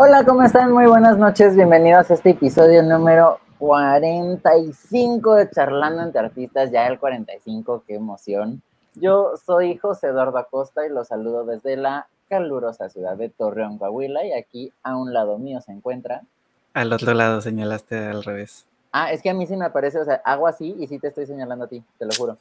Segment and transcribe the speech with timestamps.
[0.00, 0.70] Hola, ¿cómo están?
[0.70, 1.56] Muy buenas noches.
[1.56, 8.62] Bienvenidos a este episodio número 45 de Charlando entre Artistas, ya el 45, qué emoción.
[8.94, 14.24] Yo soy José Eduardo Acosta y los saludo desde la calurosa ciudad de Torreón, Coahuila,
[14.24, 16.22] y aquí a un lado mío se encuentra.
[16.74, 18.66] Al otro lado señalaste al revés.
[18.92, 21.08] Ah, es que a mí sí me aparece, o sea, hago así y sí te
[21.08, 22.38] estoy señalando a ti, te lo juro.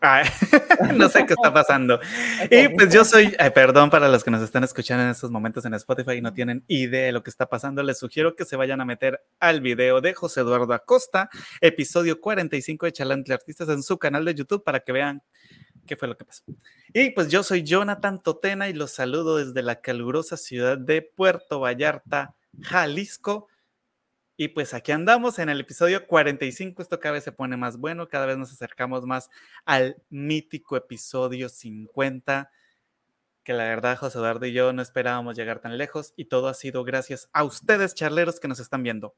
[0.94, 2.00] no sé qué está pasando.
[2.50, 5.74] Y pues yo soy, perdón para los que nos están escuchando en estos momentos en
[5.74, 8.80] Spotify y no tienen idea de lo que está pasando, les sugiero que se vayan
[8.80, 11.28] a meter al video de José Eduardo Acosta,
[11.60, 15.22] episodio 45 de Chalante Artistas en su canal de YouTube para que vean
[15.86, 16.44] qué fue lo que pasó.
[16.92, 21.60] Y pues yo soy Jonathan Totena y los saludo desde la calurosa ciudad de Puerto
[21.60, 23.48] Vallarta, Jalisco.
[24.42, 26.80] Y pues aquí andamos en el episodio 45.
[26.80, 29.28] Esto cada vez se pone más bueno, cada vez nos acercamos más
[29.66, 32.50] al mítico episodio 50,
[33.44, 36.54] que la verdad José Eduardo y yo no esperábamos llegar tan lejos y todo ha
[36.54, 39.12] sido gracias a ustedes, charleros, que nos están viendo.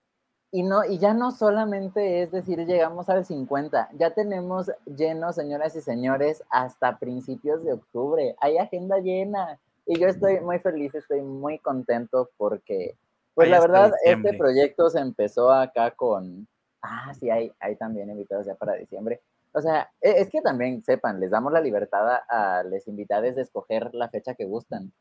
[0.50, 5.76] Y, no, y ya no solamente es decir, llegamos al 50, ya tenemos lleno, señoras
[5.76, 8.34] y señores, hasta principios de octubre.
[8.40, 9.60] Hay agenda llena.
[9.86, 12.96] Y yo estoy muy feliz, estoy muy contento porque
[13.34, 16.46] pues la verdad, este proyecto se empezó acá con,
[16.82, 19.20] ah, sí, hay, hay también invitados ya para diciembre.
[19.52, 23.42] O sea, e, es que también sepan, les damos la libertad a, los invitados de
[23.42, 24.92] escoger la fecha que gustan.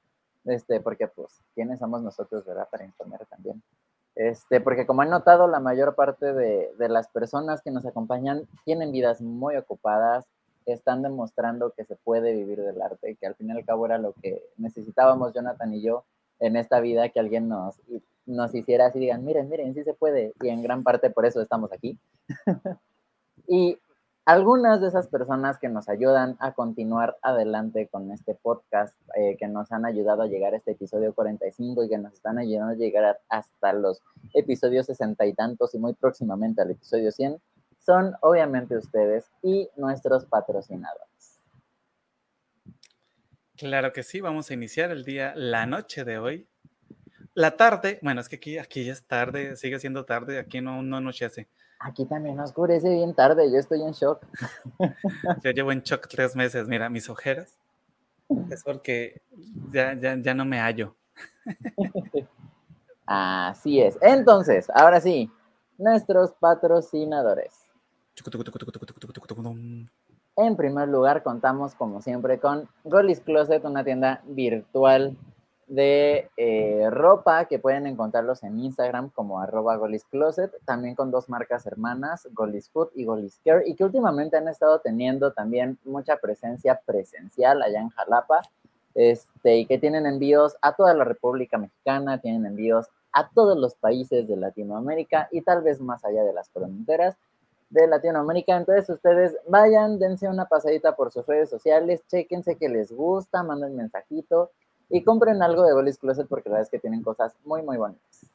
[0.45, 2.67] Este, porque pues, ¿quiénes somos nosotros, verdad?
[2.69, 3.61] Para informar también.
[4.15, 8.47] Este, porque como han notado, la mayor parte de, de las personas que nos acompañan
[8.65, 10.25] tienen vidas muy ocupadas,
[10.65, 13.97] están demostrando que se puede vivir del arte, que al fin y al cabo era
[13.97, 16.05] lo que necesitábamos Jonathan y yo
[16.39, 17.79] en esta vida, que alguien nos
[18.25, 21.41] nos hiciera así, digan, miren, miren, sí se puede, y en gran parte por eso
[21.41, 21.99] estamos aquí.
[23.47, 23.77] y
[24.25, 29.47] algunas de esas personas que nos ayudan a continuar adelante con este podcast, eh, que
[29.47, 32.77] nos han ayudado a llegar a este episodio 45 y que nos están ayudando a
[32.77, 34.01] llegar hasta los
[34.33, 37.41] episodios 60 y tantos y muy próximamente al episodio 100,
[37.79, 41.41] son obviamente ustedes y nuestros patrocinadores.
[43.57, 46.47] Claro que sí, vamos a iniciar el día, la noche de hoy,
[47.33, 50.81] la tarde, bueno, es que aquí, aquí ya es tarde, sigue siendo tarde, aquí no,
[50.83, 51.47] no anochece.
[51.79, 54.25] Aquí también oscurece bien tarde, yo estoy en shock.
[55.43, 57.57] yo llevo en shock tres meses, mira, mis ojeras.
[58.49, 59.21] Es porque
[59.71, 60.95] ya, ya, ya no me hallo.
[63.05, 63.97] Así es.
[64.01, 65.29] Entonces, ahora sí,
[65.77, 67.53] nuestros patrocinadores.
[70.37, 75.17] En primer lugar, contamos como siempre con Golis Closet, una tienda virtual
[75.71, 81.65] de eh, ropa que pueden encontrarlos en Instagram como arroba goliscloset, también con dos marcas
[81.65, 86.81] hermanas, Golis Food y Golis Care, y que últimamente han estado teniendo también mucha presencia
[86.85, 88.41] presencial allá en Jalapa,
[88.95, 93.73] este, y que tienen envíos a toda la República Mexicana, tienen envíos a todos los
[93.75, 97.15] países de Latinoamérica y tal vez más allá de las fronteras
[97.69, 98.57] de Latinoamérica.
[98.57, 103.77] Entonces ustedes vayan, dense una pasadita por sus redes sociales, chequense que les gusta, manden
[103.77, 104.51] mensajito
[104.91, 107.77] y compren algo de Golis Closet porque la verdad es que tienen cosas muy, muy
[107.77, 108.29] bonitas.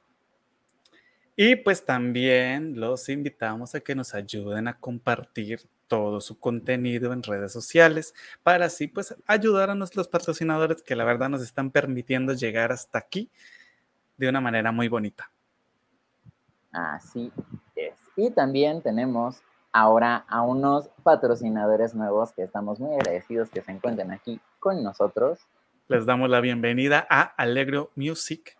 [1.37, 7.23] Y pues también los invitamos a que nos ayuden a compartir todo su contenido en
[7.23, 12.33] redes sociales para así pues ayudar a nuestros patrocinadores que la verdad nos están permitiendo
[12.33, 13.31] llegar hasta aquí
[14.17, 15.31] de una manera muy bonita.
[16.73, 17.31] Así
[17.77, 17.95] es.
[18.17, 19.43] Y también tenemos
[19.73, 25.39] ahora a unos patrocinadores nuevos que estamos muy agradecidos que se encuentren aquí con nosotros
[25.89, 28.57] les damos la bienvenida a Alegro Music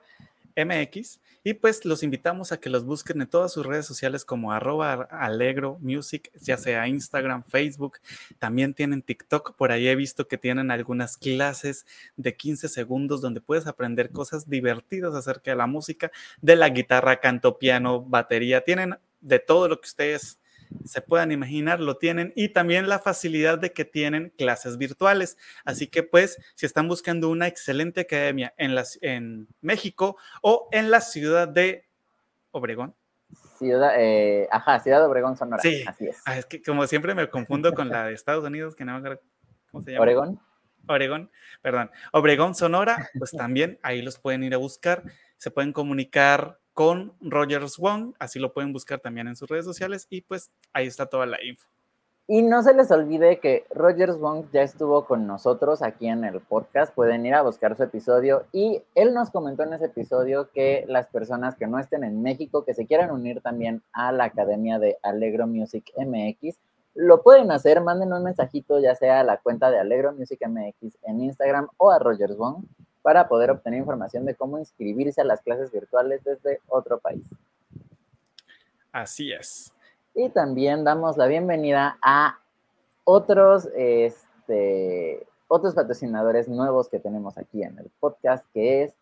[0.57, 4.53] MX y pues los invitamos a que los busquen en todas sus redes sociales como
[4.53, 7.99] arroba Alegro Music, ya sea Instagram, Facebook,
[8.39, 11.85] también tienen TikTok, por ahí he visto que tienen algunas clases
[12.17, 17.21] de 15 segundos donde puedes aprender cosas divertidas acerca de la música, de la guitarra,
[17.21, 20.39] canto, piano, batería, tienen de todo lo que ustedes
[20.85, 25.37] se puedan imaginar, lo tienen y también la facilidad de que tienen clases virtuales.
[25.65, 30.91] Así que pues, si están buscando una excelente academia en, las, en México o en
[30.91, 31.87] la ciudad de
[32.51, 32.95] Obregón.
[33.59, 35.63] Ciudad, eh, ajá, Ciudad de Obregón, Sonora.
[35.63, 36.23] Sí, así es.
[36.27, 39.19] Ah, es que como siempre me confundo con la de Estados Unidos, que no me
[39.71, 40.03] cómo se llama.
[40.03, 40.41] Oregón.
[40.89, 41.31] Oregón,
[41.63, 41.91] perdón.
[42.13, 45.03] Obregón, Sonora, pues también ahí los pueden ir a buscar.
[45.37, 50.07] Se pueden comunicar con Rogers Wong, así lo pueden buscar también en sus redes sociales
[50.11, 51.67] y pues ahí está toda la info.
[52.29, 56.41] Y no se les olvide que Rogers Wong ya estuvo con nosotros aquí en el
[56.41, 60.85] podcast, pueden ir a buscar su episodio y él nos comentó en ese episodio que
[60.87, 64.79] las personas que no estén en México, que se quieran unir también a la Academia
[64.79, 66.59] de Alegro Music MX,
[66.95, 70.99] lo pueden hacer, manden un mensajito ya sea a la cuenta de Alegro Music MX
[71.05, 72.67] en Instagram o a Rogers Wong
[73.07, 77.25] para poder obtener información de cómo inscribirse a las clases virtuales desde otro país.
[78.91, 79.73] Así es.
[80.13, 82.41] Y también damos la bienvenida a
[83.05, 88.95] otros, este, otros patrocinadores nuevos que tenemos aquí en el podcast, que es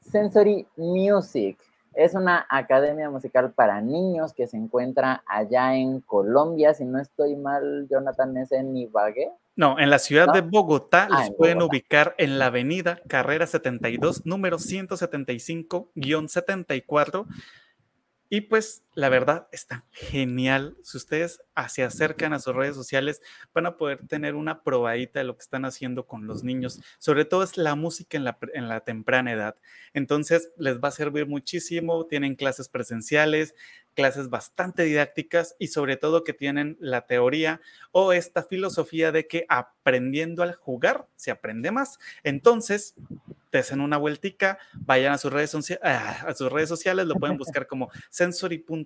[0.00, 1.58] Sensory Music.
[1.92, 6.72] Es una academia musical para niños que se encuentra allá en Colombia.
[6.72, 9.30] Si no estoy mal, Jonathan, ¿es en Ibagué?
[9.54, 14.24] No, en la ciudad de Bogotá ah, los pueden ubicar en la avenida Carrera 72,
[14.24, 17.26] número 175-74.
[18.30, 20.76] Y pues la verdad está genial.
[20.82, 23.22] Si ustedes se acercan a sus redes sociales,
[23.54, 26.80] van a poder tener una probadita de lo que están haciendo con los niños.
[26.98, 29.56] Sobre todo es la música en la, en la temprana edad.
[29.94, 32.06] Entonces les va a servir muchísimo.
[32.06, 33.54] Tienen clases presenciales,
[33.94, 37.60] clases bastante didácticas y sobre todo que tienen la teoría
[37.92, 41.98] o esta filosofía de que aprendiendo al jugar se aprende más.
[42.24, 42.94] Entonces,
[43.52, 47.66] desen una vueltica, vayan a sus redes, ah, a sus redes sociales, lo pueden buscar
[47.66, 47.90] como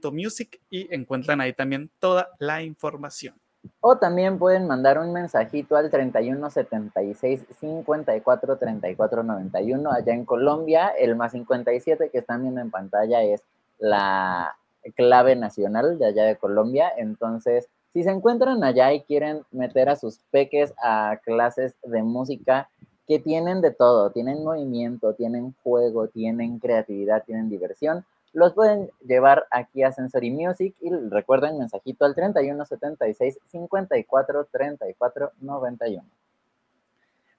[0.00, 3.34] sensory.music y encuentran ahí también toda la información.
[3.80, 10.88] O también pueden mandar un mensajito al 3176 54 34 91 allá en Colombia.
[10.88, 13.42] El más 57 que están viendo en pantalla es
[13.78, 14.56] la
[14.94, 16.92] clave nacional de allá de Colombia.
[16.96, 22.68] Entonces, si se encuentran allá y quieren meter a sus peques a clases de música,
[23.06, 28.04] que tienen de todo, tienen movimiento, tienen juego, tienen creatividad, tienen diversión,
[28.36, 36.06] los pueden llevar aquí a Sensory Music y recuerden mensajito al 3176 54 34 91.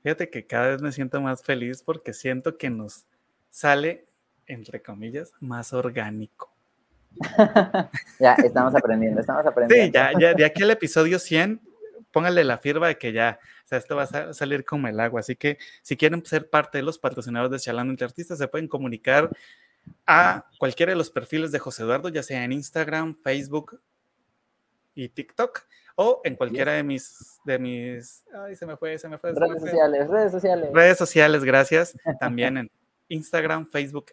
[0.01, 3.05] Fíjate que cada vez me siento más feliz porque siento que nos
[3.51, 4.07] sale,
[4.47, 6.51] entre comillas, más orgánico.
[8.19, 9.85] ya, estamos aprendiendo, estamos aprendiendo.
[9.85, 11.61] Sí, ya, ya, de aquí al episodio 100,
[12.11, 15.19] póngale la firma de que ya, o sea, esto va a salir como el agua.
[15.19, 18.67] Así que si quieren ser parte de los patrocinadores de Chalando entre Artistas, se pueden
[18.67, 19.29] comunicar
[20.05, 23.81] a cualquiera de los perfiles de José Eduardo, ya sea en Instagram, Facebook
[24.95, 29.17] y TikTok, o en cualquiera de mis, de mis, ay, se me fue, se me
[29.17, 29.33] fue.
[29.33, 30.69] Redes sociales, redes sociales.
[30.73, 31.95] Redes sociales, gracias.
[32.19, 32.71] También en
[33.09, 34.11] Instagram, Facebook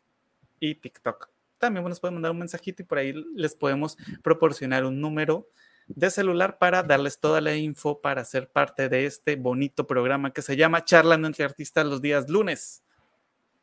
[0.61, 1.29] y TikTok.
[1.59, 5.49] También nos pueden mandar un mensajito y por ahí les podemos proporcionar un número
[5.87, 10.43] de celular para darles toda la info para ser parte de este bonito programa que
[10.43, 12.83] se llama Charlando entre Artistas los días lunes.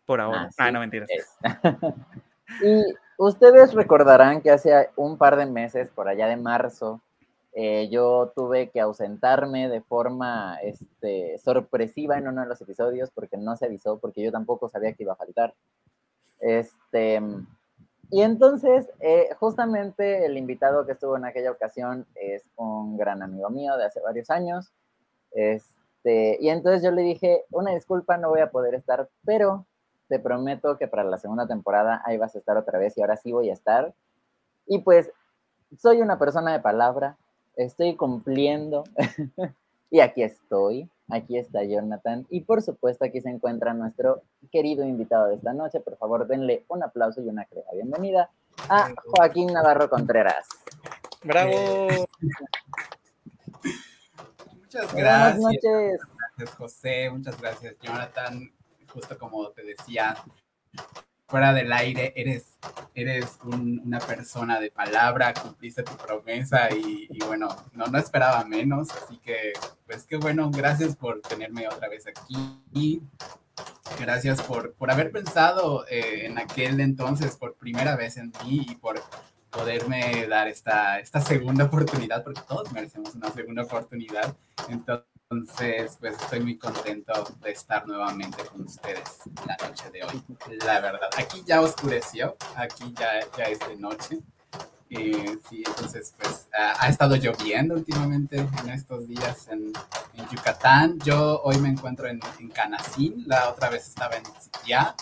[0.06, 0.50] Por ahora.
[0.58, 1.10] ah, no, mentiras.
[2.64, 2.84] y
[3.18, 7.02] ustedes recordarán que hace un par de meses, por allá de marzo,
[7.54, 13.38] eh, yo tuve que ausentarme de forma este, sorpresiva en uno de los episodios porque
[13.38, 15.54] no se avisó, porque yo tampoco sabía que iba a faltar.
[16.40, 17.22] Este,
[18.10, 23.50] y entonces, eh, justamente el invitado que estuvo en aquella ocasión es un gran amigo
[23.50, 24.72] mío de hace varios años.
[25.32, 29.66] Este, y entonces yo le dije, una disculpa, no voy a poder estar, pero
[30.12, 33.16] te prometo que para la segunda temporada ahí vas a estar otra vez y ahora
[33.16, 33.94] sí voy a estar.
[34.68, 35.10] Y pues
[35.78, 37.16] soy una persona de palabra,
[37.56, 38.84] estoy cumpliendo
[39.90, 44.22] y aquí estoy, aquí está Jonathan y por supuesto aquí se encuentra nuestro
[44.52, 45.80] querido invitado de esta noche.
[45.80, 48.30] Por favor, denle un aplauso y una crea bienvenida
[48.68, 50.46] a Joaquín Navarro Contreras.
[51.24, 51.54] Bravo.
[54.58, 54.94] Muchas gracias.
[54.94, 56.02] Buenas noches.
[56.36, 58.52] Gracias José, muchas gracias Jonathan
[58.94, 60.16] justo como te decía,
[61.32, 62.58] fuera del aire, eres,
[62.94, 69.18] eres una persona de palabra, cumpliste tu promesa y, bueno, no, no esperaba menos, así
[69.20, 69.54] que
[69.86, 73.02] pues qué bueno, gracias por tenerme otra vez aquí.
[74.00, 78.76] Gracias por, por haber pensado eh, en aquel entonces por primera vez en mí y
[78.76, 79.02] por
[79.50, 84.36] poderme dar esta, esta segunda oportunidad, porque todos merecemos una segunda oportunidad.
[84.70, 90.22] Entonces, entonces, pues estoy muy contento de estar nuevamente con ustedes la noche de hoy.
[90.66, 94.20] La verdad, aquí ya oscureció, aquí ya, ya es de noche.
[94.90, 95.14] Y
[95.50, 99.72] sí, entonces, pues ha, estado lloviendo últimamente en estos días en,
[100.30, 101.00] Yucatán.
[101.00, 104.24] Yo hoy me encuentro en, en Canacín, la otra vez estaba en
[104.66, 104.96] ya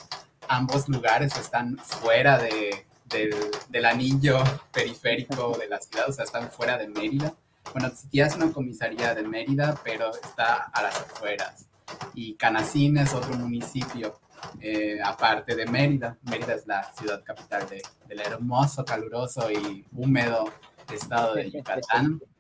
[0.48, 3.36] Ambos lugares están fuera de, del,
[3.70, 7.34] del anillo periférico de la ciudad, o sea, están fuera de Mérida
[7.74, 11.68] bueno, ya es una comisaría de Mérida, pero está a las afueras.
[12.14, 14.20] Y Canacín es otro municipio
[14.60, 16.18] eh, aparte de Mérida.
[16.24, 20.46] Mérida es la ciudad capital de, del hermoso, caluroso y húmedo
[20.94, 22.22] estado de Yucatán.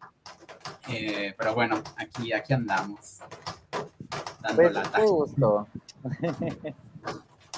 [0.88, 3.20] Eh, pero bueno, aquí, aquí andamos.
[4.42, 5.68] Dando pues, la gusto.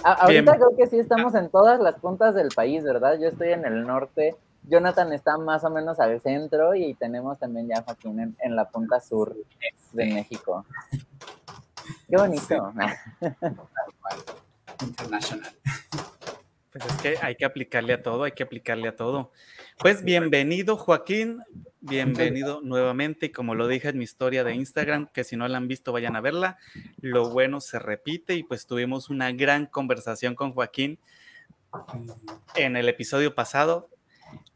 [0.03, 3.17] Ahorita creo que sí estamos en todas las puntas del país, ¿verdad?
[3.19, 7.67] Yo estoy en el norte Jonathan está más o menos al centro y tenemos también
[7.67, 9.35] ya Joaquín en, la punta sur
[9.93, 10.65] de México.
[12.09, 12.73] Qué bonito.
[14.81, 15.51] International.
[16.71, 19.31] Pues es que hay que aplicarle a todo, hay que aplicarle a todo.
[19.77, 21.43] Pues bienvenido Joaquín,
[21.81, 25.57] bienvenido nuevamente y como lo dije en mi historia de Instagram, que si no la
[25.57, 26.57] han visto vayan a verla,
[27.01, 30.97] lo bueno se repite y pues tuvimos una gran conversación con Joaquín
[32.55, 33.89] en el episodio pasado,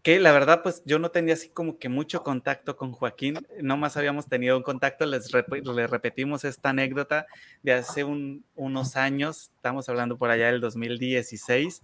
[0.05, 3.75] que la verdad pues yo no tenía así como que mucho contacto con Joaquín, no
[3.75, 7.25] más habíamos tenido un contacto, les, repetimos esta anécdota
[7.63, 11.81] de hace unos años, estamos hablando por allá del 2016,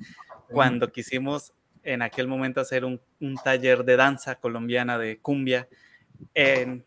[0.52, 3.02] cuando quisimos en aquel momento hacer un,
[3.44, 5.68] taller de danza colombiana de cumbia
[6.36, 6.86] en,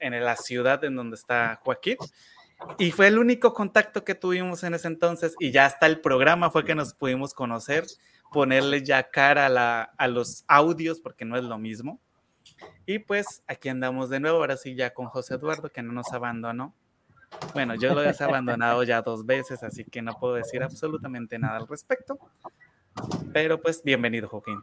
[0.00, 1.96] en la ciudad en donde está Joaquín.
[2.76, 6.50] Y fue el único contacto que tuvimos en ese entonces y ya hasta el programa
[6.50, 7.86] fue que nos pudimos conocer,
[8.32, 9.46] ponerle ya cara
[9.96, 12.00] a, los audios porque no es lo mismo.
[12.86, 16.12] Y pues aquí andamos de nuevo, ahora sí ya con José Eduardo que no nos
[16.12, 16.74] abandonó.
[17.52, 21.58] Bueno, yo lo he abandonado ya dos veces, así que no puedo decir absolutamente nada
[21.58, 22.18] al respecto.
[23.32, 24.62] Pero pues bienvenido, Joaquín.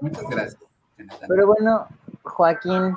[0.00, 0.62] Muchas gracias.
[1.26, 1.88] Pero bueno,
[2.22, 2.96] Joaquín,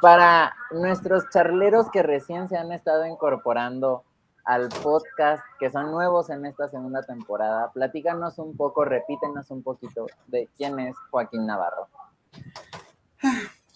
[0.00, 4.04] para nuestros charleros que recién se han estado incorporando
[4.44, 10.06] al podcast, que son nuevos en esta segunda temporada, platícanos un poco, repítenos un poquito
[10.26, 11.88] de quién es Joaquín Navarro.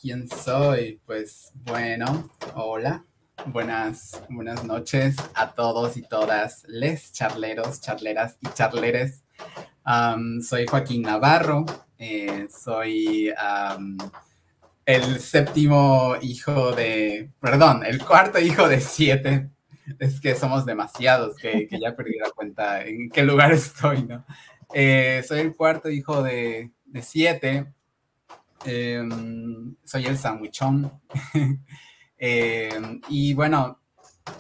[0.01, 1.01] ¿Quién soy?
[1.07, 3.05] Pues bueno, hola,
[3.47, 9.25] buenas, buenas noches a todos y todas, les charleros, charleras y charleres.
[10.43, 11.65] soy Joaquín Navarro,
[11.99, 13.33] eh, soy
[14.85, 19.54] el séptimo hijo de, perdón, el cuarto hijo de siete.
[19.99, 24.25] Es que somos demasiados, que, ya perdí la cuenta en qué lugar estoy, ¿no?
[24.73, 26.71] Eh, soy el cuarto hijo de,
[27.03, 27.73] siete.
[28.65, 30.91] Em, soy el sandwichón.
[32.17, 33.81] Em, y bueno,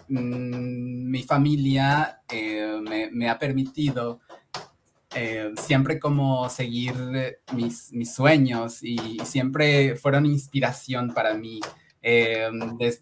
[0.08, 4.20] mm, mi familia eh, me, me, ha permitido
[5.16, 6.94] eh, siempre como seguir
[7.52, 11.60] mis, mis sueños y, siempre fueron inspiración para mí.
[12.06, 12.50] Eh,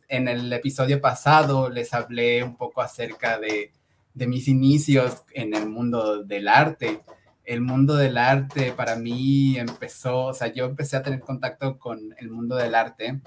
[0.08, 3.72] en el episodio pasado les hablé un poco acerca de,
[4.14, 7.02] de mis inicios en el mundo del arte.
[7.44, 12.14] El mundo del arte para mí empezó, o sea, yo empecé a tener contacto con
[12.18, 13.20] el mundo del arte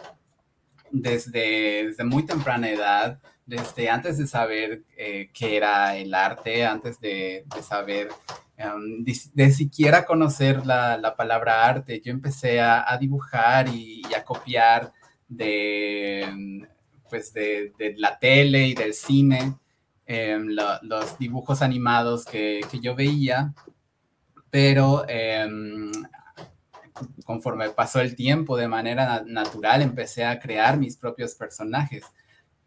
[0.91, 7.01] desde, desde muy temprana edad, desde antes de saber eh, qué era el arte, antes
[7.01, 8.09] de, de saber
[8.57, 12.01] Em, de, siquiera conocer la, palabra arte.
[12.03, 14.93] Yo empecé a, dibujar y, a copiar
[15.27, 16.67] de, em,
[17.09, 19.57] pues de, la tele y del cine,
[20.05, 20.47] em,
[20.81, 23.53] los dibujos animados que, yo veía,
[24.49, 25.05] pero
[27.25, 32.03] conforme pasó el tiempo de manera natural empecé a crear mis propios personajes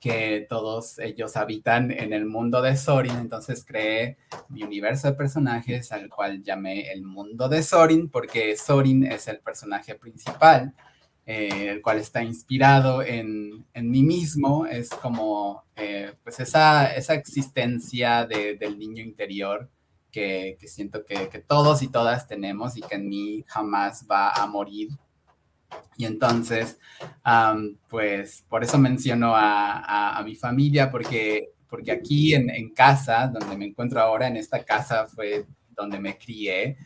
[0.00, 4.16] que todos ellos habitan en el mundo de Sorin, entonces creé
[4.48, 9.40] mi universo de personajes al cual llamé el mundo de Sorin, porque Sorin es el
[9.40, 10.72] personaje principal,
[11.30, 17.12] eh, el cual está inspirado en, en mí mismo, es como eh, pues esa, esa
[17.12, 19.68] existencia del niño interior
[20.10, 24.46] que, que siento que, todos y todas tenemos y que en mí jamás va a
[24.46, 24.88] morir.
[25.98, 26.78] Y entonces,
[27.90, 34.00] pues por eso menciono a, mi familia, porque, porque aquí en, casa, donde me encuentro
[34.00, 35.44] ahora, en esta casa fue
[35.76, 36.78] donde me crié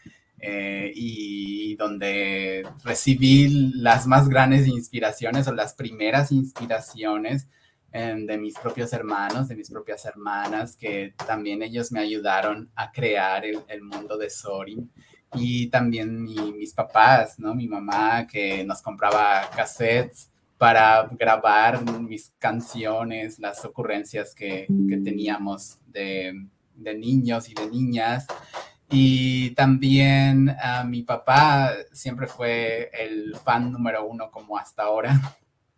[0.45, 7.49] eh, y donde recibí las más grandes inspiraciones o las primeras inspiraciones
[7.93, 12.91] em, de mis propios hermanos, de mis propias hermanas, que también ellos me ayudaron a
[12.91, 14.91] crear el, mundo de Sorin
[15.33, 17.55] y también mis papás, ¿no?
[17.55, 25.79] Mi mamá que nos compraba cassettes para grabar mis canciones, las ocurrencias que, que teníamos
[25.87, 28.27] de, de, niños y de niñas.
[28.93, 35.19] Y también uh, mi papá siempre fue el fan número uno como hasta ahora,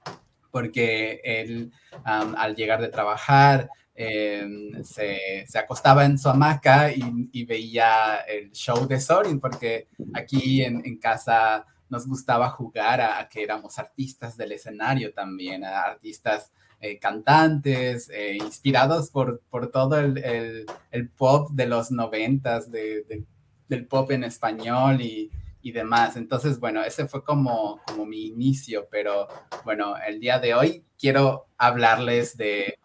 [0.51, 1.73] porque él
[2.05, 8.89] al llegar de trabajar Em, se, se, acostaba en su hamaca y, veía el show
[8.89, 14.51] de Sorin, porque aquí en, en casa nos gustaba jugar a, que éramos artistas del
[14.51, 16.51] escenario también, a artistas
[16.85, 23.25] eh, cantantes, eh, inspirados por, por todo el, el, pop de los noventas, de,
[23.69, 25.31] del pop en español y,
[25.63, 26.19] y, demás.
[26.19, 29.29] Entonces, bueno, ese fue como, como mi inicio, pero
[29.65, 32.79] bueno, el día de hoy quiero hablarles de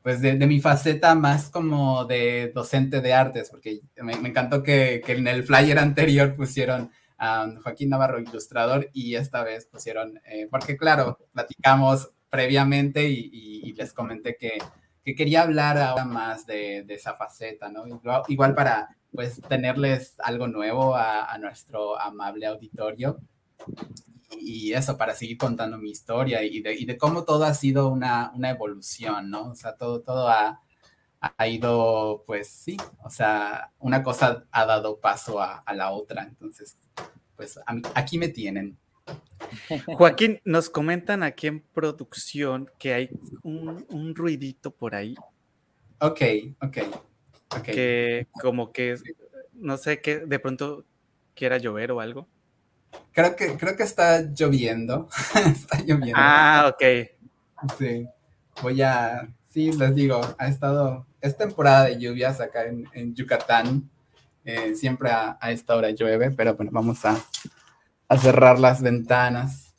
[0.00, 5.28] pues de, mi faceta más como de docente de artes, porque me, encantó que, en
[5.28, 11.18] el flyer anterior pusieron a Joaquín Navarro, ilustrador, y esta vez pusieron, eh, porque claro,
[11.32, 14.58] platicamos previamente y, les comenté que,
[15.04, 17.84] que quería hablar ahora más de, esa faceta, ¿no?
[18.26, 23.20] Igual, para pues tenerles algo nuevo a, nuestro amable auditorio
[24.40, 28.50] y eso, para seguir contando mi historia y de, cómo todo ha sido una, una,
[28.50, 29.50] evolución, ¿no?
[29.50, 30.60] O sea, todo, todo ha,
[31.20, 36.24] ha, ido, pues sí, o sea, una cosa ha dado paso a, a la otra,
[36.24, 36.76] entonces,
[37.36, 37.60] pues
[37.94, 38.76] aquí me tienen.
[39.86, 43.10] Joaquín, nos comentan aquí en producción que hay
[43.42, 45.14] un, ruidito por ahí.
[46.00, 46.20] Ok,
[46.60, 46.78] ok.
[47.58, 47.74] okay.
[47.74, 48.96] Que como que,
[49.52, 50.84] no sé, que de pronto
[51.34, 52.28] quiera llover o algo.
[53.12, 55.08] Creo que, creo que está lloviendo.
[55.34, 56.16] está lloviendo.
[56.16, 56.82] Ah, ok.
[57.78, 58.06] Sí.
[58.62, 63.90] Voy a, sí, les digo, ha estado, es temporada de lluvias acá en, Yucatán.
[64.44, 67.16] Eh, siempre a esta hora llueve, pero bueno, vamos a,
[68.08, 69.74] a cerrar las ventanas.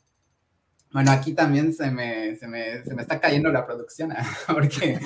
[0.92, 4.14] Bueno, aquí también se me, se me, se me está cayendo la producción,
[4.46, 4.98] porque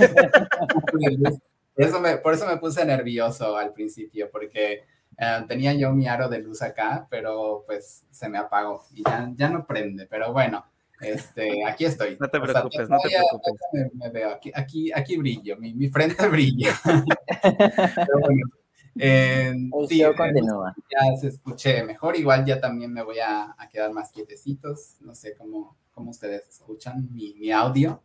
[1.75, 4.85] por, eso me, por eso me puse nervioso al principio, porque
[5.19, 9.31] eh, tenía yo mi aro de luz acá, pero pues se me apagó y ya,
[9.35, 10.65] ya no prende, pero bueno.
[11.00, 12.19] Este, aquí estoy.
[12.21, 13.95] No te preocupes, no te preocupes.
[13.95, 16.75] Me, veo, aquí, aquí, aquí brillo, mi, mi frente brilla.
[16.85, 18.43] pero bueno,
[18.99, 19.55] eh,
[19.89, 20.75] sí, continúa.
[20.91, 25.35] Ya se escuché mejor, igual ya también me voy a, quedar más quietecitos, no sé
[25.37, 28.03] cómo, cómo ustedes escuchan mi, audio.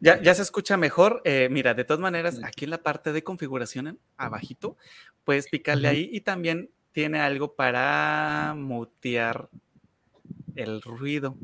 [0.00, 1.22] Ya, ya, se escucha mejor.
[1.24, 4.76] Eh, mira, de todas maneras, aquí en la parte de configuración, abajito,
[5.22, 9.48] puedes picarle ahí y también tiene algo para mutear
[10.56, 11.36] el ruido.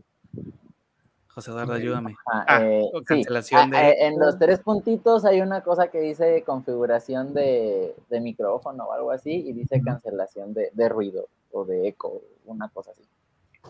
[1.34, 2.16] José Eduardo, ayúdame.
[2.26, 3.78] Ah, eh, cancelación de...
[3.78, 9.10] Eh, en los tres puntitos hay una cosa que dice configuración de, micrófono o algo
[9.12, 13.02] así y dice cancelación de, ruido o de eco, una cosa así.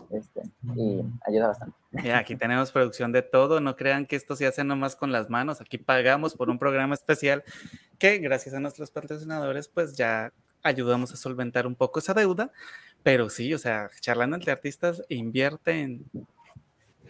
[0.09, 0.41] Este,
[0.75, 1.75] y ayuda bastante.
[2.13, 5.61] aquí tenemos producción de todo, no crean que esto se hace nomás con las manos,
[5.61, 7.43] aquí pagamos por un programa especial
[7.99, 10.31] que gracias a nuestros patrocinadores pues ya
[10.63, 12.51] ayudamos a solventar un poco esa deuda,
[13.03, 16.05] pero sí, o sea, charlando entre artistas invierte en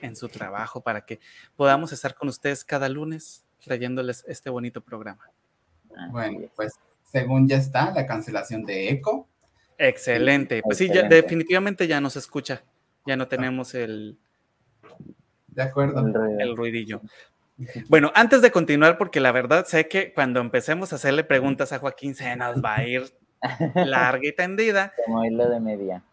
[0.02, 1.20] en su trabajo para que
[1.56, 5.30] podamos estar con ustedes cada lunes trayéndoles este bonito programa.
[6.12, 9.28] Bueno, pues según ya está la cancelación de eco.
[9.78, 10.62] Excelente.
[10.64, 12.64] Pues sí, ya, definitivamente ya nos escucha.
[13.06, 14.18] Ya no tenemos el...
[15.48, 16.06] De acuerdo.
[16.40, 17.02] El ruidillo.
[17.90, 21.80] Bueno, antes de continuar, porque la verdad sé que cuando empecemos a hacerle preguntas a
[21.80, 23.04] Joaquín se nos va a ir
[23.76, 24.94] larga y tendida.
[25.06, 26.04] Como hilo de media.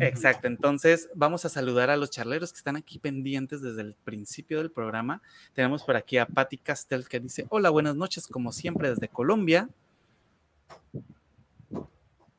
[0.00, 4.58] Exacto, entonces vamos a saludar a los charleros que están aquí pendientes desde el principio
[4.58, 5.22] del programa.
[5.52, 9.68] Tenemos por aquí a Patti Castel que dice, hola, buenas noches, como siempre desde Colombia.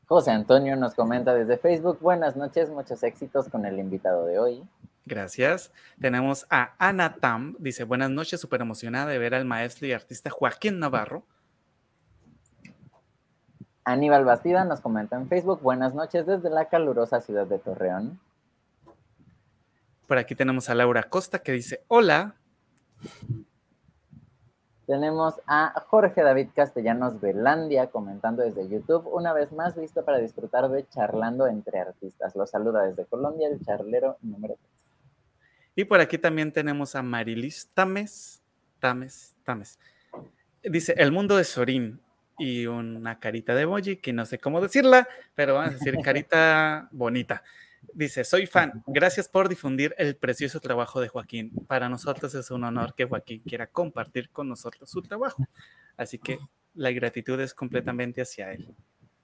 [0.06, 4.62] José Antonio nos comenta desde Facebook, buenas noches, muchos éxitos con el invitado de hoy.
[5.06, 5.72] Gracias.
[6.00, 10.30] Tenemos a Ana Tam, dice, buenas noches, súper emocionada de ver al maestro y artista
[10.30, 11.24] Joaquín Navarro
[13.86, 18.18] Aníbal Bastida nos comenta en Facebook, buenas noches desde la calurosa ciudad de Torreón.
[20.08, 22.34] Por aquí tenemos a Laura Costa que dice, hola.
[24.88, 30.68] Tenemos a Jorge David Castellanos Velandia comentando desde YouTube, una vez más listo para disfrutar
[30.68, 32.34] de Charlando entre Artistas.
[32.34, 34.68] Lo saluda desde Colombia el charlero número 3.
[35.76, 38.42] Y por aquí también tenemos a Marilis Tames,
[38.80, 39.78] Tames, Tames.
[40.64, 42.00] Dice, el mundo de Sorín,
[42.38, 46.88] y una carita de emoji que no sé cómo decirla, pero vamos a decir carita
[46.92, 47.42] bonita.
[47.92, 51.52] Dice, soy fan, gracias por difundir el precioso trabajo de Joaquín.
[51.66, 55.44] Para nosotros es un honor que Joaquín quiera compartir con nosotros su trabajo.
[55.96, 56.38] Así que
[56.74, 58.74] la gratitud es completamente hacia él.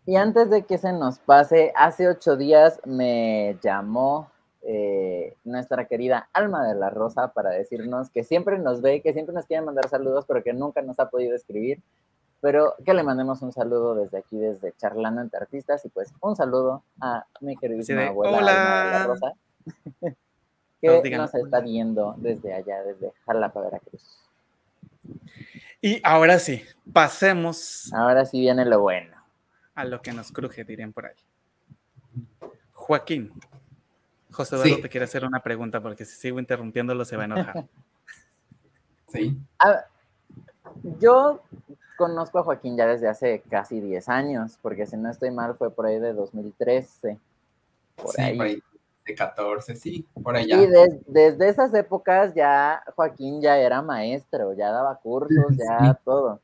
[0.07, 4.31] Y antes de que se nos pase, hace ocho días me llamó
[4.63, 9.35] eh, nuestra querida Alma de la Rosa para decirnos que siempre nos ve, que siempre
[9.35, 11.83] nos quiere mandar saludos, pero que nunca nos ha podido escribir
[12.43, 16.35] pero que le mandemos un saludo desde aquí, desde Charlando entre Artistas, y pues un
[16.35, 19.05] saludo a mi queridísima abuela Hola.
[19.07, 19.33] Rosa,
[20.83, 24.19] que nos, está viendo desde allá, desde Jalapa, Veracruz.
[25.81, 27.93] Y ahora sí, pasemos.
[27.95, 29.17] Ahora sí viene lo bueno.
[29.77, 31.15] A lo que nos cruje, dirían por ahí.
[32.73, 33.33] Joaquín,
[34.33, 37.65] José Eduardo te quiere hacer una pregunta porque si sigo interrumpiéndolo se va a enojar.
[39.13, 39.37] Sí.
[40.99, 41.43] yo
[42.03, 45.71] conozco a Joaquín ya desde hace casi 10 años, porque si no estoy mal fue
[45.71, 47.17] por ahí de 2013.
[47.95, 48.37] Por sí, ahí.
[48.37, 48.63] Por ahí
[49.07, 50.57] de 14, sí, por allá.
[50.57, 50.67] Y
[51.07, 56.41] desde esas épocas ya Joaquín ya era maestro, ya daba cursos, ya todo.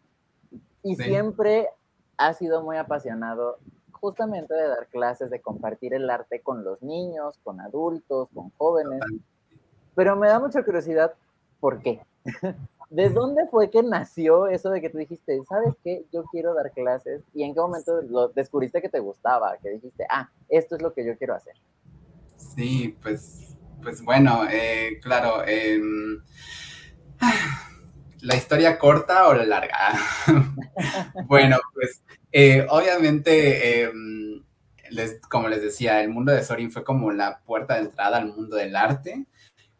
[0.84, 1.68] Y siempre
[2.16, 3.58] ha sido muy apasionado
[3.90, 9.00] justamente de dar clases, de compartir el arte con los niños, con adultos, con jóvenes.
[9.96, 11.14] Pero me da mucha curiosidad,
[11.58, 12.00] ¿por qué?
[12.90, 16.06] ¿De dónde fue que nació eso de que tú dijiste, ¿sabes qué?
[16.10, 17.22] Yo quiero dar clases.
[17.34, 19.58] ¿Y en qué momento lo descubriste que te gustaba?
[19.62, 21.54] Que dijiste, ah, esto es lo que yo quiero hacer.
[22.36, 25.46] Sí, pues, pues bueno, eh, claro.
[25.46, 26.22] Em,
[28.22, 29.92] ¿La historia corta o la larga?
[31.26, 34.42] bueno, pues eh, obviamente, em,
[35.28, 38.56] como les decía, el mundo de Sorin fue como la puerta de entrada al mundo
[38.56, 39.26] del arte.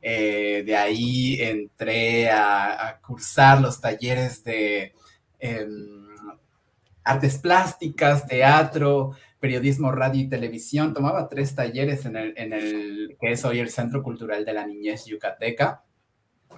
[0.01, 4.95] Eh, de ahí entré a, cursar los talleres de
[5.39, 6.07] em,
[7.05, 10.95] artes plásticas, teatro, periodismo, radio y televisión.
[10.95, 14.67] Tomaba tres talleres en el, en el que es hoy el Centro Cultural de la
[14.67, 15.85] Niñez Yucateca,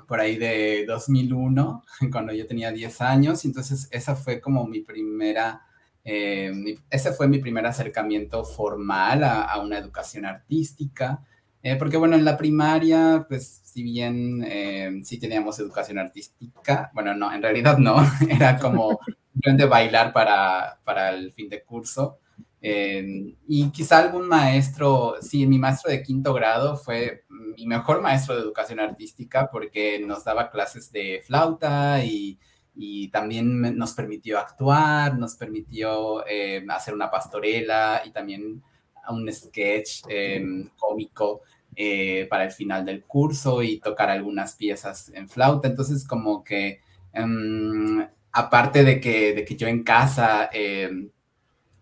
[0.06, 3.44] por ahí de 2001, cuando yo tenía 10 años.
[3.44, 5.62] Entonces, esa fue como mi primera,
[6.04, 11.24] eh, ese fue mi primer acercamiento formal a, a una educación artística.
[11.62, 17.14] Eh, porque bueno, en la primaria, pues si bien eh, sí teníamos educación artística, bueno,
[17.14, 17.96] no, en realidad no,
[18.28, 18.98] era como
[19.32, 22.18] simplemente bailar para, para el fin de curso.
[22.62, 28.34] Eh, y quizá algún maestro, sí, mi maestro de quinto grado fue mi mejor maestro
[28.34, 32.38] de educación artística porque nos daba clases de flauta y,
[32.74, 36.22] y también nos permitió actuar, nos permitió
[36.68, 38.62] hacer una pastorela y también
[39.10, 41.42] un sketch em, cómico
[41.76, 45.68] eh, para el final del curso y tocar algunas piezas en flauta.
[45.68, 46.80] Entonces, como que,
[47.12, 51.10] em, aparte de que, de que yo en casa, em,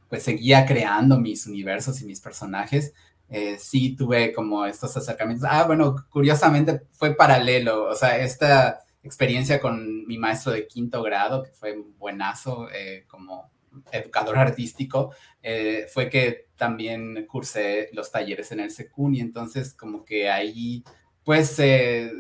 [0.09, 2.95] pues seguía creando mis universos y mis personajes,
[3.29, 5.49] eh, sí tuve como estos acercamientos.
[5.51, 11.43] Ah, bueno, curiosamente fue paralelo, o sea, esta experiencia con mi maestro de quinto grado,
[11.43, 13.51] que fue buenazo, eh, como
[13.93, 15.13] educador artístico,
[15.43, 18.71] eh, fue que también cursé los talleres en el
[19.15, 20.83] y entonces como que ahí
[21.25, 22.13] pues se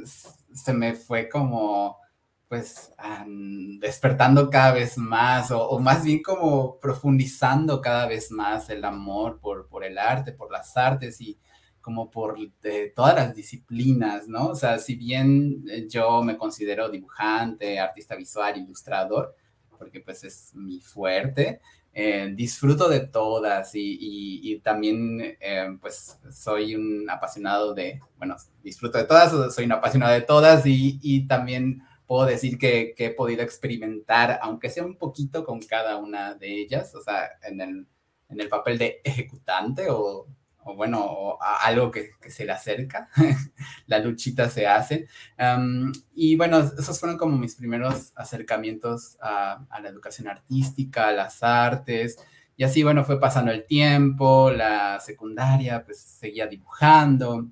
[0.72, 1.98] me fue como
[2.48, 2.92] pues
[3.78, 9.68] despertando cada vez más o, más bien como profundizando cada vez más el amor por,
[9.68, 11.38] por el arte, por las artes y
[11.80, 12.38] como por
[12.94, 14.48] todas las disciplinas, ¿no?
[14.48, 19.34] O sea, si bien yo me considero dibujante, artista visual, ilustrador,
[19.78, 21.60] porque pues es mi fuerte.
[21.94, 29.04] Eh, disfruto de todas y, también eh, pues soy un apasionado de, bueno, disfruto de
[29.04, 34.38] todas, soy un apasionado de todas y, también puedo decir que, que, he podido experimentar,
[34.42, 37.86] aunque sea un poquito con cada una de ellas, o sea, en el,
[38.28, 40.26] en el papel de ejecutante o
[40.68, 43.08] o bueno, algo que, se le acerca,
[43.86, 45.08] la luchita se hace.
[46.14, 52.18] y bueno, esos fueron como mis primeros acercamientos a, la educación artística, a las artes.
[52.56, 57.48] Y así, bueno, fue pasando el tiempo, la secundaria, pues seguía dibujando.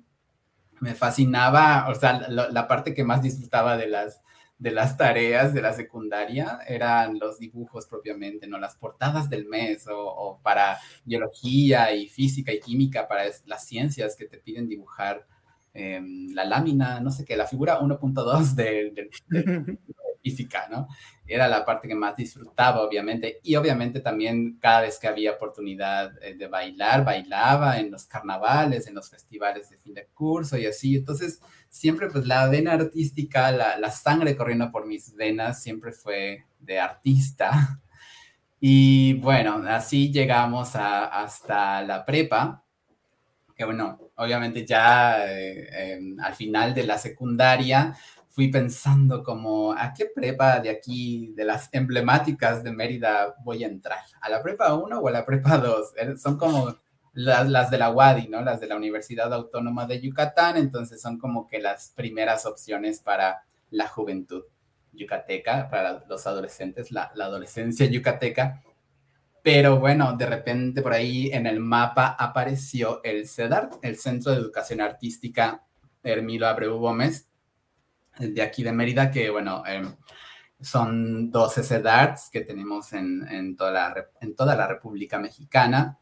[0.79, 4.21] Me fascinaba, o sea, la parte que más disfrutaba de las
[4.59, 8.57] de las tareas de la secundaria eran los dibujos propiamente, ¿no?
[8.57, 14.25] Las portadas del mes o, para biología y física y química, para las ciencias que
[14.25, 15.27] te piden dibujar
[15.73, 18.91] em, la lámina, no sé qué, la figura 1.2 de,
[19.29, 19.77] de,
[20.23, 20.87] física, ¿no?
[21.25, 23.39] Era la parte que más disfrutaba, obviamente.
[23.43, 28.87] Y obviamente también cada vez que había oportunidad eh, de bailar, bailaba en los carnavales,
[28.87, 30.95] en los festivales de fin de curso y así.
[30.95, 36.79] Entonces, siempre pues la vena artística, la, sangre corriendo por mis venas siempre fue de
[36.79, 37.79] artista.
[38.59, 42.63] Y bueno, así llegamos hasta la prepa,
[43.55, 47.95] que bueno, obviamente ya eh, em, al final de la secundaria
[48.29, 53.67] fui pensando como, ¿a qué prepa de aquí, de las emblemáticas de Mérida, voy a
[53.67, 53.99] entrar?
[54.21, 55.93] ¿A la prepa 1 o a la prepa 2?
[55.97, 56.75] Eh, son como
[57.17, 58.43] las, de la UADI, ¿no?
[58.43, 63.43] Las de la Universidad Autónoma de Yucatán, entonces son como que las primeras opciones para
[63.71, 64.43] la juventud
[64.93, 68.61] yucateca, para los adolescentes, la, adolescencia yucateca.
[69.41, 74.37] Pero bueno, de repente por ahí en el mapa apareció el CEDART, el Centro de
[74.37, 75.63] Educación Artística
[76.03, 77.27] Hermilo Abreu Gómez,
[78.19, 79.91] de aquí de Mérida, que bueno, em,
[80.61, 85.97] son 12 CEDARTs que tenemos en, en, toda la, en toda la República Mexicana.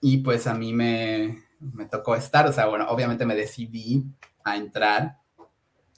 [0.00, 4.04] Y pues a mí me, me tocó estar, o sea, bueno, obviamente me decidí
[4.44, 5.18] a entrar.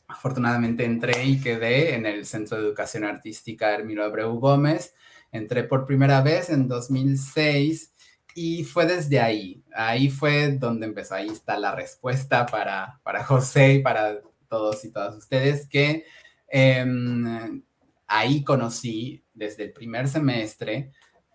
[0.08, 4.94] Afortunadamente entré y quedé en el Centro de Educación Artística Hermilo Abreu Gómez.
[5.30, 7.94] Entré por primera vez en 2006
[8.34, 9.62] y fue desde ahí.
[9.74, 11.14] Ahí fue donde empezó.
[11.14, 16.04] Ahí está la respuesta para, para José y para todos y todas ustedes que
[16.48, 17.62] em,
[18.08, 20.90] ahí conocí desde el primer semestre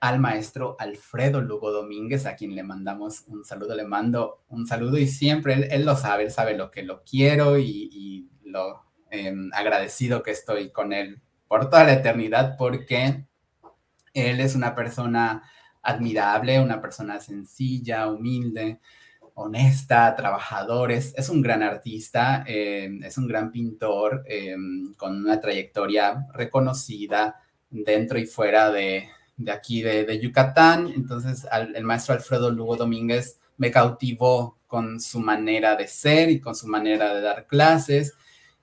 [0.07, 4.99] al maestro Alfredo Lugo Domínguez, a quien le mandamos un saludo, le mando un saludo
[4.99, 10.21] y siempre él, lo sabe, él sabe lo que lo quiero y, lo, em, agradecido
[10.21, 13.25] que estoy con él por toda la eternidad porque
[14.13, 15.43] él es una persona
[15.81, 18.79] admirable, una persona sencilla, humilde,
[19.33, 26.27] honesta, trabajador, es, un gran artista, em, es un gran pintor em, con una trayectoria
[26.31, 27.41] reconocida
[27.71, 29.09] dentro y fuera de,
[29.51, 30.87] aquí de, Yucatán.
[30.95, 36.55] Entonces, el maestro Alfredo Lugo Domínguez me cautivó con su manera de ser y con
[36.55, 38.13] su manera de dar clases.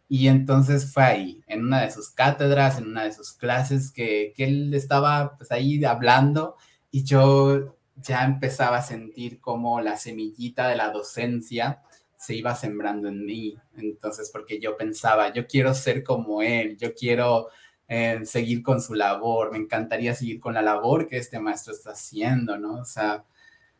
[0.08, 4.34] Y entonces fue ahí, en una de sus cátedras, en una de sus clases, que,
[4.36, 6.56] que él estaba pues ahí hablando
[6.90, 11.80] y yo ya empezaba a sentir como la semillita de la docencia
[12.22, 13.56] se iba sembrando en mí.
[13.76, 17.48] Entonces, porque yo pensaba, yo quiero ser como él, yo quiero
[17.94, 21.90] eh, seguir con su labor, me encantaría seguir con la labor que este maestro está
[21.90, 22.76] haciendo, ¿no?
[22.76, 23.22] O sea,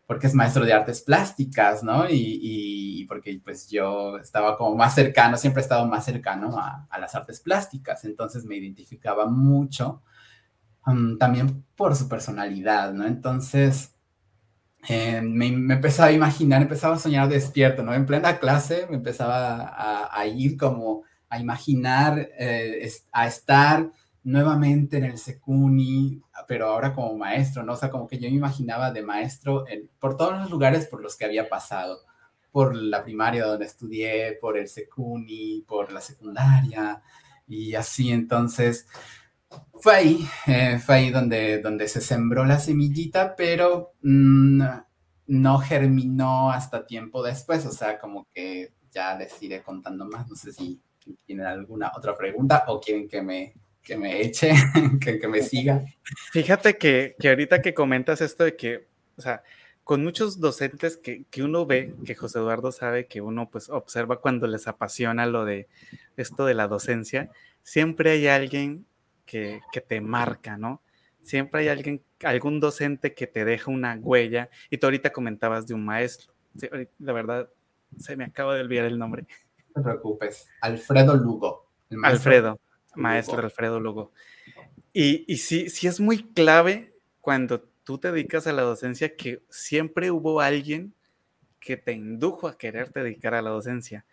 [0.06, 2.04] porque es maestro de artes plásticas, ¿no?
[2.10, 7.14] Y, porque pues yo estaba como más cercano, siempre he estado más cercano a, las
[7.14, 10.02] artes plásticas, entonces me identificaba mucho,
[10.86, 13.06] um, también por su personalidad, ¿no?
[13.06, 13.94] Entonces,
[14.90, 17.94] eh, me, empezaba a imaginar, empezaba a soñar despierto, ¿no?
[17.94, 19.72] En plena clase me empezaba
[20.10, 23.90] a, ir como a imaginar, eh, a estar
[24.24, 27.72] nuevamente en el Secuni, pero ahora como maestro, ¿no?
[27.72, 29.64] O sea, como que yo me imaginaba de maestro
[29.98, 32.00] por todos los lugares por los que había pasado,
[32.50, 37.02] por la primaria donde estudié, por el Secuni, por la secundaria
[37.46, 38.86] y así, entonces
[39.74, 44.62] fue ahí, eh, fue ahí donde, donde se sembró la semillita, pero mm,
[45.26, 50.36] no germinó hasta tiempo después, o sea, como que ya les iré contando más, no
[50.36, 50.80] sé si
[51.26, 54.52] tienen alguna otra pregunta o quieren que me que me eche,
[55.00, 55.84] que, me siga.
[56.32, 59.42] Fíjate que, que, ahorita que comentas esto de que, o sea,
[59.84, 64.20] con muchos docentes que, que, uno ve, que José Eduardo sabe que uno pues observa
[64.20, 65.68] cuando les apasiona lo de
[66.16, 67.30] esto de la docencia,
[67.62, 68.86] siempre hay alguien
[69.26, 70.80] que, que te marca, ¿no?
[71.22, 75.74] Siempre hay alguien, algún docente que te deja una huella y tú ahorita comentabas de
[75.74, 76.32] un maestro.
[76.56, 76.68] Sí,
[76.98, 77.48] la verdad,
[77.98, 79.26] se me acaba de olvidar el nombre.
[79.74, 81.66] No te preocupes, Alfredo Lugo.
[82.02, 82.58] Alfredo
[82.94, 84.12] maestro Alfredo Lugo.
[84.92, 89.42] Y, y sí, sí es muy clave cuando tú te dedicas a la docencia que
[89.48, 90.94] siempre hubo alguien
[91.60, 94.04] que te indujo a quererte dedicar a la docencia.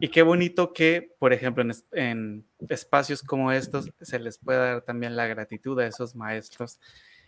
[0.00, 5.16] Y qué bonito que, por ejemplo, en, espacios como estos se les pueda dar también
[5.16, 6.78] la gratitud a esos maestros.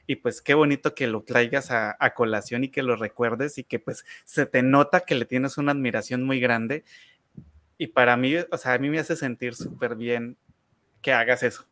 [0.07, 3.65] Y pues qué bonito que lo traigas a, a, colación y que lo recuerdes y
[3.65, 6.85] que pues se te nota que le tienes una admiración muy grande.
[7.79, 10.37] Y para mí, o sea, a mí me hace sentir súper bien
[11.01, 11.65] que hagas eso.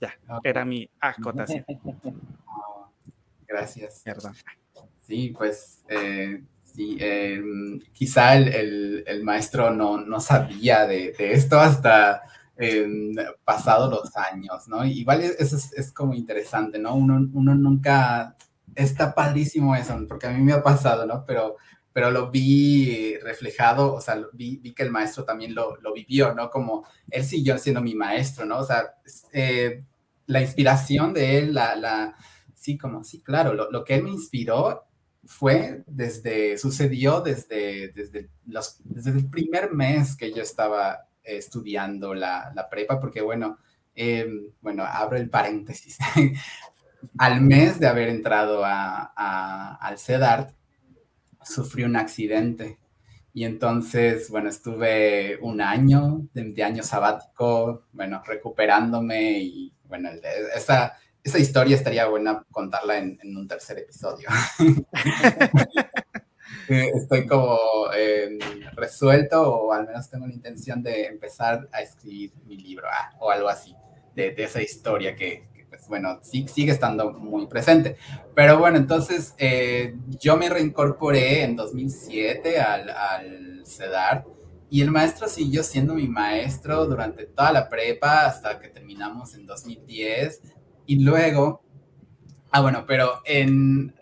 [0.00, 1.64] Ya, era mi acotación.
[3.46, 4.02] gracias.
[5.00, 11.58] Sí, pues eh, sí, em, quizá el, el, maestro no, no sabía de, de, esto
[11.58, 12.22] hasta
[12.56, 12.86] eh,
[13.44, 14.84] pasado los años, ¿no?
[14.84, 16.94] Igual eso es, es, como interesante, ¿no?
[16.94, 18.36] Uno, uno nunca,
[18.74, 21.24] está padrísimo eso, porque a mí me ha pasado, ¿no?
[21.24, 21.56] Pero
[21.96, 26.34] pero lo vi reflejado, o sea, vi, vi que el maestro también lo, lo, vivió,
[26.34, 26.50] ¿no?
[26.50, 28.58] Como él siguió siendo mi maestro, ¿no?
[28.58, 28.96] O sea,
[29.32, 29.82] eh,
[30.26, 32.14] la inspiración de él, la, la,
[32.54, 34.84] sí, como, sí, claro, lo, lo, que él me inspiró
[35.24, 42.52] fue desde, sucedió desde, desde, los, desde el primer mes que yo estaba estudiando la,
[42.54, 43.56] la prepa, porque bueno,
[43.94, 44.28] eh,
[44.60, 45.96] bueno, abro el paréntesis.
[47.16, 50.56] Al mes de haber entrado a, a, al CEDART,
[51.46, 52.78] sufrí un accidente.
[53.32, 60.08] Y entonces, bueno, estuve un año de, año sabático, bueno, recuperándome y bueno,
[60.54, 64.28] esa, esa historia estaría buena contarla en, un tercer episodio.
[66.68, 67.58] Eh, estoy como
[67.92, 68.38] em,
[68.74, 73.30] resuelto o al menos tengo la intención de empezar a escribir mi libro ah, o
[73.30, 73.74] algo así,
[74.16, 77.96] de, de esa historia que, pues, bueno, sí, sigue estando muy presente.
[78.34, 84.24] Pero bueno, entonces eh, yo me reincorporé en 2007 al, al CEDAR
[84.68, 89.46] y el maestro siguió siendo mi maestro durante toda la prepa hasta que terminamos en
[89.46, 90.42] 2010
[90.86, 91.62] y luego,
[92.50, 93.94] ah bueno, pero en,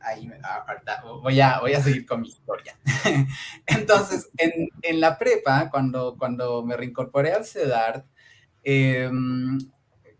[0.00, 0.30] ahí
[1.22, 2.78] voy a, voy a seguir con mi historia.
[3.66, 8.04] Entonces, en, en, la prepa, cuando, cuando me reincorporé al CEDAR,
[8.62, 9.10] eh,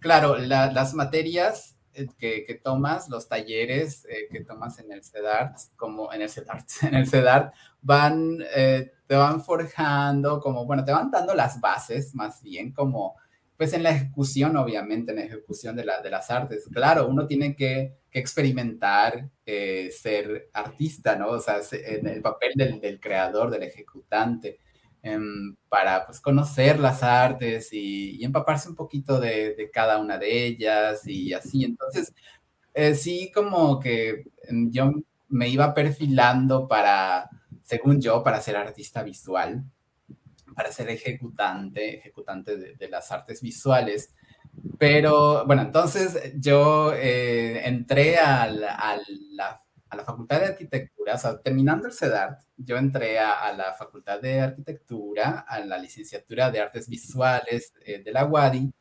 [0.04, 6.12] Claro, las materias eh, que, tomas, los talleres eh, que tomas en el CEDART, como
[6.12, 11.10] en el CEDART, en el CEDART, van, eh, te van forjando, como, bueno, te van
[11.10, 13.16] dando las bases, más bien, como,
[13.56, 16.68] pues en la ejecución, obviamente, en la ejecución de, la, de las artes.
[16.70, 21.30] Claro, uno tiene que, experimentar ser artista, ¿no?
[21.30, 24.60] O sea, en el papel del creador, del ejecutante.
[25.68, 31.32] Para pues, conocer las artes y, empaparse un poquito de, cada una de ellas y
[31.32, 31.64] así.
[31.64, 32.14] Entonces,
[32.72, 34.92] eh, sí, como que em, yo
[35.28, 37.28] me iba perfilando para,
[37.62, 39.64] según yo, para ser artista visual,
[40.54, 44.14] para ser ejecutante, ejecutante de, las artes visuales.
[44.78, 48.98] Pero bueno, entonces yo eh, entré a la, a,
[49.32, 49.63] la,
[50.02, 55.44] Facultad de Arquitectura, o sea, terminando el CEDART, yo entré a, la Facultad de Arquitectura,
[55.46, 58.72] a la licenciatura de Artes Visuales eh, de la UADI,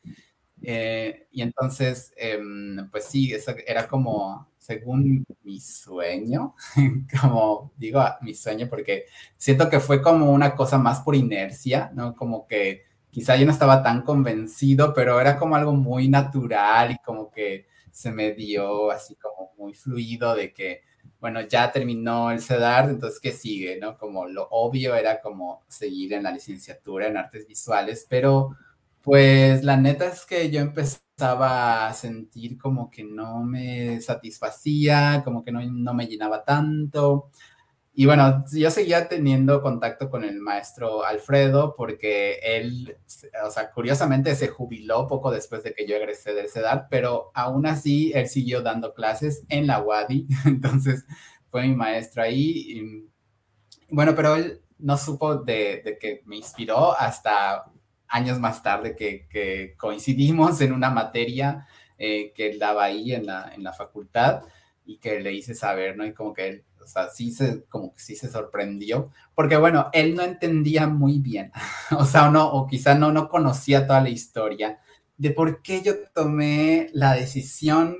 [0.65, 6.55] eh, y entonces, em, pues sí, eso era como, según mi sueño,
[7.21, 9.05] como digo mi sueño, porque
[9.37, 12.15] siento que fue como una cosa más por inercia, ¿no?
[12.15, 16.97] Como que quizá yo no estaba tan convencido, pero era como algo muy natural y
[17.05, 20.81] como que se me dio así como muy fluido de que,
[21.23, 23.79] bueno, ya terminó el CEDAR, entonces, ¿qué sigue?
[23.79, 23.97] ¿No?
[23.97, 28.57] Como lo obvio era como seguir en la licenciatura en artes visuales, pero
[29.01, 35.45] pues la neta es que yo empezaba a sentir como que no me satisfacía, como
[35.45, 37.29] que no, me llenaba tanto.
[37.95, 42.97] Y bueno, yo seguía teniendo contacto con el maestro Alfredo porque él,
[43.45, 47.67] o sea, curiosamente se jubiló poco después de que yo egresé del CEDAR, pero aún
[47.67, 51.05] así él siguió dando clases en la UADI, entonces
[51.51, 53.05] fue mi maestro ahí.
[53.89, 57.65] bueno, pero él no supo de, de que me inspiró hasta
[58.13, 63.51] años más tarde que, coincidimos en una materia eh, que él daba ahí en la,
[63.53, 64.43] en la facultad
[64.85, 66.05] y que le hice saber, ¿no?
[66.05, 69.89] Y como que él, o sea, sí se, como que sí se sorprendió, porque bueno,
[69.93, 71.51] él no entendía muy bien,
[71.97, 74.79] o sea, no, o quizá no, no conocía toda la historia
[75.17, 77.95] de por qué yo tomé la decisión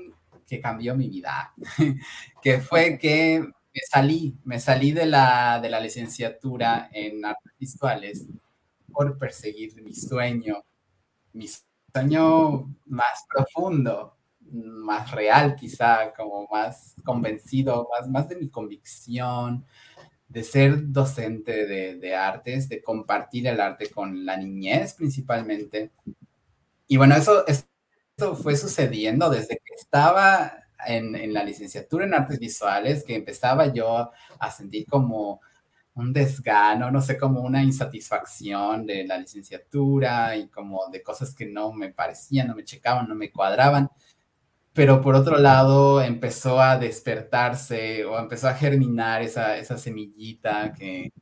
[0.46, 1.54] que cambió mi vida,
[2.42, 8.26] que fue que me salí, me salí de la, de la licenciatura en artes visuales
[8.92, 10.62] por perseguir mi sueño,
[11.32, 11.48] mi
[11.92, 14.16] sueño más profundo,
[14.52, 19.64] más real quizá, como más convencido, más, más de mi convicción,
[20.28, 25.90] de ser docente de, artes, de compartir el arte con la niñez principalmente.
[26.88, 32.38] Y bueno, eso, eso fue sucediendo desde que estaba en, en, la licenciatura en artes
[32.38, 35.40] visuales, que empezaba yo a sentir como
[35.94, 41.46] un desgano, no sé, como una insatisfacción de la licenciatura y como de cosas que
[41.46, 43.88] no me parecían, no me checaban, no me cuadraban.
[44.74, 51.12] Pero por otro lado, empezó a despertarse o empezó a germinar esa, semillita que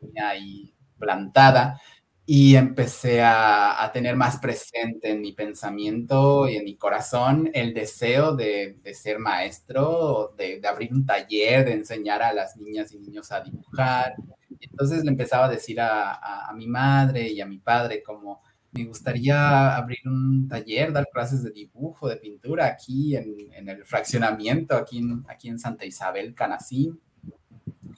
[0.00, 1.80] tenía ahí plantada
[2.26, 8.34] y empecé a, tener más presente en mi pensamiento y en mi corazón el deseo
[8.34, 13.40] de, ser maestro, de, abrir un taller, de enseñar a las niñas y niños a
[13.40, 14.14] dibujar.
[14.60, 18.42] entonces le empezaba a decir a, mi madre y a mi padre como
[18.76, 24.76] me gustaría abrir un taller, dar clases de dibujo, de pintura aquí en, el fraccionamiento,
[24.76, 27.00] aquí en, aquí en Santa Isabel, Canacín.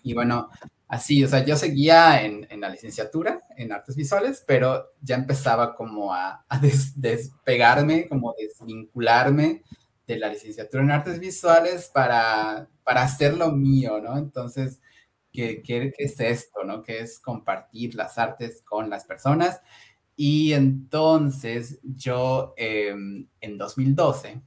[0.02, 0.48] Y bueno,
[0.86, 5.74] así, o sea, yo seguía en, en, la licenciatura en artes visuales, pero ya empezaba
[5.74, 6.44] como a,
[6.96, 9.62] despegarme, como desvincularme
[10.06, 14.16] de la licenciatura en artes visuales para, para hacer lo mío, ¿no?
[14.16, 14.80] Entonces,
[15.30, 16.82] ¿qué, qué, es esto, no?
[16.82, 19.60] ¿Qué es compartir las artes con las personas?
[20.20, 24.42] Y entonces yo em, en 2012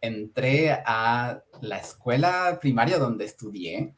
[0.00, 3.92] entré a la escuela primaria donde estudié,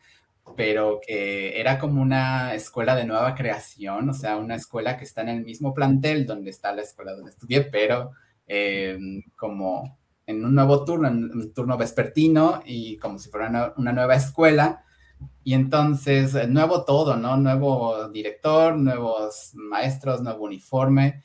[0.56, 5.20] pero que era como una escuela de nueva creación, o sea, una escuela que está
[5.20, 8.12] en el mismo plantel donde está la escuela donde estudié, pero
[8.46, 13.92] em, como en un nuevo turno, en un turno vespertino y como si fuera una,
[13.92, 14.82] nueva escuela.
[15.44, 17.36] Y entonces, eh, nuevo todo, ¿no?
[17.36, 21.22] Nuevo director, nuevos maestros, nuevo uniforme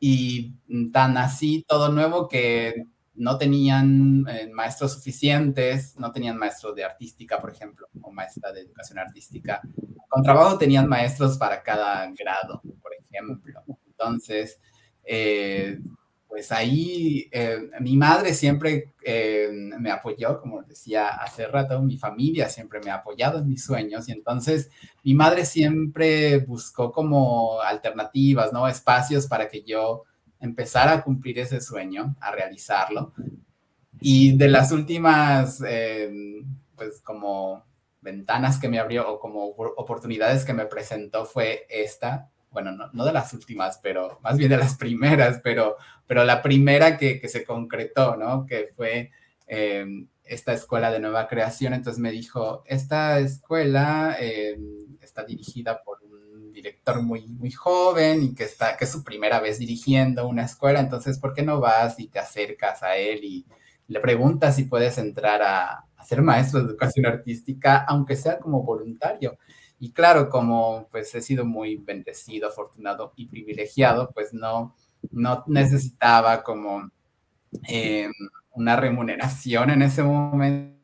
[0.00, 0.54] y
[0.92, 7.40] tan así, todo nuevo que no tenían eh, maestros suficientes, no tenían maestros de artística,
[7.40, 9.60] por ejemplo, o maestra de educación artística.
[10.08, 13.62] Con trabajo tenían maestros para cada grado, por ejemplo.
[13.86, 14.60] Entonces,
[15.04, 15.78] eh,
[16.36, 18.92] pues ahí eh, mi madre siempre
[19.78, 24.06] me apoyó, como decía hace rato, mi familia siempre me ha apoyado en mis sueños
[24.06, 24.68] y entonces
[25.02, 28.68] mi madre siempre buscó como alternativas, ¿no?
[28.68, 30.02] Espacios para que yo
[30.38, 33.14] empezar a cumplir ese sueño, a realizarlo.
[33.98, 36.42] Y de las últimas, eh,
[36.76, 37.64] pues como
[38.02, 43.12] ventanas que me abrió o como oportunidades que me presentó fue esta, bueno, no, de
[43.12, 45.76] las últimas, pero más bien de las primeras, pero,
[46.06, 48.46] pero la primera que, se concretó, ¿no?
[48.46, 49.10] Que fue
[49.46, 51.74] em, esta escuela de nueva creación.
[51.74, 58.34] Entonces me dijo, esta escuela em, está dirigida por un director muy, muy joven y
[58.34, 62.00] que, está, que es su primera vez dirigiendo una escuela, entonces, ¿por qué no vas
[62.00, 63.46] y te acercas a él y
[63.88, 68.62] le preguntas si puedes entrar a, a ser maestro de educación artística, aunque sea como
[68.62, 69.38] voluntario?
[69.78, 74.74] Y claro, como pues he sido muy bendecido, afortunado y privilegiado, pues no,
[75.10, 76.90] no necesitaba como
[77.68, 78.08] eh,
[78.52, 80.76] una remuneración en ese momento.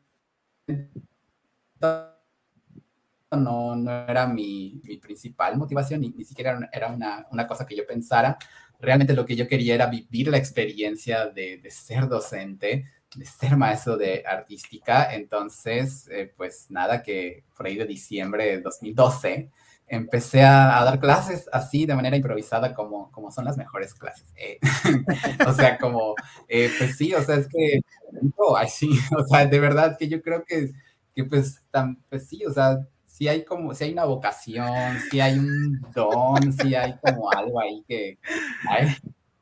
[3.31, 7.75] No, no era mi, mi principal motivación, ni, ni siquiera era una, una, cosa que
[7.75, 8.37] yo pensara.
[8.79, 12.85] Realmente lo que yo quería era vivir la experiencia de, de ser docente,
[13.15, 15.13] de ser maestro de artística.
[15.13, 19.49] Entonces, eh, pues nada, que por ahí de diciembre de 2012
[19.87, 24.25] empecé a, dar clases así de manera improvisada como, como son las mejores clases.
[24.35, 24.59] Eh,
[25.47, 26.15] o sea, como,
[26.47, 27.81] eh, pues sí, o sea, es que,
[28.37, 30.71] oh, sí, o sea, de verdad que yo creo que,
[31.15, 35.21] que pues, tan, pues sí, o sea, si hay como, si hay una vocación, si
[35.21, 38.17] hay un don, si hay como algo ahí que...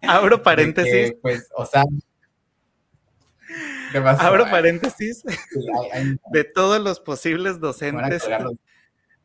[0.01, 1.13] Abro paréntesis.
[1.21, 1.85] pues, o sea,
[4.19, 5.23] Abro paréntesis.
[6.31, 8.27] De todos los posibles docentes.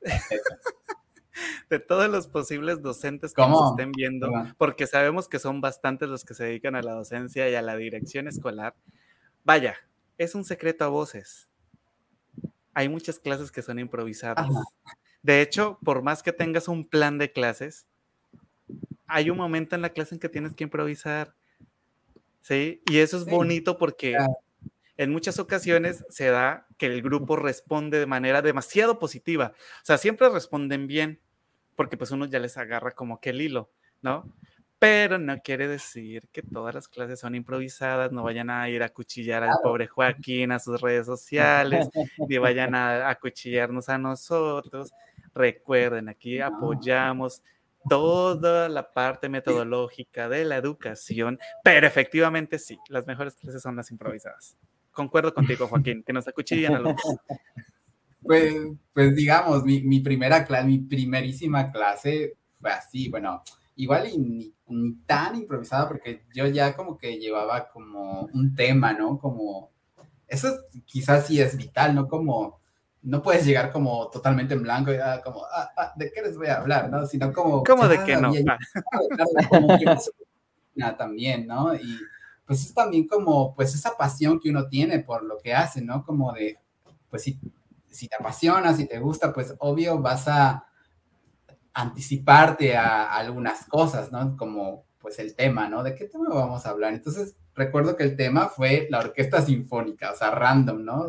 [1.69, 6.25] De todos los posibles docentes que nos estén viendo, porque sabemos que son bastantes los
[6.25, 8.75] que se dedican a la docencia y a la dirección escolar.
[9.45, 9.77] Vaya,
[10.17, 11.49] es un secreto a voces.
[12.73, 14.49] Hay muchas clases que son improvisadas.
[15.23, 17.87] De hecho, por más que tengas un plan de clases,
[19.07, 21.35] hay un momento en la clase en que tienes que improvisar
[22.47, 22.81] ¿sí?
[22.89, 24.17] Y eso es bonito porque
[24.97, 29.53] en muchas ocasiones se da que el grupo responde de manera demasiado positiva.
[29.83, 31.19] O sea, siempre responden bien,
[31.75, 34.33] porque pues uno ya les agarra como que el hilo, ¿no?
[34.79, 38.91] Pero no quiere decir que todas las clases son improvisadas, no vayan a ir a
[38.91, 41.89] cuchillar al pobre Joaquín a sus redes sociales,
[42.29, 44.93] ni vayan a, a cuchillarnos a nosotros.
[45.35, 47.43] Recuerden, aquí apoyamos
[47.89, 53.91] toda la parte metodológica de la educación, pero efectivamente sí, las mejores clases son las
[53.91, 54.57] improvisadas.
[54.93, 56.95] Concuerdo contigo, Joaquín, que nos acuchillan a los...
[58.23, 58.57] Pues,
[58.93, 63.45] pues digamos, mi, mi primera clase, mi primerísima clase fue así, bueno,
[63.77, 68.93] igual y ni, ni, tan improvisada porque yo ya como que llevaba como un tema,
[68.95, 69.19] ¿no?
[69.19, 69.71] Como,
[70.27, 70.49] eso
[70.87, 72.09] quizás sí es vital, ¿no?
[72.09, 72.61] Como
[73.03, 76.37] no puedes llegar como totalmente en blanco y ah, como, ah, ah, ¿de qué les
[76.37, 76.91] voy a hablar?
[76.91, 77.07] ¿no?
[77.07, 77.63] Sino como...
[77.63, 78.33] ¿Cómo de qué no?
[80.99, 81.75] también, ¿no?
[81.75, 81.99] Y
[82.47, 86.05] pues es también como, pues esa pasión que uno tiene por lo que hace, ¿no?
[86.05, 86.59] Como de,
[87.09, 87.41] pues si,
[87.89, 90.67] si te apasiona, si te gusta, pues obvio vas a
[91.73, 94.37] anticiparte a, a algunas cosas, ¿no?
[94.37, 95.83] Como pues el tema, ¿no?
[95.83, 96.93] ¿De qué tema vamos a hablar?
[96.93, 101.09] Entonces, recuerdo que el tema fue la orquesta sinfónica, o sea, random, ¿no?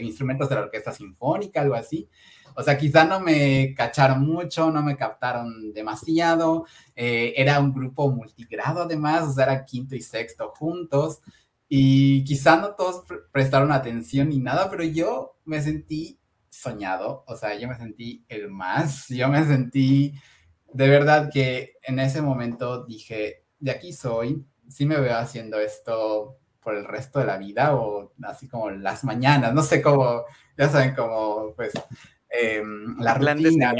[0.00, 2.08] Instrumentos de la orquesta sinfónica, algo así.
[2.56, 6.66] O sea, quizá no me cacharon mucho, no me captaron demasiado.
[6.96, 11.20] Eh, era un grupo multigrado además, o sea, era quinto y sexto juntos.
[11.68, 17.56] Y quizá no todos prestaron atención ni nada, pero yo me sentí soñado, o sea,
[17.56, 20.14] yo me sentí el más, yo me sentí
[20.72, 26.38] de verdad que en ese momento dije, de aquí soy, sí me veo haciendo esto
[26.62, 30.24] por el resto de la vida o así como las mañanas, no sé cómo,
[30.56, 31.72] ya saben, como pues
[32.30, 32.62] eh,
[32.98, 33.74] la rutina.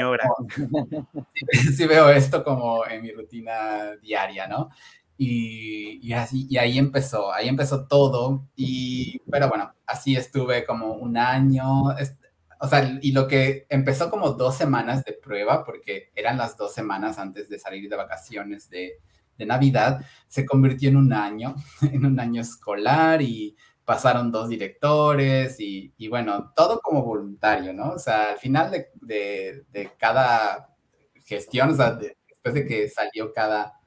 [1.35, 4.71] Sí, sí, veo esto como en mi rutina diaria, ¿no?
[5.19, 10.95] Y, y, así, y ahí empezó, ahí empezó todo, y, pero bueno, así estuve como
[10.95, 11.87] un año,
[12.61, 16.73] o sea, y lo que empezó como dos semanas de prueba, porque eran las dos
[16.73, 19.01] semanas antes de salir de vacaciones de,
[19.39, 25.59] de Navidad, se convirtió en un año, en un año escolar y pasaron dos directores
[25.61, 27.93] y, y bueno, todo como voluntario, ¿no?
[27.93, 30.75] O sea, al final de, de, de cada
[31.25, 33.81] gestión, o sea, después de que salió cada,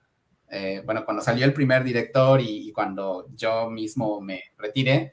[0.49, 5.11] eh, bueno, cuando salió el primer director y, y, cuando yo mismo me retiré,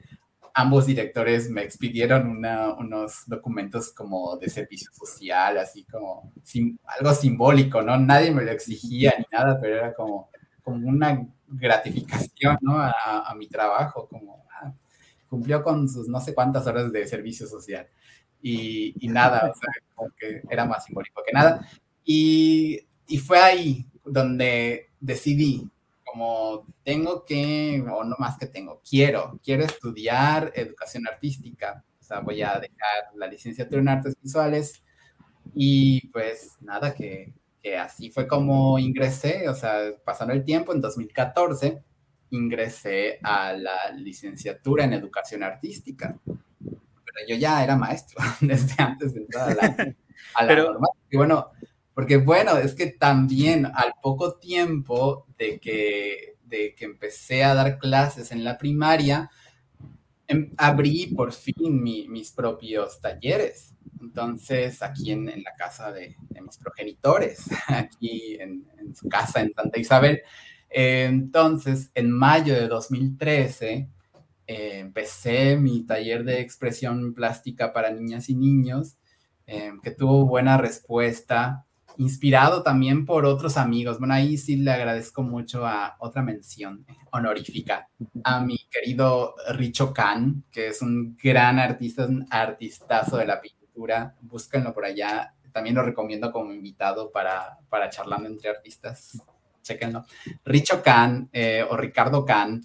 [0.53, 7.13] ambos directores me expidieron una, unos documentos como de servicio social, así como sim, algo
[7.13, 7.97] simbólico, ¿no?
[7.97, 10.28] Nadie me lo exigía ni nada, pero era como,
[10.69, 12.77] como una gratificación, ¿no?
[12.79, 12.91] A,
[13.29, 14.73] a mi trabajo, como ah,
[15.27, 17.87] cumplió con sus no sé cuántas horas de servicio social.
[18.41, 21.67] Y, y nada, o sea, como que era más simbólico que nada.
[22.05, 25.69] Y, y fue ahí donde decidí
[26.05, 31.83] como tengo que, o no más que tengo, quiero, quiero estudiar educación artística.
[31.99, 34.83] O sea, voy a dejar la licenciatura en artes visuales
[35.53, 40.81] y pues nada, que, que así fue como ingresé, o sea, pasando el tiempo, en
[40.81, 41.83] 2014
[42.31, 46.17] ingresé a la licenciatura en educación artística.
[46.25, 49.95] Pero yo ya era maestro desde antes de entrar a la,
[50.35, 50.91] a la Pero, normal.
[51.09, 51.51] Y bueno,
[51.93, 57.77] porque bueno, es que también al poco tiempo de que, de que empecé a dar
[57.77, 59.29] clases en la primaria,
[60.27, 63.73] em, abrí por fin mis propios talleres.
[64.01, 70.21] Entonces, aquí en, la casa de, mis progenitores, aquí en, su casa en Santa Isabel.
[70.69, 73.89] entonces, en mayo de 2013,
[74.47, 78.97] eh, empecé mi taller de expresión plástica para niñas y niños,
[79.45, 83.99] eh, que tuvo buena respuesta, inspirado también por otros amigos.
[83.99, 87.89] Bueno, ahí sí le agradezco mucho a otra mención honorífica,
[88.23, 93.58] a mi querido Richo Khan, que es un gran artista, un artistazo de la pintura.
[94.21, 95.33] Búsquenlo por allá.
[95.51, 99.21] También lo recomiendo como invitado para, para charlando entre artistas.
[99.61, 100.05] Chequenlo.
[100.45, 102.61] Richo Khan eh, o Ricardo Khan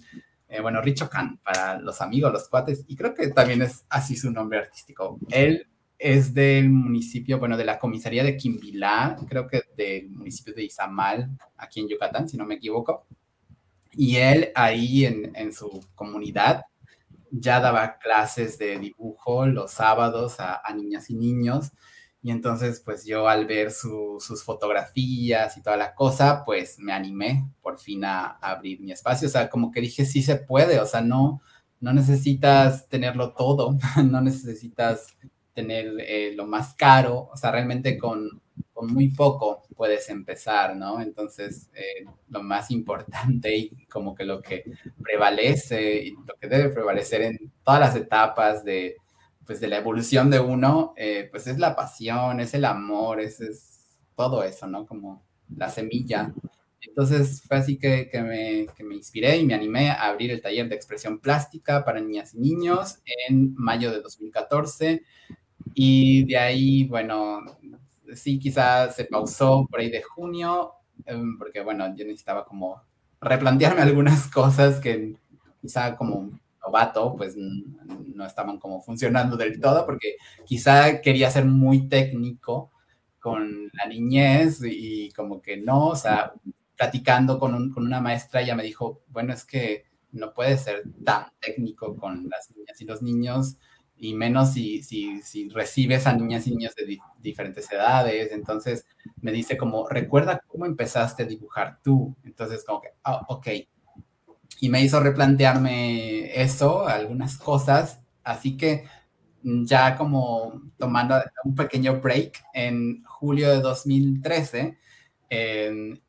[0.47, 4.15] eh, bueno, Richo Khan, para los amigos, los cuates, y creo que también es así
[4.15, 5.19] su nombre artístico.
[5.29, 10.63] Él es del municipio, bueno, de la comisaría de Quimbilá, creo que del municipio de
[10.63, 13.05] Izamal, aquí en Yucatán, si no me equivoco.
[13.91, 16.63] Y él ahí en, en su comunidad
[17.31, 21.71] ya daba clases de dibujo los sábados a, niñas y niños
[22.25, 27.47] y entonces, pues yo al ver sus fotografías y toda la cosa, pues me animé
[27.61, 29.27] por fin a, abrir mi espacio.
[29.27, 31.43] O sea, como que dije, sí se puede, o sea, no,
[31.79, 35.15] no necesitas tenerlo todo, no necesitas
[35.53, 38.41] tener eh, lo más caro, o sea, realmente con,
[38.75, 41.01] con, muy poco puedes empezar, ¿no?
[41.01, 44.63] Entonces, eh, lo más importante y como que lo que
[45.01, 48.97] prevalece y lo que debe prevalecer en todas las etapas de
[49.45, 53.39] pues de la evolución de uno, eh, pues es la pasión, es el amor, es,
[53.41, 54.85] es, todo eso, ¿no?
[54.85, 55.23] Como
[55.55, 56.33] la semilla.
[56.81, 60.41] Entonces fue así que, que, me, que, me, inspiré y me animé a abrir el
[60.41, 65.03] taller de expresión plástica para niñas y niños en mayo de 2014.
[65.73, 67.41] Y de ahí, bueno,
[68.13, 70.73] sí, quizás se pausó por ahí de junio,
[71.05, 72.81] em, porque bueno, yo necesitaba como
[73.21, 75.15] replantearme algunas cosas que
[75.61, 81.87] quizá como novato, pues no estaban como funcionando del todo, porque quizá quería ser muy
[81.89, 82.71] técnico
[83.19, 86.33] con la niñez y como que no, o sea,
[86.77, 91.27] platicando con, con una maestra, ella me dijo, bueno, es que no puede ser tan
[91.39, 93.57] técnico con las niñas y los niños,
[93.97, 98.31] y menos si, si, si recibes a niñas y niños de diferentes edades.
[98.31, 98.85] Entonces
[99.21, 102.15] me dice como, recuerda cómo empezaste a dibujar tú.
[102.23, 103.47] Entonces como que, oh, ok,
[104.59, 108.85] y me hizo replantearme eso, algunas cosas, así que
[109.43, 114.77] ya como tomando un pequeño break, en julio de 2013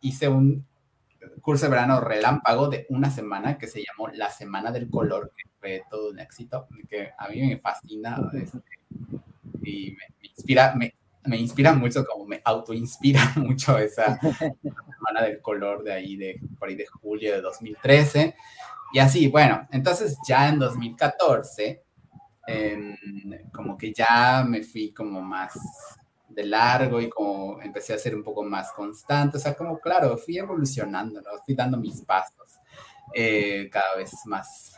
[0.01, 0.67] hice un
[1.41, 5.33] curso de verano relámpago de una semana que se llamó La Semana del Color,
[5.67, 8.59] fue todo un éxito, que a mí me fascina este,
[9.63, 10.95] y me, me inspira, me,
[11.25, 16.69] me inspira mucho, como me autoinspira mucho esa semana del color de ahí, de, por
[16.69, 18.37] ahí de julio de 2013.
[18.93, 21.83] Y así, bueno, entonces ya en 2014,
[22.47, 22.97] em,
[23.53, 25.59] como que ya me fui como más
[26.29, 30.17] de largo y como empecé a ser un poco más constante, o sea, como claro,
[30.17, 31.31] fui evolucionando, ¿no?
[31.45, 32.61] Fui dando mis pasos
[33.13, 34.76] eh, cada vez más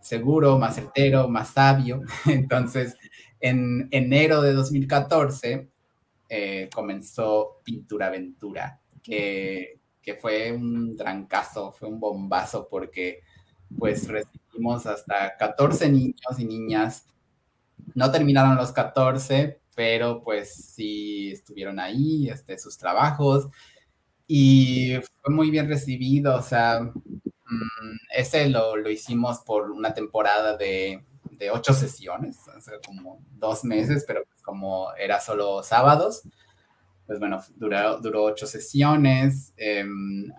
[0.00, 2.02] seguro, más certero, más sabio.
[2.26, 2.96] Entonces,
[3.40, 5.68] en enero de 2014
[6.28, 13.20] eh, comenzó Pintura Aventura, que, que, fue un trancazo, fue un bombazo porque
[13.78, 17.06] pues recibimos hasta 14 niños y niñas.
[17.94, 23.48] No terminaron los 14, pero pues sí estuvieron ahí, este, sus trabajos,
[24.26, 26.92] y fue muy bien recibido, o sea,
[27.50, 33.20] mm, ese lo, lo hicimos por una temporada de, de ocho sesiones, o sea, como
[33.32, 36.22] dos meses, pero como era solo sábados,
[37.06, 40.30] pues bueno, duró, duró ocho sesiones, em,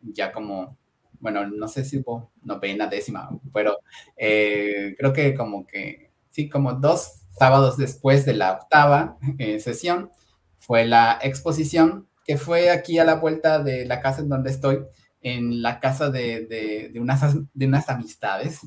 [0.00, 0.78] ya como,
[1.20, 3.78] bueno, no sé si hubo novena, décima, pero
[4.16, 10.10] eh, creo que como que, sí, como dos sábados después de la octava eh, sesión,
[10.58, 14.84] fue la exposición que fue aquí a la vuelta de la casa en donde estoy,
[15.24, 18.60] en la casa de, de, de, unas, de unas amistades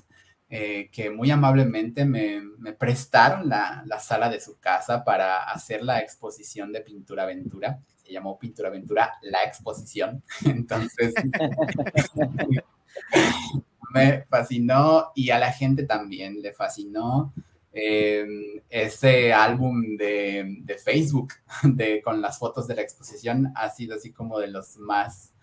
[0.49, 2.41] eh, que muy amablemente me,
[2.80, 7.80] prestaron la, sala de su casa para hacer la exposición de Pintura Aventura.
[7.97, 10.24] Se llamó Pintura Aventura La Exposición.
[10.45, 11.14] Entonces,
[13.93, 17.34] me fascinó y a la gente también le fascinó.
[17.72, 21.34] Em, ese álbum de, de Facebook
[21.64, 25.34] de, con las fotos de la exposición ha sido así como de los más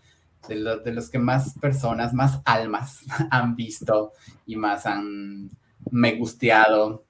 [0.48, 4.12] de, los que más personas, más almas han visto
[4.46, 5.50] y más han
[5.90, 7.04] me gusteado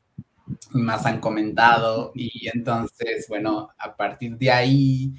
[0.72, 2.12] y más han comentado.
[2.14, 5.14] Y entonces, bueno, a partir de ahí,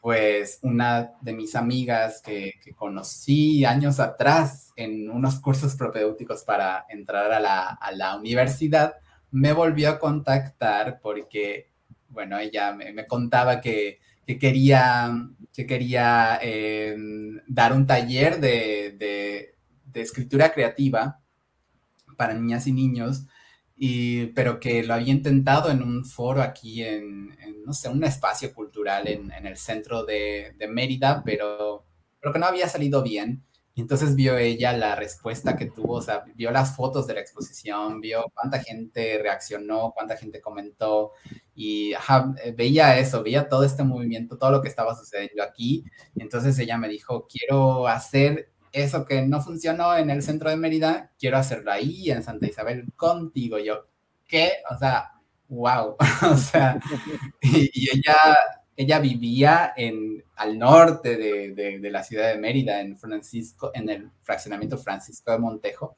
[0.00, 7.32] pues una de mis amigas que, conocí años atrás en unos cursos propedéuticos para entrar
[7.32, 8.94] a la, universidad,
[9.30, 11.70] me volvió a contactar porque,
[12.08, 15.12] bueno, ella me, contaba que, quería,
[15.56, 19.54] que quería em, dar un taller de,
[19.94, 21.22] escritura creativa
[22.18, 23.24] para niñas y niños
[23.74, 27.34] y, pero que lo había intentado en un foro aquí en,
[27.64, 31.86] no sé, un espacio cultural en, en el centro de, de, Mérida, pero,
[32.20, 33.42] pero que no había salido bien.
[33.76, 38.00] Entonces vio ella la respuesta que tuvo, o sea, vio las fotos de la exposición,
[38.00, 41.12] vio cuánta gente reaccionó, cuánta gente comentó
[41.54, 41.92] y
[42.56, 45.84] veía eso, veía todo este movimiento, todo lo que estaba sucediendo aquí.
[46.16, 51.12] Entonces ella me dijo, quiero hacer eso que no funcionó en el centro de Mérida,
[51.18, 53.58] quiero hacerlo ahí en Santa Isabel contigo.
[53.58, 53.86] Yo,
[54.26, 54.52] ¿qué?
[54.70, 55.12] O sea,
[55.48, 55.96] wow.
[56.30, 56.78] o sea,
[57.40, 58.16] y, ella,
[58.76, 64.10] ella vivía en, al norte de, de, la ciudad de Mérida, en Francisco, en el
[64.22, 65.96] fraccionamiento Francisco de Montejo.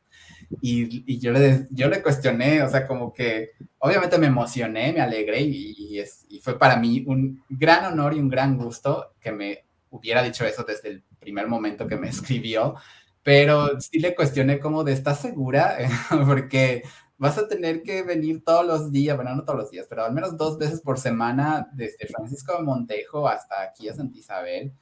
[0.61, 5.01] Y, y, yo, le, yo le cuestioné, o sea, como que obviamente me emocioné, me
[5.01, 9.33] alegré y, es, y fue para mí un gran honor y un gran gusto que
[9.33, 12.77] me hubiera dicho eso desde el primer momento que me escribió,
[13.25, 15.77] pero sí le cuestioné como de, ¿estás segura?
[16.27, 16.83] Porque
[17.19, 20.15] vas a tener que venir todos los días, bueno, no todos los días, pero al
[20.15, 24.73] menos dos veces por semana desde Francisco de Montejo hasta aquí a Santa Isabel.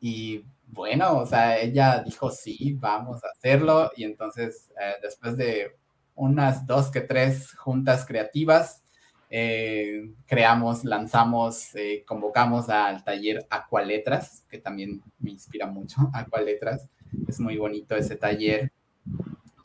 [0.00, 3.90] Y bueno, o sea, ella dijo, sí, vamos a hacerlo.
[3.96, 5.76] Y entonces, eh, después de
[6.14, 8.82] unas dos que tres juntas creativas,
[9.30, 16.88] eh, creamos, lanzamos, eh, convocamos al taller Acualetras, que también me inspira mucho, Acualetras.
[17.26, 18.72] Es muy bonito ese taller,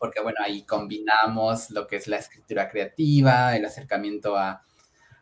[0.02, 4.64] porque bueno, ahí combinamos lo que es la escritura creativa, el acercamiento a,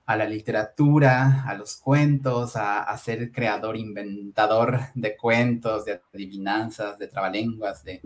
[0.06, 6.98] a la literatura, a los cuentos, a, a, ser creador, inventador de cuentos, de adivinanzas,
[6.98, 8.00] de trabalenguas, de,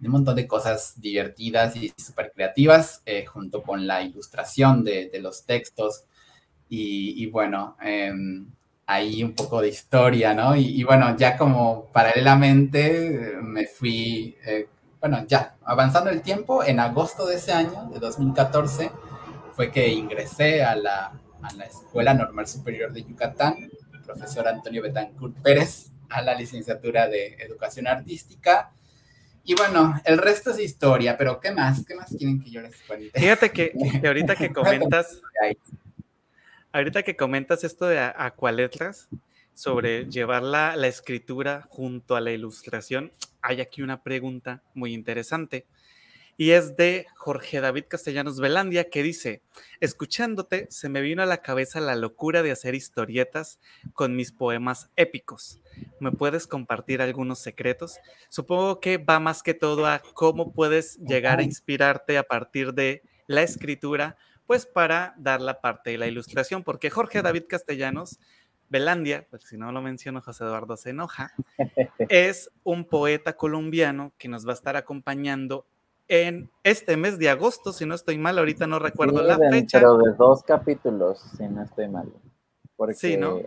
[0.00, 5.20] un montón de cosas divertidas y súper creativas, eh, junto con la ilustración de, de
[5.20, 6.06] los textos.
[6.68, 8.48] Y, y bueno, em,
[8.86, 10.56] ahí un poco de historia, ¿no?
[10.56, 14.68] Y, bueno, ya como paralelamente eh, me fui, eh,
[15.08, 18.90] bueno, ya avanzando el tiempo, en agosto de ese año, de 2014,
[19.52, 23.70] fue que ingresé a la, a la Escuela Normal Superior de Yucatán,
[24.04, 28.72] profesor Antonio Betancourt Pérez, a la licenciatura de Educación Artística
[29.48, 31.84] y bueno, el resto es historia, pero ¿qué más?
[31.86, 33.18] ¿Qué más quieren que yo les cuente?
[33.18, 33.72] Fíjate que,
[34.04, 35.22] ahorita que comentas,
[36.72, 39.08] ahorita que comentas esto de Acualetras,
[39.54, 43.12] sobre llevar la, la escritura junto a la ilustración,
[43.46, 45.66] hay aquí una pregunta muy interesante
[46.36, 49.40] y es de Jorge David Castellanos Velandia que dice,
[49.78, 53.60] escuchándote se me vino a la cabeza la locura de hacer historietas
[53.94, 55.60] con mis poemas épicos.
[56.00, 57.98] ¿Me puedes compartir algunos secretos?
[58.30, 63.02] Supongo que va más que todo a cómo puedes llegar a inspirarte a partir de
[63.28, 64.16] la escritura,
[64.46, 68.18] pues para dar la parte de la ilustración, porque Jorge David Castellanos
[68.68, 71.32] Velandia, pues si no lo menciono, José Eduardo se enoja,
[72.08, 75.66] es un poeta colombiano que nos va a estar acompañando
[76.08, 79.78] en este mes de agosto, si no estoy mal, ahorita no recuerdo la fecha.
[79.78, 82.12] Pero de dos capítulos, si no estoy mal.
[82.94, 83.40] sí, ¿no?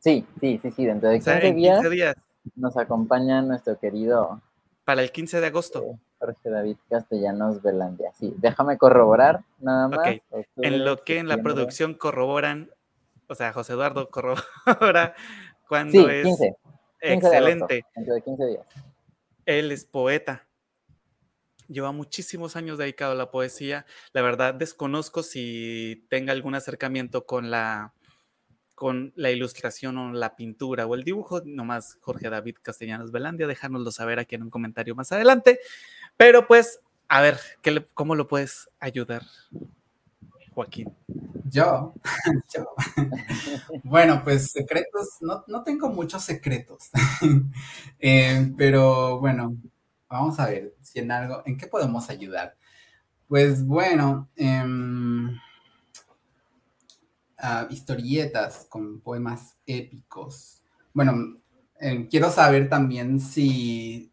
[0.00, 2.16] Sí, sí, sí, sí, dentro de 15, días,
[2.56, 4.40] nos acompaña nuestro querido...
[4.84, 5.98] Para el 15 de agosto.
[6.18, 8.10] Jorge David Castellanos Velandia.
[8.14, 10.08] Sí, déjame corroborar nada más.
[10.56, 12.70] en lo que en la producción corroboran,
[13.28, 15.14] o sea, José Eduardo corrobora
[15.68, 16.24] cuando es...
[16.24, 16.56] 15,
[17.00, 17.84] excelente.
[17.94, 18.66] de 15 días.
[19.46, 20.48] Él es poeta
[21.68, 23.86] lleva muchísimos años dedicado a la poesía.
[24.12, 27.94] La verdad desconozco si tenga algún acercamiento con la,
[28.74, 31.42] con la ilustración o la pintura o el dibujo.
[31.44, 35.60] Nomás Jorge David Castellanos Velandia, dejárnoslo saber aquí en un comentario más adelante.
[36.16, 39.22] Pero pues, a ver, ¿qué ¿cómo lo puedes ayudar,
[40.58, 40.92] Joaquín?
[41.48, 41.94] Yo,
[42.52, 42.66] yo.
[43.84, 46.90] bueno, pues secretos, no, no tengo muchos secretos,
[48.00, 49.56] eh, pero bueno,
[50.08, 52.56] vamos a ver si en algo, ¿en qué podemos ayudar?
[53.28, 55.30] Pues bueno, em,
[57.70, 60.60] historietas con poemas épicos.
[60.92, 61.38] Bueno,
[61.78, 64.10] em, quiero saber también si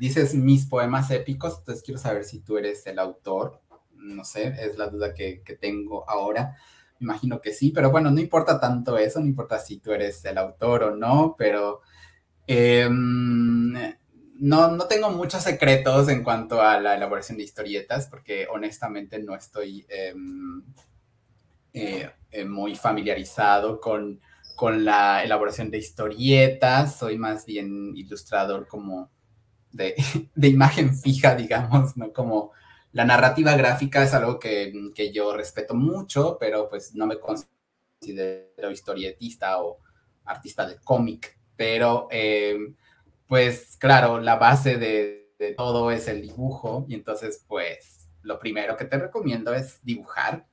[0.00, 3.60] dices mis poemas épicos, entonces quiero saber si tú eres el autor.
[3.98, 6.56] No sé, es la duda que, que tengo ahora.
[7.00, 10.38] Imagino que sí, pero bueno, no importa tanto eso, no importa si tú eres el
[10.38, 11.82] autor o no, pero
[12.46, 19.18] eh, no, no tengo muchos secretos en cuanto a la elaboración de historietas, porque honestamente
[19.18, 20.62] no estoy em,
[21.72, 24.20] eh, eh, muy familiarizado con,
[24.56, 29.10] con la elaboración de historietas, soy más bien ilustrador como
[29.70, 29.94] de,
[30.34, 32.12] de imagen fija, digamos, ¿no?
[32.12, 32.52] Como
[32.92, 38.70] la narrativa gráfica es algo que, que, yo respeto mucho, pero pues no me considero
[38.70, 39.78] historietista o
[40.24, 41.38] artista de cómic.
[41.56, 42.58] Pero eh,
[43.26, 48.76] pues claro, la base de, de, todo es el dibujo y entonces pues lo primero
[48.76, 50.46] que te recomiendo es dibujar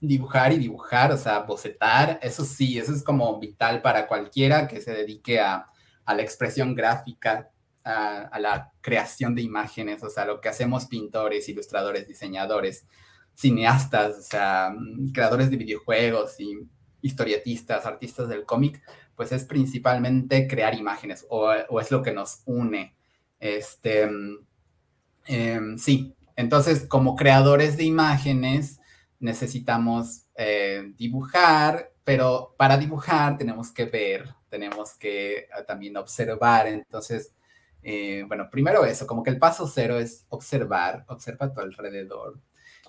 [0.00, 4.80] dibujar y dibujar, o sea, bocetar, eso sí, eso es como vital para cualquiera que
[4.80, 5.66] se dedique a,
[6.06, 7.50] la expresión gráfica,
[7.88, 12.86] a, la creación de imágenes, o sea, lo que hacemos pintores, ilustradores, diseñadores,
[13.34, 16.58] cineastas, o sea, mm, creadores de videojuegos y
[17.00, 18.82] historietistas, artistas del cómic,
[19.16, 22.94] pues es principalmente crear imágenes o, es lo que nos une.
[23.40, 24.46] Este, mm,
[25.26, 28.80] em, sí, entonces como creadores de imágenes,
[29.20, 36.66] necesitamos eh, dibujar, pero para dibujar tenemos que ver, tenemos que ah, también observar.
[36.66, 37.34] Entonces,
[37.82, 42.40] eh, bueno, primero eso, como que el paso cero es observar, observa a tu alrededor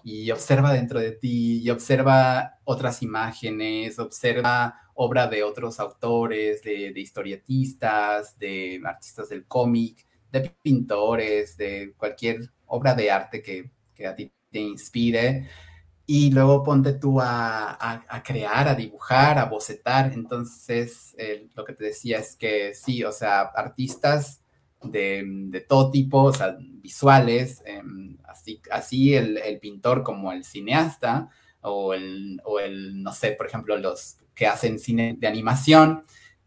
[0.03, 6.93] y observa dentro de ti y observa otras imágenes, observa obra de otros autores, de,
[6.95, 14.15] historietistas, de artistas del cómic, de pintores, de cualquier obra de arte que, que a
[14.15, 15.47] ti te inspire
[16.11, 20.11] y luego ponte tú a, a, crear, a dibujar, a bocetar.
[20.11, 21.15] Entonces,
[21.53, 24.38] lo que te decía es que sí, o sea, artistas
[24.84, 31.30] de, todo tipo, o sea, visuales, em, así, así el, el, pintor como el cineasta,
[31.61, 36.03] o el, o el, no sé, por ejemplo, los que hacen cine de animación,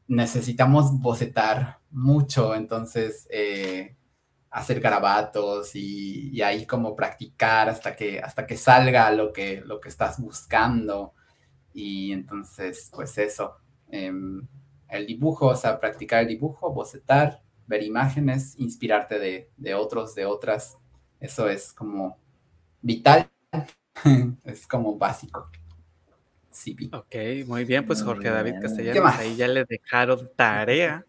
[0.09, 3.26] necesitamos bocetar mucho, entonces...
[3.30, 3.97] Eh,
[4.53, 9.89] hacer garabatos y, ahí como practicar hasta que, hasta que salga lo que, lo que
[9.89, 11.14] estás buscando.
[11.72, 13.57] Y entonces, pues eso,
[13.91, 14.47] em,
[14.89, 20.27] el dibujo, o sea, practicar el dibujo, bocetar, ver imágenes, inspirarte de, de otros, de
[20.27, 20.79] otras,
[21.21, 22.19] eso es como
[22.81, 23.31] vital,
[24.45, 25.51] es como básico.
[26.51, 26.77] Sí.
[26.93, 27.15] Ok,
[27.47, 31.07] muy bien, pues Jorge David Castellanos, ahí ya le dejaron tarea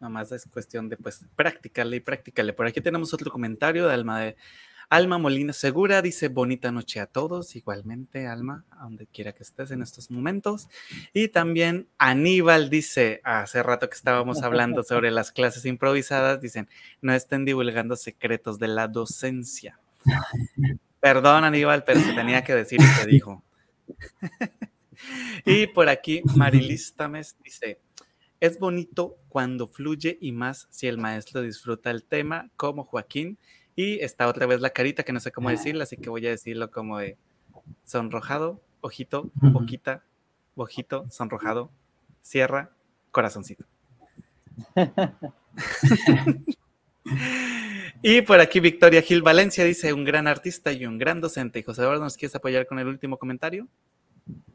[0.00, 2.52] Nada más es cuestión de pues practicarle y practicarle.
[2.52, 4.36] Por aquí tenemos otro comentario de Alma de
[4.90, 9.70] Alma Molina Segura dice bonita noche a todos, igualmente Alma, a donde quiera que estés
[9.70, 10.68] en estos momentos.
[11.12, 16.68] Y también Aníbal dice, hace rato que estábamos hablando sobre las clases improvisadas, dicen,
[17.02, 19.78] no estén divulgando secretos de la docencia.
[21.00, 23.42] Perdón Aníbal, pero se tenía que decir y se dijo.
[25.44, 27.78] y por aquí Marilis Tames dice,
[28.40, 33.36] es bonito cuando fluye y más si el maestro disfruta el tema como Joaquín.
[33.78, 36.30] Y está otra vez la carita que no sé cómo decirla, así que voy a
[36.30, 37.16] decirlo como de
[37.84, 40.02] sonrojado, ojito, boquita,
[40.56, 41.70] ojito, sonrojado,
[42.20, 42.72] cierra,
[43.12, 43.66] corazoncito.
[48.02, 51.60] y por aquí Victoria Gil Valencia dice, un gran artista y un gran docente.
[51.60, 53.68] Y José Eduardo, ¿nos quieres apoyar con el último comentario?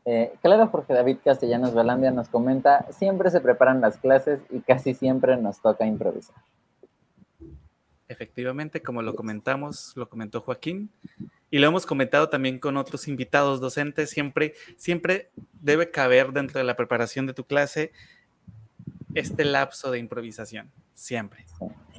[0.03, 4.93] Eh, claro, porque David Castellanos Velandia nos comenta, siempre se preparan las clases y casi
[4.93, 6.35] siempre nos toca improvisar.
[8.07, 10.91] Efectivamente, como lo comentamos, lo comentó Joaquín,
[11.49, 15.29] y lo hemos comentado también con otros invitados docentes, siempre, siempre
[15.61, 17.91] debe caber dentro de la preparación de tu clase
[19.13, 21.45] este lapso de improvisación, siempre.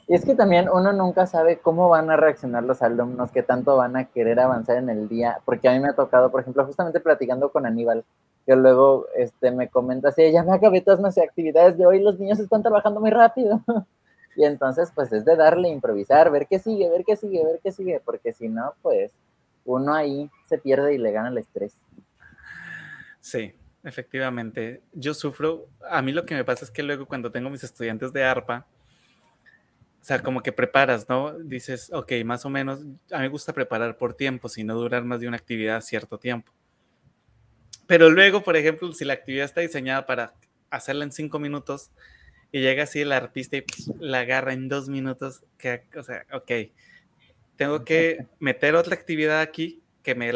[0.06, 3.76] Y es que también uno nunca sabe cómo van a reaccionar los alumnos, qué tanto
[3.76, 6.66] van a querer avanzar en el día, porque a mí me ha tocado, por ejemplo,
[6.66, 8.04] justamente platicando con Aníbal,
[8.44, 12.18] que luego este, me comenta así, ya me acabé todas mis actividades de hoy, los
[12.18, 13.62] niños están trabajando muy rápido.
[14.36, 17.72] y entonces, pues es de darle, improvisar, ver qué sigue, ver qué sigue, ver qué
[17.72, 19.12] sigue, porque si no, pues
[19.64, 21.76] uno ahí se pierde y le gana el estrés.
[23.20, 24.82] Sí, efectivamente.
[24.92, 28.12] Yo sufro, a mí lo que me pasa es que luego cuando tengo mis estudiantes
[28.12, 28.66] de ARPA,
[30.00, 31.32] o sea, como que preparas, ¿no?
[31.38, 32.80] Dices, ok, más o menos,
[33.10, 36.18] a mí me gusta preparar por tiempo, si no durar más de una actividad cierto
[36.18, 36.52] tiempo.
[37.86, 40.34] Pero luego, por ejemplo, si la actividad está diseñada para
[40.68, 41.90] hacerla en cinco minutos
[42.54, 46.24] y llega así el artista y pues, la agarra en dos minutos, que, o sea,
[46.32, 46.50] ok,
[47.56, 50.32] tengo que meter otra actividad aquí que me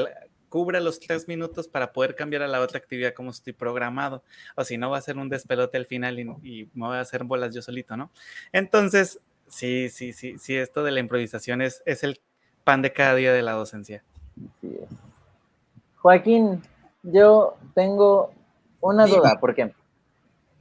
[0.48, 4.24] cubra los tres minutos para poder cambiar a la otra actividad como estoy programado.
[4.56, 7.00] O si no, va a ser un despelote al final y, y me voy a
[7.00, 8.10] hacer bolas yo solito, ¿no?
[8.52, 12.20] Entonces, Sí, sí, sí, sí, esto de la improvisación es, es el
[12.64, 14.02] pan de cada día de la docencia.
[15.96, 16.62] Joaquín,
[17.02, 18.32] yo tengo
[18.80, 19.72] una duda, porque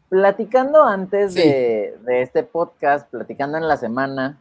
[0.10, 4.40] platicando antes de, este podcast, platicando en la semana,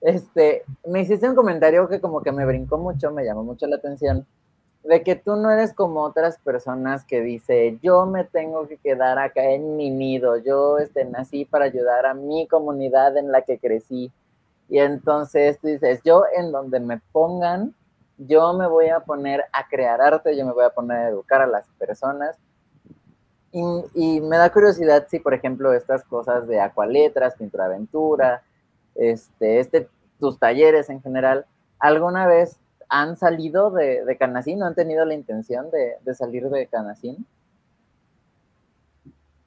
[0.00, 3.76] este, me hiciste un comentario que como que me brincó mucho, me llamó mucho la
[3.76, 4.26] atención,
[4.84, 9.18] de que tú no eres como otras personas que dice, yo me tengo que quedar
[9.18, 13.58] acá en mi nido, yo este, nací para ayudar a mi comunidad en la que
[13.58, 14.12] crecí.
[14.68, 17.74] Y entonces tú dices, yo en donde me pongan,
[18.18, 21.42] yo me voy a poner a crear arte, yo me voy a poner a educar
[21.42, 22.36] a las personas.
[23.52, 23.62] Y,
[23.94, 28.42] y me da curiosidad si, por ejemplo, estas cosas de acualetras, pintura aventura,
[28.94, 29.88] este, este,
[30.18, 31.46] tus talleres en general,
[31.78, 36.48] alguna vez han salido de, de Canacín, no han tenido la intención de, de salir
[36.48, 37.26] de Canacín?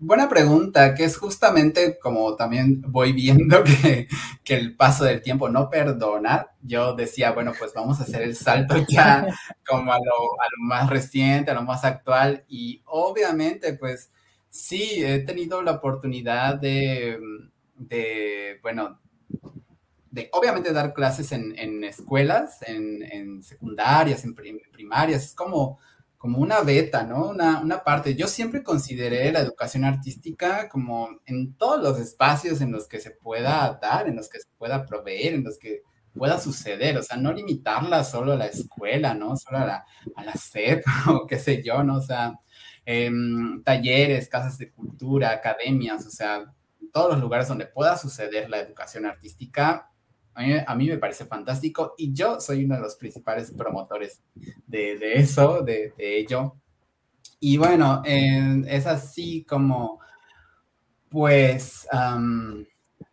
[0.01, 4.07] Buena pregunta, que es justamente como también voy viendo que,
[4.45, 6.47] que, el paso del tiempo no perdona.
[6.61, 9.27] Yo decía, bueno, pues vamos a hacer el salto ya
[9.67, 12.45] como a lo, a lo más reciente, a lo más actual.
[12.47, 14.09] Y obviamente, pues
[14.49, 17.19] sí, he tenido la oportunidad de,
[17.75, 18.99] de bueno,
[20.11, 25.77] de obviamente dar clases en, en escuelas, en, en, secundarias, en primarias, es como,
[26.19, 27.29] como una beta, ¿no?
[27.29, 28.13] Una, una, parte.
[28.13, 33.11] Yo siempre consideré la educación artística como en todos los espacios en los que se
[33.11, 35.81] pueda dar, en los que se pueda proveer, en los que
[36.13, 39.37] pueda suceder, o sea, no limitarla solo a la escuela, ¿no?
[39.37, 39.85] Solo a la,
[40.17, 41.95] a la SEP o qué sé yo, ¿no?
[41.99, 42.37] O sea,
[42.85, 43.09] eh,
[43.63, 46.53] talleres, casas de cultura, academias, o sea,
[46.91, 49.89] todos los lugares donde pueda suceder la educación artística,
[50.65, 54.21] a mí, me parece fantástico y yo soy uno de los principales promotores
[54.65, 56.55] de, de eso, de, de, ello.
[57.39, 59.99] Y bueno, eh, es así como,
[61.09, 62.65] pues, um,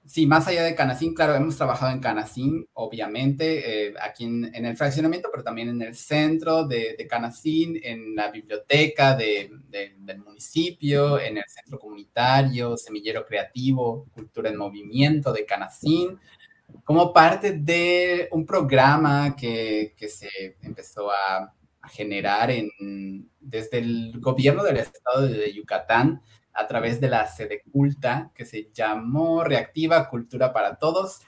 [0.05, 4.65] sí, más allá de Canacín, claro, hemos trabajado en Canacín, obviamente, eh, aquí en, en,
[4.67, 10.19] el fraccionamiento, pero también en el centro de, de Canacín, en la biblioteca de, del
[10.19, 16.19] municipio, en el centro comunitario, semillero creativo, cultura en movimiento de Canacín
[16.85, 21.53] como parte de un programa que, que se empezó a,
[21.89, 26.21] generar en, desde el gobierno del estado de Yucatán
[26.53, 31.21] a través de la sede culta que se llamó Reactiva Cultura para Todos.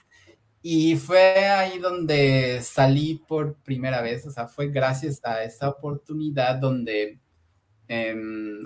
[0.61, 6.55] Y fue ahí donde salí por primera vez, o sea, fue gracias a esa oportunidad
[6.55, 7.19] donde,
[7.87, 8.15] eh,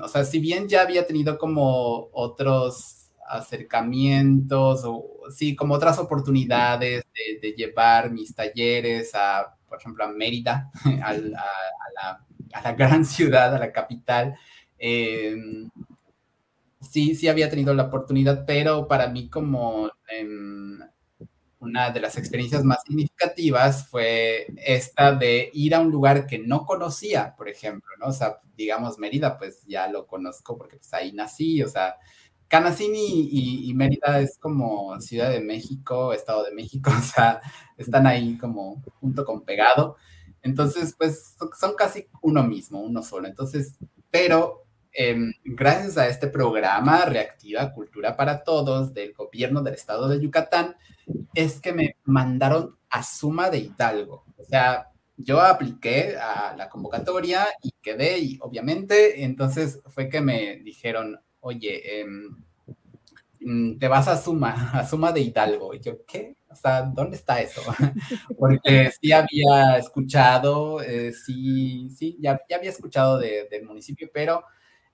[0.01, 3.02] o sea, si bien ya había tenido como otros
[3.33, 7.03] acercamientos o sí, como otras oportunidades
[7.41, 10.71] de, llevar mis talleres a, por ejemplo, a Mérida,
[11.03, 11.13] a,
[12.63, 14.35] la, gran ciudad, a la capital.
[14.77, 15.35] Eh,
[16.81, 20.27] sí, sí había tenido la oportunidad, pero para mí como eh,
[21.63, 26.65] una de las experiencias más significativas fue esta de ir a un lugar que no
[26.65, 28.07] conocía, por ejemplo, ¿no?
[28.07, 31.95] O sea, digamos Mérida, pues ya lo conozco porque pues ahí nací, o sea,
[32.53, 37.41] Canacín y, y, Mérida es como Ciudad de México, Estado de México, o sea,
[37.77, 39.95] están ahí como junto con pegado.
[40.43, 43.27] Entonces, pues son casi uno mismo, uno solo.
[43.27, 43.79] Entonces,
[44.11, 50.21] pero eh, gracias a este programa Reactiva Cultura para Todos del gobierno del estado de
[50.21, 50.75] Yucatán,
[51.33, 54.25] es que me mandaron a Suma de Hidalgo.
[54.37, 60.57] O sea, yo apliqué a la convocatoria y quedé, y obviamente, entonces fue que me
[60.57, 62.05] dijeron, oye, eh,
[63.79, 65.73] te vas a Suma, a Suma de Hidalgo.
[65.73, 66.35] Y yo, ¿qué?
[66.49, 67.61] O sea, ¿dónde está eso?
[68.37, 74.43] Porque sí había escuchado, eh, sí, sí, ya, ya había escuchado de, del municipio, pero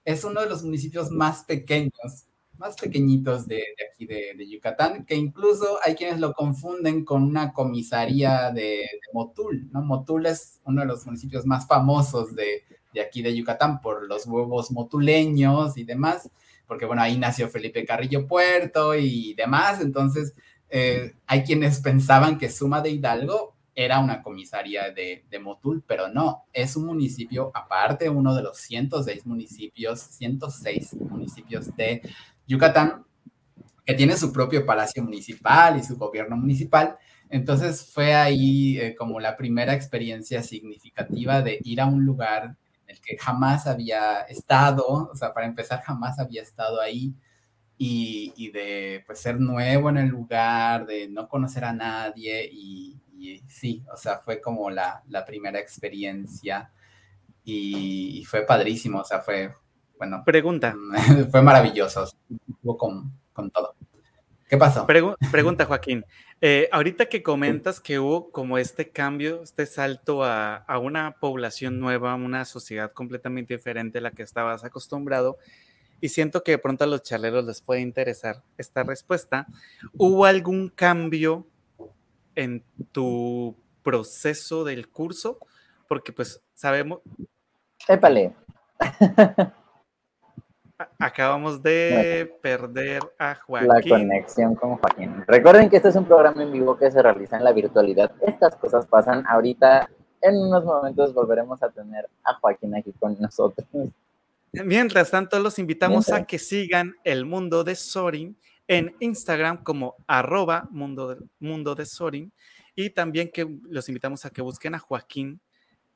[0.05, 2.27] es uno de los municipios más pequeños,
[2.57, 8.51] más pequeñitos de, aquí de, Yucatán, que incluso hay quienes lo confunden con una comisaría
[8.51, 9.81] de, de, Motul, ¿no?
[9.81, 12.63] Motul es uno de los municipios más famosos de,
[12.93, 16.29] de aquí de Yucatán por los huevos motuleños y demás,
[16.67, 20.33] porque bueno, ahí nació Felipe Carrillo Puerto y demás, entonces
[20.69, 26.09] eh, hay quienes pensaban que Suma de Hidalgo era una comisaría de, de, Motul, pero
[26.09, 32.01] no, es un municipio aparte, uno de los 106 municipios, 106 municipios de
[32.45, 33.05] Yucatán,
[33.85, 36.97] que tiene su propio palacio municipal y su gobierno municipal.
[37.29, 42.55] Entonces fue ahí eh, como la primera experiencia significativa de ir a un lugar
[42.89, 47.13] el que jamás había estado, o sea, para empezar, jamás había estado ahí,
[47.77, 52.99] y, y de pues ser nuevo en el lugar, de no conocer a nadie, y,
[53.15, 56.71] y sí, o sea, fue como la, la primera experiencia,
[57.43, 59.53] y, y, fue padrísimo, o sea, fue,
[59.97, 60.23] bueno.
[60.25, 60.75] Pregunta.
[61.31, 62.09] Fue maravilloso,
[62.77, 63.75] con, con todo.
[64.49, 64.85] ¿Qué pasó?
[64.85, 66.03] Pregu pregunta, Joaquín.
[66.41, 71.81] Eh, ahorita que comentas que hubo como este cambio, este salto a, a, una población
[71.81, 75.37] nueva, una sociedad completamente diferente a la que estabas acostumbrado,
[75.99, 79.47] y siento que de pronto a los charleros les puede interesar esta respuesta,
[79.97, 81.45] ¿hubo algún cambio
[82.35, 85.39] en tu proceso del curso?
[85.89, 87.01] porque pues sabemos...
[87.87, 88.33] Épale.
[90.97, 93.67] Acabamos de perder a Joaquín.
[93.67, 95.23] La conexión con Joaquín.
[95.27, 98.11] Recuerden que este es un programa en vivo que se realiza en la virtualidad.
[98.21, 99.89] Estas cosas pasan ahorita.
[100.21, 103.67] En unos momentos volveremos a tener a Joaquín aquí con nosotros.
[104.51, 110.67] Mientras tanto, los invitamos a que sigan el mundo de Sorin en Instagram como arroba
[110.71, 112.31] mundo de, mundo de Sorin
[112.73, 115.41] y también que los invitamos a que busquen a Joaquín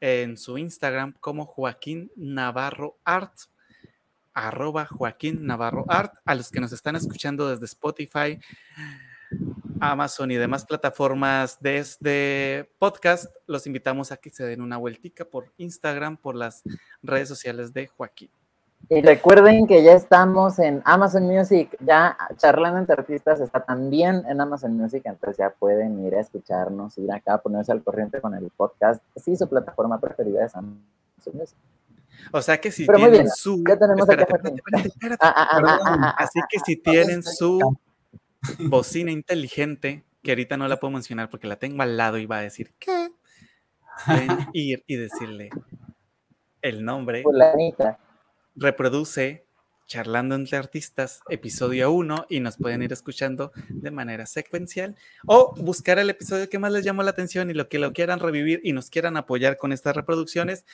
[0.02, 3.34] en su Instagram como Joaquín Navarro Art
[4.34, 6.14] arroba Joaquín Navarro Art.
[6.26, 8.40] A los que nos están escuchando desde Spotify,
[9.80, 15.26] Amazon y demás plataformas de este podcast, los invitamos a que se den una vueltica
[15.26, 16.64] por Instagram, por las
[17.02, 18.30] redes sociales de Joaquín.
[18.90, 24.42] Y recuerden que ya estamos en Amazon Music, ya charlando entre artistas está también en
[24.42, 28.50] Amazon Music, entonces ya pueden ir a escucharnos, ir acá, ponerse al corriente con el
[28.50, 29.02] podcast.
[29.16, 30.82] Sí, su plataforma preferida es Amazon
[31.34, 31.58] Music.
[32.32, 33.64] O sea que si tienen su.
[36.18, 37.78] Así que si tienen su
[38.60, 42.38] bocina inteligente, que ahorita no la puedo mencionar porque la tengo al lado y va
[42.38, 43.12] a decir ¿qué?
[44.06, 45.50] Pueden ir y decirle
[46.62, 47.24] el nombre.
[48.56, 49.46] Reproduce
[49.94, 54.96] Charlando entre Artistas, episodio 1, y nos pueden ir escuchando de manera secuencial
[55.28, 58.20] o buscar el episodio que más les llamó la atención y lo que lo quieran
[58.20, 60.66] revivir y nos quieran apoyar con estas reproducciones,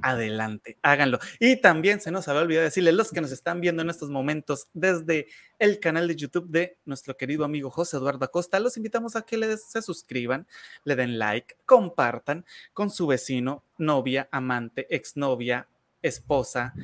[0.00, 1.18] adelante, háganlo.
[1.40, 4.68] Y también se nos había olvidado decirles los que nos están viendo en estos momentos
[4.74, 5.26] desde
[5.58, 9.38] el canal de YouTube de nuestro querido amigo José Eduardo Acosta, los invitamos a que
[9.38, 10.46] les, se suscriban,
[10.84, 15.66] le den like, compartan con su vecino, novia, amante, exnovia,
[16.00, 16.74] esposa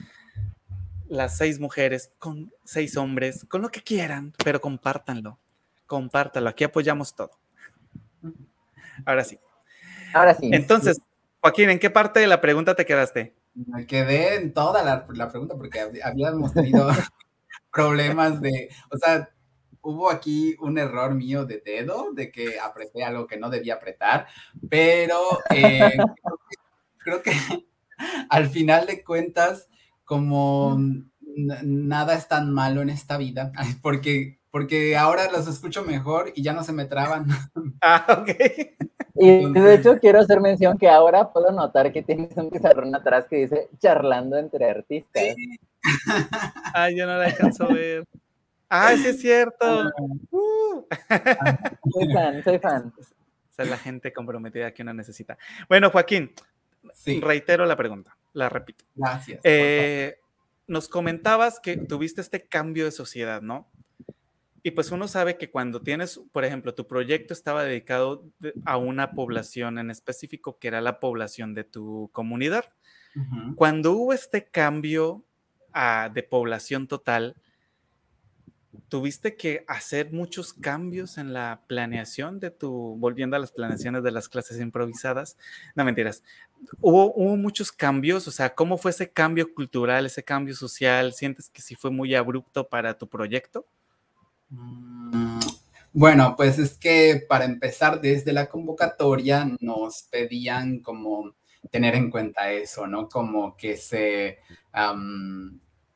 [1.08, 5.38] las seis mujeres, con seis hombres, con lo que quieran, pero compártanlo,
[5.86, 7.30] compártanlo, aquí apoyamos todo.
[9.04, 9.38] Ahora sí.
[10.12, 10.50] Ahora sí.
[10.52, 11.00] Entonces,
[11.40, 13.34] Joaquín, ¿en qué parte de la pregunta te quedaste?
[13.54, 16.88] Me quedé en toda la, pregunta porque habíamos tenido
[17.72, 19.28] problemas de, o sea,
[19.82, 24.26] hubo aquí un error mío de dedo, de que apreté algo que no debía apretar,
[24.68, 25.92] pero eh,
[26.98, 27.32] creo que
[28.28, 29.68] al final de cuentas
[30.04, 30.78] como
[31.36, 33.52] nada es tan malo en esta vida,
[33.82, 37.26] porque, porque ahora los escucho mejor y ya no se me traban.
[37.86, 38.30] Ah, ok.
[39.16, 43.26] Y de hecho quiero hacer mención que ahora puedo notar que tienes un pizarrón atrás
[43.30, 45.22] que dice charlando entre artistas.
[46.74, 48.04] Ay, yo no la alcanzo a ver.
[48.68, 49.84] ¡Ay, sí es cierto!
[50.32, 50.84] Uh.
[51.92, 52.92] Soy fan, soy fan.
[53.52, 55.38] Esa es la gente comprometida que uno necesita.
[55.68, 56.32] Bueno, Joaquín,
[57.20, 58.84] reitero la pregunta la repito.
[58.94, 59.40] Gracias.
[59.42, 60.18] Eh,
[60.66, 63.70] nos comentabas que tuviste este cambio de sociedad, ¿no?
[64.62, 68.24] Y pues uno sabe que cuando tienes, por ejemplo, tu proyecto estaba dedicado
[68.64, 72.64] a una población en específico, que era la población de tu comunidad.
[73.54, 75.24] Cuando hubo este cambio
[75.72, 77.36] ah, de población total,
[78.88, 84.10] tuviste que hacer muchos cambios en la planeación de tu, volviendo a las planeaciones de
[84.10, 85.36] las clases improvisadas.
[85.74, 86.22] No mentiras.
[86.80, 91.12] Hubo, muchos cambios, o sea, ¿cómo fue ese cambio cultural, ese cambio social?
[91.12, 93.66] ¿Sientes que sí fue muy abrupto para tu proyecto?
[94.50, 95.40] Mm,
[95.92, 101.34] bueno, pues es que para empezar, desde la convocatoria nos pedían como
[101.70, 103.08] tener en cuenta eso, ¿no?
[103.08, 104.38] Como que se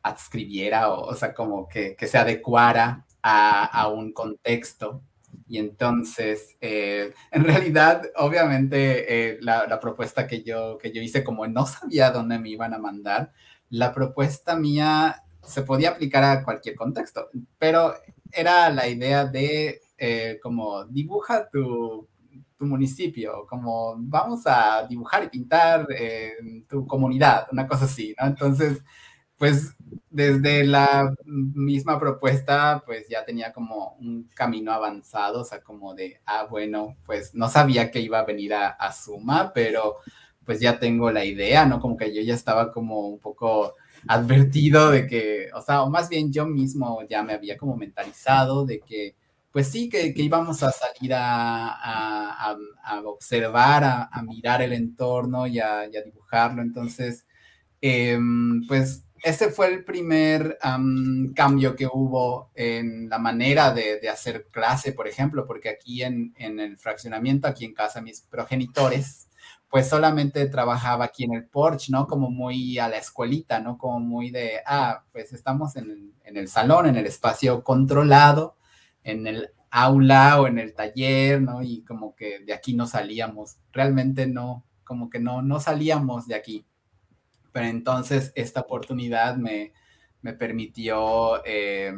[0.02, 5.02] adscribiera o, o sea, como que, que se adecuara a, a, un contexto.
[5.46, 11.24] Y entonces, eh, en realidad, obviamente, eh, la, la, propuesta que yo, que yo hice,
[11.24, 13.32] como no sabía dónde me iban a mandar,
[13.70, 17.28] la propuesta mía se podía aplicar a cualquier contexto,
[17.58, 17.94] pero
[18.32, 22.06] era la idea de eh, como dibuja tu,
[22.56, 25.86] tu, municipio, como vamos a dibujar y pintar
[26.68, 28.26] tu comunidad, una cosa así, ¿no?
[28.26, 28.82] Entonces,
[29.38, 29.76] pues
[30.10, 36.20] desde la misma propuesta, pues ya tenía como un camino avanzado, o sea, como de,
[36.26, 39.96] ah, bueno, pues no sabía que iba a venir a, Suma, pero
[40.44, 41.78] pues ya tengo la idea, ¿no?
[41.80, 43.74] Como que yo ya estaba como un poco
[44.08, 48.64] advertido de que, o sea, o más bien yo mismo ya me había como mentalizado
[48.64, 49.14] de que,
[49.52, 52.56] pues sí, que, íbamos a salir a,
[53.04, 56.62] observar, a, mirar el entorno y a, dibujarlo.
[56.62, 57.26] Entonces,
[57.80, 60.58] em, pues ese fue el primer
[61.34, 66.78] cambio que hubo en la manera de, hacer clase, por ejemplo, porque aquí en, el
[66.78, 69.28] fraccionamiento, aquí en casa, mis progenitores,
[69.68, 72.06] pues solamente trabajaba aquí en el porch, ¿no?
[72.06, 73.76] Como muy a la escuelita, ¿no?
[73.76, 78.56] Como muy de, ah, pues estamos en, en el salón, en el espacio controlado,
[79.04, 81.62] en el aula o en el taller, ¿no?
[81.62, 83.58] Y como que de aquí no salíamos.
[83.72, 86.66] Realmente no, como que no, no salíamos de aquí.
[87.58, 89.72] Pero entonces esta oportunidad me,
[90.22, 91.92] me permitió eh,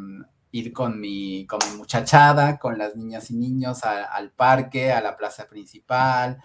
[0.49, 5.15] ir con mi, con mi muchachada, con las niñas y niños al parque, a la
[5.15, 6.41] plaza principal,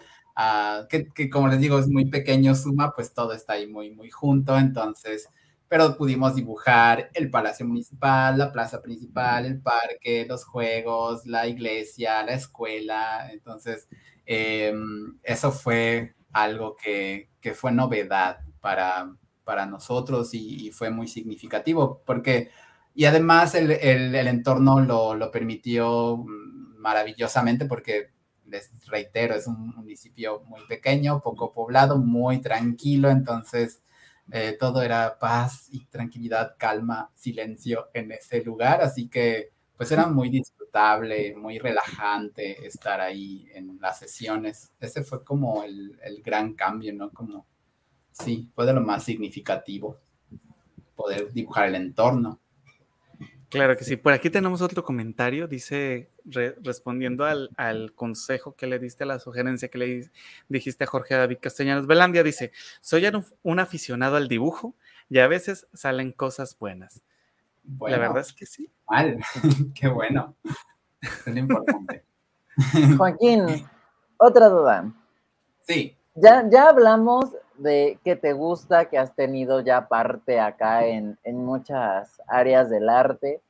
[0.87, 4.55] que, como les digo es muy pequeño Suma, pues todo está ahí muy, muy junto,
[4.55, 5.27] entonces,
[5.67, 12.21] pero pudimos dibujar el Palacio Municipal, la plaza principal, el parque, los juegos, la iglesia,
[12.21, 13.87] la escuela, entonces
[14.27, 19.15] em, eso fue algo que, que fue novedad para,
[19.45, 22.49] para nosotros y, fue muy significativo, porque,
[22.93, 26.17] y además el, el, el entorno lo, lo, permitió
[26.77, 28.09] maravillosamente porque,
[28.45, 33.83] les reitero, es un municipio muy pequeño, poco poblado, muy tranquilo, entonces
[34.33, 40.07] eh, todo era paz y tranquilidad, calma, silencio en ese lugar, así que pues era
[40.07, 44.73] muy disfrutable, muy relajante estar ahí en las sesiones.
[44.81, 47.11] Ese fue como el, el gran cambio, ¿no?
[47.11, 47.45] Como
[48.19, 49.99] sí, fue de lo más significativo
[50.95, 52.39] poder dibujar el entorno.
[53.49, 53.95] Claro que sí.
[53.95, 55.47] Por aquí tenemos otro comentario.
[55.47, 56.09] Dice,
[56.61, 60.11] respondiendo al, consejo que le diste, a la sugerencia que le
[60.49, 62.51] dijiste a Jorge David Castellanos Belandia, dice,
[62.81, 63.09] soy
[63.43, 64.75] un, aficionado al dibujo
[65.09, 67.01] y a veces salen cosas buenas.
[67.79, 68.69] la verdad es que sí.
[68.89, 69.17] Mal.
[69.73, 70.35] Qué bueno.
[71.01, 72.03] Es importante.
[72.97, 73.65] Joaquín,
[74.17, 74.91] otra duda.
[75.61, 75.95] Sí.
[76.15, 82.21] Ya, ya hablamos de que te gusta, que has tenido ya parte acá en, muchas
[82.27, 83.41] áreas del arte.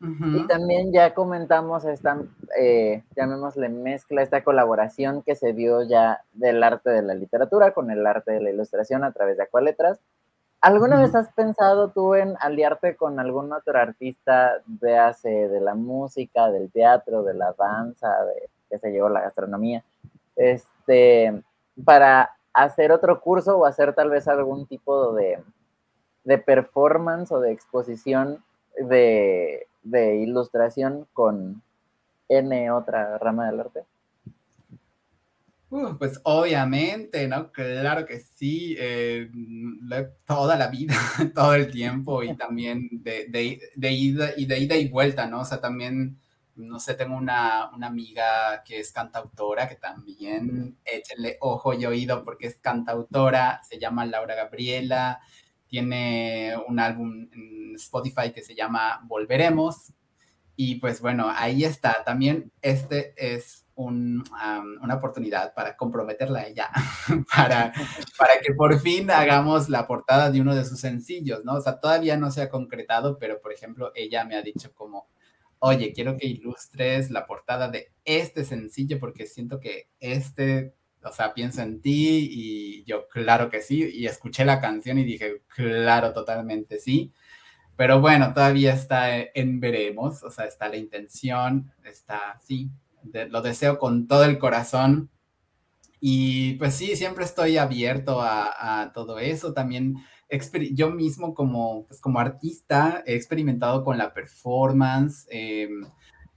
[0.00, 2.22] Y también ya comentamos esta,
[2.56, 7.90] eh, llamémosle mezcla, esta colaboración que se dio ya del arte de la literatura con
[7.90, 9.98] el arte de la ilustración a través de Acualetras.
[10.60, 16.48] ¿Alguna vez has pensado tú en aliarte con algún otro artista, véase de la música,
[16.50, 19.84] del teatro, de la danza, de, qué se llevó la gastronomía,
[20.36, 21.42] este,
[21.84, 25.38] para hacer otro curso o hacer tal vez algún tipo de,
[26.44, 28.42] performance o de exposición
[28.80, 29.66] de,
[30.22, 31.62] ilustración con
[32.28, 33.84] N otra rama del arte?
[35.70, 37.52] Uh, pues obviamente, ¿no?
[37.52, 39.30] Claro que sí, eh,
[40.24, 40.94] toda la vida,
[41.34, 43.26] todo el tiempo y también de,
[43.76, 45.40] de, ida, y de ida y vuelta, ¿no?
[45.40, 46.18] O sea, también
[46.58, 52.48] no sé, tengo una, amiga que es cantautora, que también échenle ojo y oído porque
[52.48, 55.20] es cantautora, se llama Laura Gabriela,
[55.68, 59.92] tiene un álbum en Spotify que se llama Volveremos.
[60.56, 62.02] Y pues bueno, ahí está.
[62.04, 66.68] También este es una oportunidad para comprometerla a ella,
[67.36, 67.72] para,
[68.18, 71.54] para que por fin hagamos la portada de uno de sus sencillos, ¿no?
[71.54, 75.06] O sea, todavía no se ha concretado, pero por ejemplo, ella me ha dicho como,
[75.60, 81.34] oye, quiero que ilustres la portada de este sencillo porque siento que este, o sea,
[81.34, 86.12] pienso en ti y yo, claro que sí, y escuché la canción y dije, claro,
[86.12, 87.12] totalmente sí.
[87.76, 92.70] Pero bueno, todavía está en veremos, o sea, está la intención, está, sí,
[93.30, 95.10] lo deseo con todo el corazón.
[96.00, 99.52] Y pues sí, siempre estoy abierto a, a todo eso.
[99.52, 99.96] También
[100.72, 105.84] yo mismo como, pues, como artista he experimentado con la performance, em,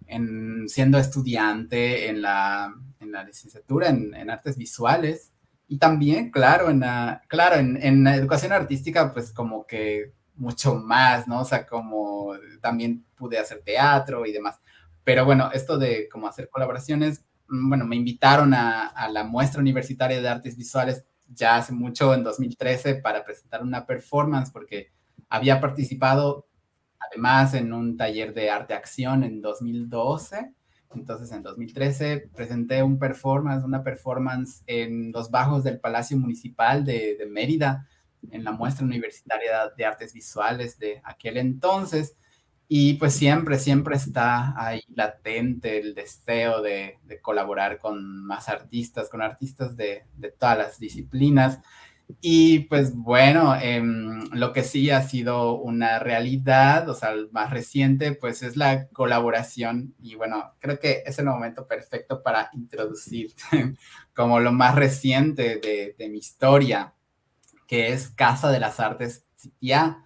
[0.07, 5.31] en, siendo estudiante en la, en la licenciatura en, artes visuales
[5.67, 11.27] y también, claro, en la, claro, en, la educación artística, pues como que mucho más,
[11.27, 11.41] ¿no?
[11.41, 14.59] O sea, como también pude hacer teatro y demás.
[15.03, 19.61] Pero bueno, esto de como hacer colaboraciones, mm, bueno, me invitaron a, a la muestra
[19.61, 24.91] universitaria de artes visuales ya hace mucho, en 2013, para presentar una performance, porque
[25.29, 26.47] había participado
[26.99, 30.53] además en un taller de arte acción en 2012.
[30.93, 37.15] Entonces, en 2013 presenté un performance, una performance en los bajos del Palacio Municipal de,
[37.17, 37.87] de Mérida,
[38.29, 42.17] en la muestra universitaria de artes visuales de aquel entonces.
[42.73, 49.21] Y pues siempre, siempre está ahí latente el deseo de, colaborar con más artistas, con
[49.21, 50.05] artistas de,
[50.39, 51.59] todas las disciplinas.
[52.21, 58.13] Y pues bueno, em, lo que sí ha sido una realidad, o sea, más reciente,
[58.13, 59.93] pues es la colaboración.
[60.01, 63.33] Y bueno, creo que es el momento perfecto para introducir
[64.15, 66.93] como lo más reciente de, de mi historia,
[67.67, 69.25] que es Casa de las Artes
[69.59, 70.05] ya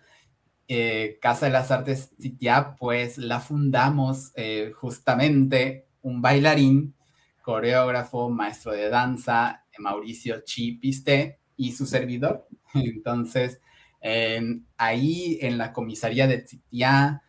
[0.67, 6.95] eh, Casa de las Artes Citia, pues la fundamos eh, justamente un bailarín,
[7.41, 12.47] coreógrafo, maestro de danza, Mauricio Chipiste y su servidor.
[12.73, 13.61] Entonces,
[14.77, 17.23] ahí en la comisaría de Citia,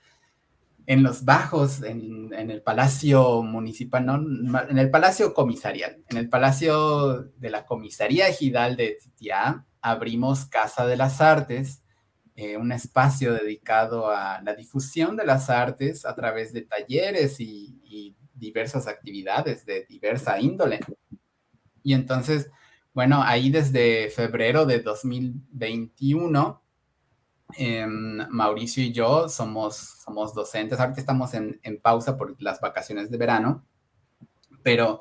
[0.87, 7.25] en los bajos, en, el Palacio Municipal, no, en el Palacio Comisarial, en el Palacio
[7.37, 11.83] de la Comisaría Ejidal de Titiá, abrimos Casa de las Artes,
[12.37, 17.73] eh, un espacio dedicado a la difusión de las artes a través de talleres y,
[18.39, 20.81] diversas actividades de diversa índole.
[21.83, 22.51] Y entonces,
[22.93, 26.63] bueno, ahí desde febrero de 2021
[27.55, 30.81] Em, Mauricio y yo somos, somos docentes.
[30.81, 33.65] Ahorita estamos en, pausa por las vacaciones de verano,
[34.63, 35.01] pero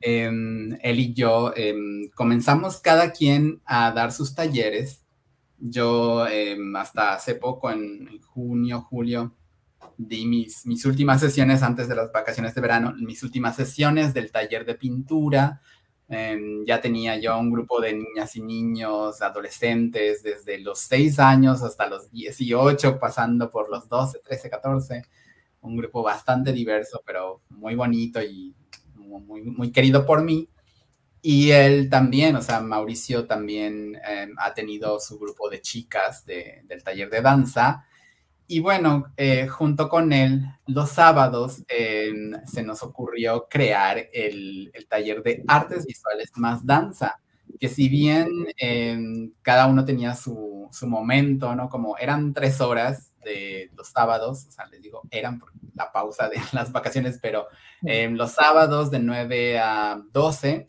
[0.00, 5.04] em, él y yo em, comenzamos cada quien a dar sus talleres.
[5.60, 6.24] Yo
[6.76, 9.34] hasta hace poco, en, en, junio, julio,
[9.96, 14.32] di mis, mis últimas sesiones antes de las vacaciones de verano, mis últimas sesiones del
[14.32, 15.60] taller de pintura,
[16.12, 21.62] Em, ya tenía yo un grupo de niñas y niños, adolescentes, desde los 6 años
[21.62, 25.02] hasta los 18, pasando por los 12, 13, 14.
[25.60, 28.52] Un grupo bastante diverso, pero muy bonito y
[28.96, 30.48] muy, muy querido por mí.
[31.22, 36.82] Y él también, o sea, Mauricio también em, ha tenido su grupo de chicas del
[36.82, 37.84] taller de danza
[38.52, 45.22] y bueno, eh, junto con él, los sábados em, se nos ocurrió crear el, taller
[45.22, 47.20] de artes visuales más danza,
[47.60, 51.68] que si bien em, cada uno tenía su, momento, ¿no?
[51.68, 56.28] Como eran tres horas de los sábados, o sea, les digo, eran por la pausa
[56.28, 57.46] de las vacaciones, pero
[57.82, 60.68] los sábados de 9 a 12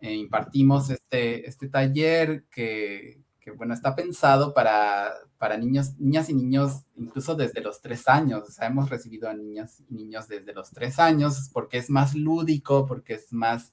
[0.00, 6.34] eh, impartimos este, este taller que, que, bueno, está pensado para para niños, niñas y
[6.34, 8.42] niños, incluso desde los tres años.
[8.46, 12.14] O sea, hemos recibido a niñas y niños desde los tres años porque es más
[12.14, 13.72] lúdico, porque es más,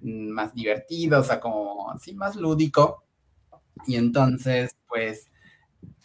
[0.00, 3.02] mm, más divertido, o sea, como así más lúdico.
[3.86, 5.30] Y entonces, pues,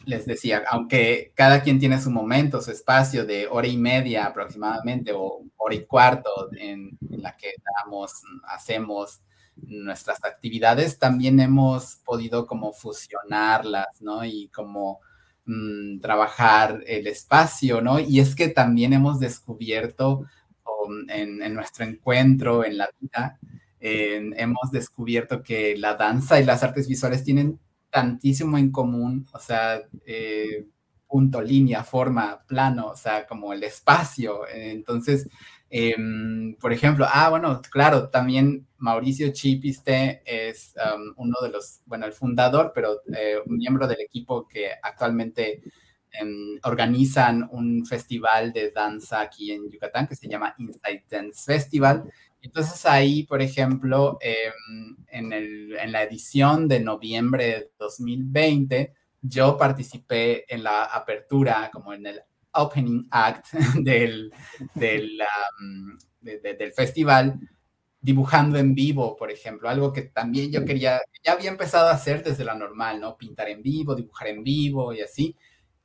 [0.05, 5.11] les decía, aunque cada quien tiene su momento, su espacio de hora y media aproximadamente,
[5.13, 7.53] o hora y cuarto en, en la que
[7.83, 8.13] damos,
[8.47, 9.21] hacemos
[9.55, 14.25] nuestras actividades, también hemos podido como fusionarlas, ¿no?
[14.25, 14.99] Y como
[15.45, 17.99] mm, trabajar el espacio, ¿no?
[17.99, 20.25] Y es que también hemos descubierto
[20.65, 23.39] um, en, nuestro encuentro, en la vida,
[23.79, 27.59] hemos descubierto que la danza y las artes visuales tienen
[27.91, 30.65] tantísimo en común, o sea, eh,
[31.07, 34.41] punto, línea, forma, plano, o sea, como el espacio.
[34.53, 35.29] Entonces,
[35.69, 40.75] Em, por ejemplo, ah, bueno, claro, también Mauricio Chipiste es
[41.17, 45.63] uno de los, bueno, el fundador, pero eh, un miembro del equipo que actualmente
[46.11, 52.03] em, organizan un festival de danza aquí en Yucatán que se llama Inside Dance Festival.
[52.41, 59.57] Entonces ahí, por ejemplo, em, en, el, en la edición de noviembre de 2020, yo
[59.57, 62.21] participé en la apertura, como en el
[62.55, 63.51] opening act
[63.83, 64.31] del,
[64.73, 65.19] del,
[66.21, 67.39] del festival,
[68.01, 72.23] dibujando en vivo, por ejemplo, algo que también yo quería, ya había empezado a hacer
[72.23, 73.17] desde la normal, ¿no?
[73.17, 75.35] Pintar en vivo, dibujar en vivo y así,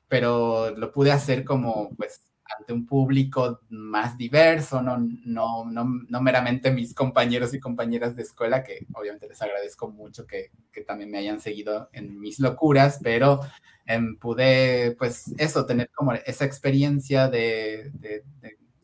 [0.07, 2.21] pero lo pude hacer como, pues,
[2.59, 8.23] ante un público más diverso, no, no, no, no, meramente mis compañeros y compañeras de
[8.23, 12.99] escuela, que obviamente les agradezco mucho que, que también me hayan seguido en mis locuras,
[13.03, 13.41] pero
[14.21, 18.25] pude, pues eso, tener como esa experiencia de, de,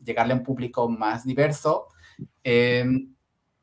[0.03, 1.87] llegarle a un público más diverso.
[2.43, 3.13] Em,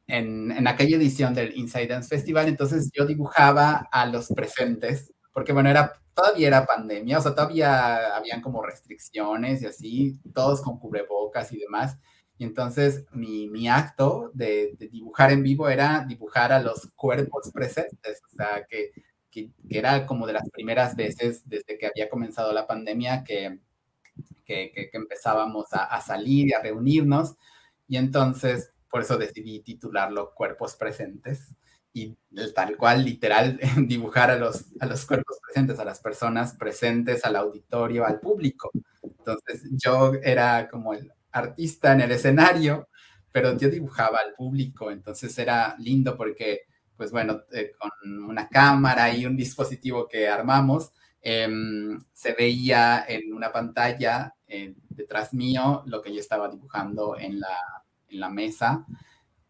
[0.06, 5.52] en, en, aquella edición del Inside Dance Festival, entonces yo dibujaba a los presentes, porque
[5.52, 10.78] bueno, era todavía era pandemia, o sea, todavía habían como restricciones y así, todos con
[10.78, 11.98] cubrebocas y demás.
[12.38, 18.22] Y entonces mi, mi acto de, dibujar en vivo era dibujar a los cuerpos presentes,
[18.32, 18.92] o sea, que,
[19.34, 23.58] que, era como de las primeras veces desde que había comenzado la pandemia que,
[24.44, 27.34] que, empezábamos a, a, salir y a reunirnos.
[27.88, 31.54] Y entonces, por eso decidí titularlo Cuerpos Presentes
[31.94, 32.16] y
[32.54, 37.36] tal cual, literal, dibujar a los, a los cuerpos presentes, a las personas presentes, al
[37.36, 38.70] auditorio, al público.
[39.02, 42.88] Entonces yo era como el artista en el escenario,
[43.30, 46.62] pero yo dibujaba al público, entonces era lindo porque,
[47.04, 53.34] pues bueno, eh, con una cámara y un dispositivo que armamos, em, se veía en
[53.34, 58.86] una pantalla eh, detrás mío lo que yo estaba dibujando en la, mesa.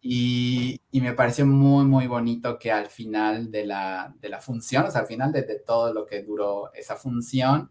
[0.00, 4.90] Y, me pareció muy, muy bonito que al final de la, de la función, o
[4.90, 7.70] sea, al final de, todo lo que duró esa función,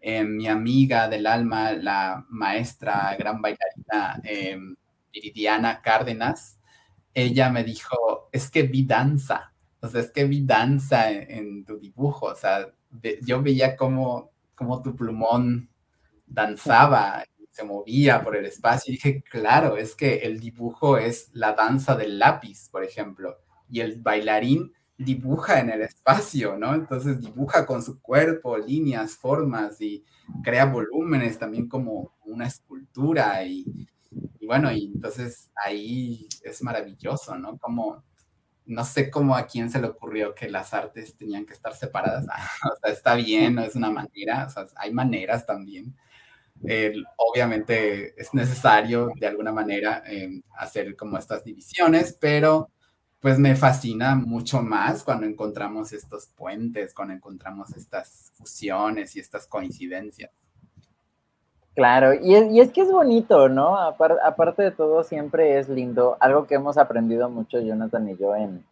[0.00, 4.58] eh, mi amiga del alma, la maestra, gran bailarina eh,
[5.12, 6.59] Viridiana Cárdenas,
[7.14, 11.78] ella me dijo, es que vi danza, o sea, es que vi danza en, tu
[11.78, 12.66] dibujo, o sea,
[13.22, 15.70] yo veía cómo, cómo tu plumón
[16.26, 18.92] danzaba se movía por el espacio.
[18.92, 23.38] Y dije, claro, es que el dibujo es la danza del lápiz, por ejemplo,
[23.68, 26.74] y el bailarín dibuja en el espacio, ¿no?
[26.74, 30.04] Entonces dibuja con su cuerpo líneas, formas y
[30.44, 37.58] crea volúmenes también como una escultura y, y bueno, y entonces ahí es maravilloso, ¿no?
[37.58, 38.04] Como
[38.66, 42.26] no sé cómo a quién se le ocurrió que las artes tenían que estar separadas.
[42.72, 45.96] o sea, está bien, no es una manera, o sea, hay maneras también.
[47.16, 52.70] obviamente es necesario de alguna manera em, hacer como estas divisiones, pero
[53.20, 59.46] pues me fascina mucho más cuando encontramos estos puentes, cuando encontramos estas fusiones y estas
[59.46, 60.30] coincidencias.
[61.74, 63.76] Claro, y es, y es que es bonito, ¿no?
[63.78, 66.16] aparte de todo, siempre es lindo.
[66.20, 68.64] Algo que hemos aprendido mucho Jonathan y yo en,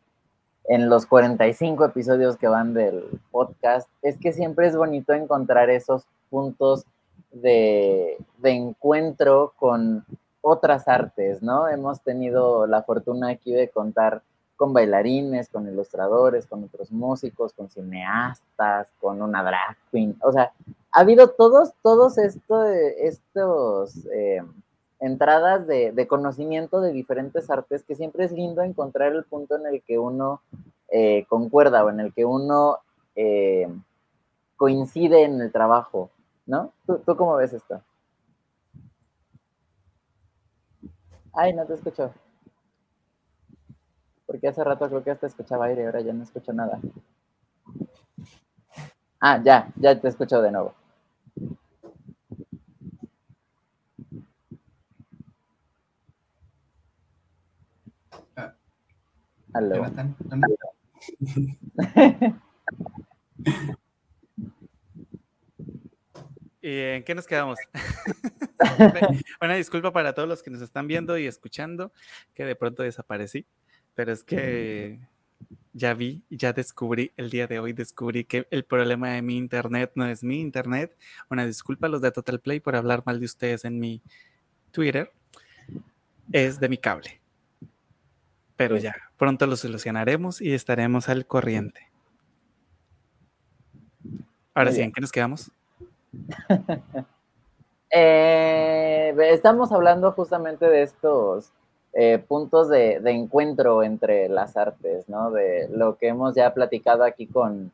[0.65, 6.07] en los 45 episodios que van del podcast, es que siempre es bonito encontrar esos
[6.29, 6.85] puntos
[7.33, 10.05] de, de encuentro con
[10.41, 11.69] otras artes, ¿no?
[11.69, 14.23] Hemos tenido la fortuna aquí de contar
[14.57, 20.17] con bailarines, con ilustradores, con otros músicos, con cineastas, con una drag queen.
[20.21, 20.53] O sea,
[20.93, 24.43] ha habido todos, todos esto, estos eh,
[25.01, 29.83] entradas de, conocimiento de diferentes artes que siempre es lindo encontrar el punto en el
[29.83, 30.43] que uno
[30.89, 32.79] eh, concuerda o en el que uno
[33.15, 33.69] eh,
[34.57, 36.11] coincide en el trabajo,
[36.47, 36.73] ¿no?
[36.87, 37.81] ¿Tú, ¿Tú cómo ves esto?
[41.33, 42.13] Ay, no te escucho.
[44.27, 46.81] Porque hace rato creo que hasta escuchaba aire, ahora ya no escucho nada.
[49.21, 50.75] Ah, ya, ya te escucho de nuevo.
[59.53, 59.87] Aló.
[66.61, 67.59] ¿Y en qué nos quedamos?
[69.41, 71.93] Una disculpa para todos los que nos están viendo y escuchando,
[72.35, 73.47] que de pronto desaparecí
[73.99, 75.01] pero es que
[75.79, 79.93] ya vi, ya descubrí, el día de hoy descubrí que el problema de mi internet
[79.95, 80.95] no es mi internet.
[81.31, 84.03] Una disculpa a los de Total Play por hablar mal de ustedes en mi
[84.73, 85.13] Twitter.
[86.33, 87.21] Es de mi cable.
[88.57, 91.89] Pero ya, pronto lo solucionaremos y estaremos al corriente.
[94.53, 95.51] Ahora sí, ¿en qué nos quedamos?
[97.91, 101.55] Eh, estamos hablando justamente de estos
[101.95, 105.31] eh, puntos de, encuentro entre las artes, ¿no?
[105.31, 107.73] De lo que hemos ya platicado aquí con,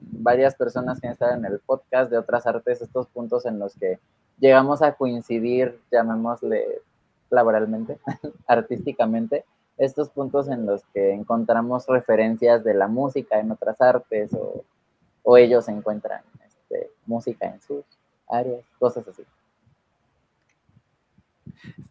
[0.00, 3.74] varias personas que han estado en el podcast de otras artes, estos puntos en los
[3.74, 3.98] que
[4.38, 6.80] llegamos a coincidir, llamémosle
[7.28, 7.98] laboralmente,
[8.46, 9.44] artísticamente,
[9.76, 15.68] estos puntos en los que encontramos referencias de la música en otras artes o, ellos
[15.68, 17.84] encuentran este, música en sus
[18.28, 19.22] áreas, cosas así.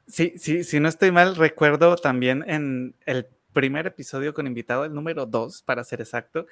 [0.08, 4.94] Sí, sí, si no estoy mal, recuerdo también en el primer episodio con invitado, el
[4.94, 6.46] número dos, para ser exacto,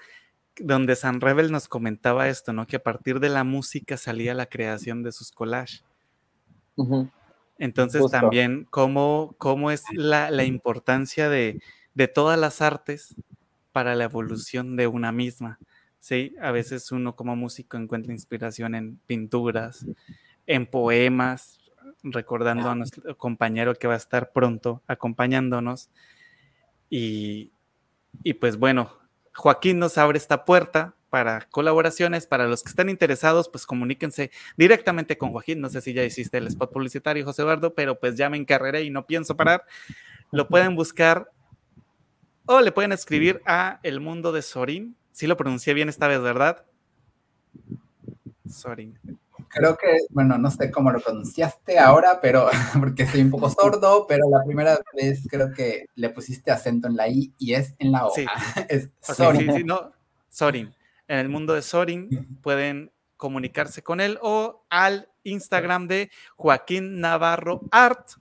[0.58, 2.66] donde San Rebel nos comentaba esto, ¿no?
[2.66, 5.84] Que a partir de la música salía la creación de sus collages.
[7.60, 11.62] Entonces también cómo, cómo es la, la importancia de,
[11.94, 13.16] de, todas las artes
[13.72, 15.60] para la evolución de una misma.
[16.00, 19.86] Sí, a veces uno como músico encuentra inspiración en pinturas,
[20.48, 21.60] en poemas,
[22.04, 25.90] recordando a nuestro compañero que va a estar pronto acompañándonos.
[26.90, 27.52] Y,
[28.40, 28.92] pues bueno,
[29.34, 32.28] Joaquín nos abre esta puerta para colaboraciones.
[32.28, 35.62] Para los que están interesados, pues comuníquense directamente con Joaquín.
[35.62, 38.84] No sé si ya hiciste el spot publicitario, José Eduardo, pero pues ya me encarreré
[38.84, 39.64] y no pienso parar.
[40.32, 41.32] Lo pueden buscar
[42.46, 44.98] o le pueden escribir a El Mundo de Sorin.
[45.12, 46.66] Si lo pronuncié bien esta vez, ¿verdad?
[48.50, 49.00] Sorin
[49.54, 52.50] creo que, bueno, no sé cómo lo pronunciaste ahora, pero
[52.80, 56.96] porque estoy un poco sordo, pero la primera vez creo que le pusiste acento en
[56.96, 58.12] la I y es en la O.
[58.14, 58.26] Sí,
[58.70, 59.52] es Sorin.
[59.52, 59.92] Sí, sí, no,
[60.30, 60.74] Sorin.
[61.08, 67.62] En el mundo de Sorin pueden comunicarse con él o al Instagram de Joaquín Navarro
[67.72, 68.12] Art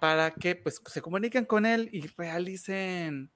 [0.00, 3.30] para que pues se comuniquen con él y realicen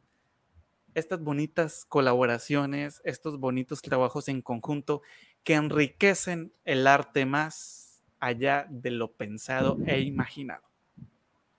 [0.95, 5.03] estas bonitas colaboraciones, estos bonitos trabajos en conjunto
[5.45, 10.63] que enriquecen el arte más allá de lo pensado e imaginado.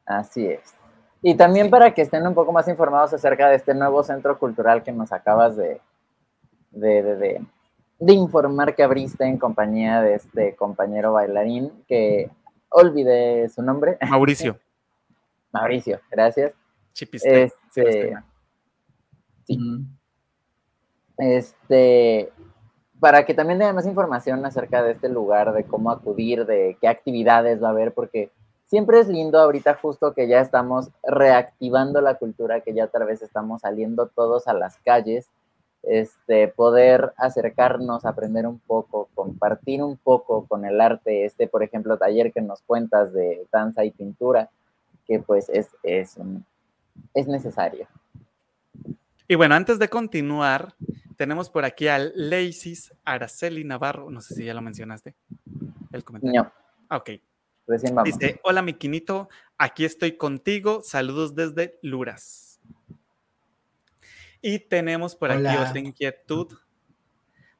[0.06, 0.76] Así es.
[1.22, 4.84] Y también para que estén un poco más informados acerca de este nuevo centro cultural
[4.84, 5.80] que nos acabas de,
[6.72, 7.42] de,
[8.00, 12.32] informar que abriste en compañía de este compañero bailarín que
[12.70, 13.98] olvidé su nombre.
[14.10, 14.60] Mauricio.
[15.52, 16.54] Mauricio, gracias.
[16.94, 17.44] Chipiste.
[17.44, 18.16] Este,
[19.46, 19.60] sí.
[21.18, 22.32] Este,
[23.02, 26.88] para que también tengan más información acerca de este lugar, de cómo acudir, de qué
[26.88, 28.30] actividades va a haber, porque
[28.68, 33.24] siempre es lindo ahorita justo que ya estamos reactivando la cultura, que ya otra vez
[33.24, 35.26] estamos saliendo todos a las calles,
[35.82, 41.98] este, poder acercarnos, aprender un poco, compartir un poco con el arte, este, por ejemplo,
[41.98, 44.52] taller que nos cuentas de danza y pintura,
[45.08, 46.18] que pues es, es,
[47.16, 47.88] es necesario.
[49.28, 50.76] Y bueno, antes de continuar,
[51.22, 54.10] tenemos por aquí al Leisis Araceli Navarro.
[54.10, 55.14] No sé si ya lo mencionaste.
[55.92, 56.46] El comentario.
[56.46, 56.54] No.
[56.90, 57.12] Ah, ok.
[57.68, 58.18] Recién vamos.
[58.18, 59.30] Dice: Hola, mi quinito.
[59.56, 60.82] Aquí estoy contigo.
[60.84, 62.60] Saludos desde Luras.
[64.42, 66.58] Y tenemos por aquí otra inquietud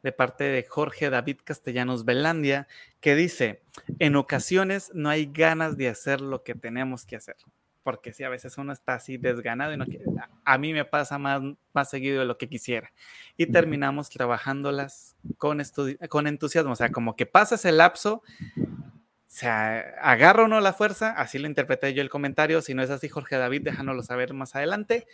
[0.02, 2.68] de parte de Jorge David Castellanos Belandia,
[3.00, 3.62] que dice:
[4.00, 7.36] En ocasiones no hay ganas de hacer lo que tenemos que hacer
[7.84, 10.06] porque si a veces uno está así desganado y no quiere,
[10.44, 11.42] a mí me pasa más,
[11.74, 12.92] más seguido de lo que quisiera.
[13.38, 15.62] Y terminamos trabajándolas con,
[16.10, 18.24] con entusiasmo, o sea, como que pasa ese lapso,
[19.32, 22.90] o sea, agarra uno la fuerza, así lo interpreté yo el comentario, si no es
[22.90, 25.08] así, Jorge David, déjanoslo saber más adelante.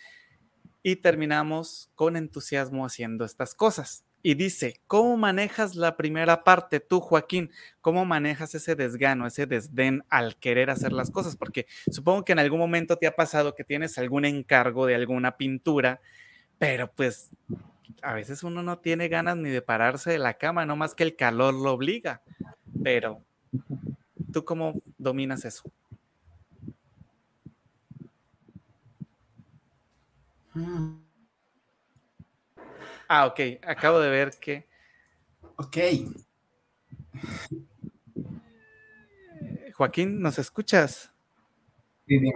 [0.82, 4.07] Y terminamos con entusiasmo haciendo estas cosas.
[4.28, 7.50] Y dice, ¿cómo manejas la primera parte tú, Joaquín?
[7.80, 11.38] ¿Cómo manejas ese desgano, ese desdén al querer hacer las cosas?
[11.38, 15.38] Porque supongo que en algún momento te ha pasado que tienes algún encargo de alguna
[15.38, 16.02] pintura,
[16.58, 17.30] pero pues
[18.02, 21.04] a veces uno no tiene ganas ni de pararse de la cama, no más que
[21.04, 22.22] el calor lo obliga.
[22.84, 23.24] Pero,
[24.34, 25.64] ¿tú cómo dominas eso?
[30.54, 31.07] Mm.
[33.08, 33.40] Ah, ok.
[33.66, 34.68] Acabo de ver que.
[35.56, 35.78] Ok.
[39.74, 41.12] Joaquín, ¿nos escuchas?
[42.08, 42.34] Sí, dime.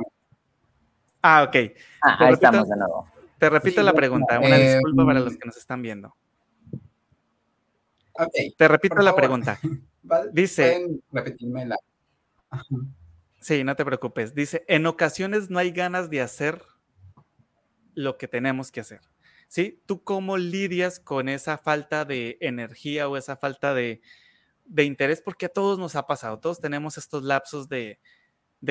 [1.22, 1.56] Ah, ok.
[2.02, 3.08] Ah, ahí estamos de nuevo.
[3.38, 4.40] Te repito la pregunta.
[4.40, 6.16] Una eh, disculpa para los que nos están viendo.
[8.14, 8.56] Ok.
[8.58, 9.60] Te repito la pregunta.
[10.32, 10.88] Dice.
[11.12, 11.78] repetirme la.
[13.40, 14.36] Sí, no te preocupes.
[14.36, 16.62] Dice: En ocasiones no hay ganas de hacer
[17.96, 19.02] lo que tenemos que hacer.
[19.52, 19.84] ¿Sí?
[19.86, 24.02] ¿Tú cómo lidias con esa falta de energía o esa falta de,
[24.78, 25.22] interés?
[25.22, 28.00] Porque a todos nos ha pasado, todos tenemos estos lapsos de,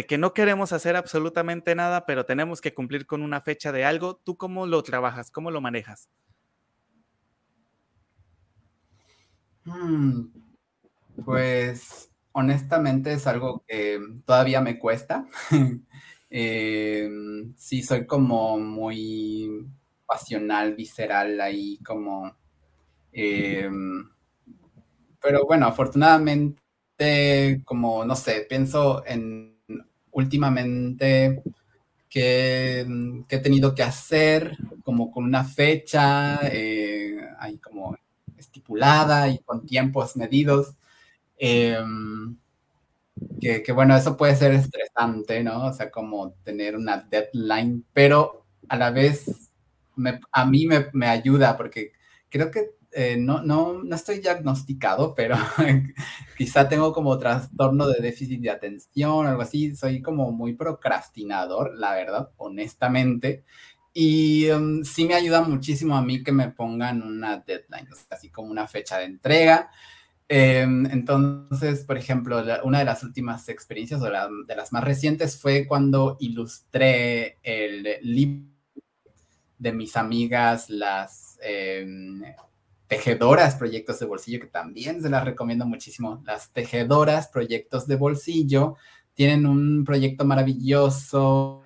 [0.08, 4.16] que no queremos hacer absolutamente nada, pero tenemos que cumplir con una fecha de algo.
[4.16, 5.30] ¿Tú cómo lo trabajas?
[5.30, 6.08] ¿Cómo lo manejas?
[9.66, 10.28] Mm,
[11.26, 15.26] pues honestamente es algo que todavía me cuesta.
[16.32, 19.68] Em, sí, soy como muy
[20.10, 22.36] pasional, visceral ahí como...
[23.12, 24.08] Em,
[25.22, 29.56] pero bueno, afortunadamente, como, no sé, pienso en
[30.12, 31.42] últimamente
[32.08, 32.80] que,
[33.28, 37.96] he tenido que hacer como con una fecha eh, ahí como
[38.36, 40.74] estipulada y con tiempos medidos.
[41.38, 42.36] Em,
[43.40, 45.66] que, que, bueno, eso puede ser estresante, ¿no?
[45.66, 49.49] O sea, como tener una deadline, pero a la vez
[50.32, 51.92] a mí me, ayuda porque
[52.28, 55.36] creo que eh, no, no, no estoy diagnosticado, pero
[56.36, 59.74] quizá tengo como trastorno de déficit de atención, algo así.
[59.76, 63.44] Soy como muy procrastinador, la verdad, honestamente.
[63.92, 68.50] Y um, sí me ayuda muchísimo a mí que me pongan una deadline, así como
[68.50, 69.70] una fecha de entrega.
[70.32, 75.66] Em, entonces, por ejemplo, una de las últimas experiencias o de las más recientes fue
[75.66, 78.49] cuando ilustré el libro
[79.60, 82.22] de mis amigas, las em,
[82.88, 86.22] tejedoras proyectos de bolsillo, que también se las recomiendo muchísimo.
[86.26, 88.76] Las tejedoras proyectos de bolsillo
[89.14, 91.62] tienen un proyecto maravilloso,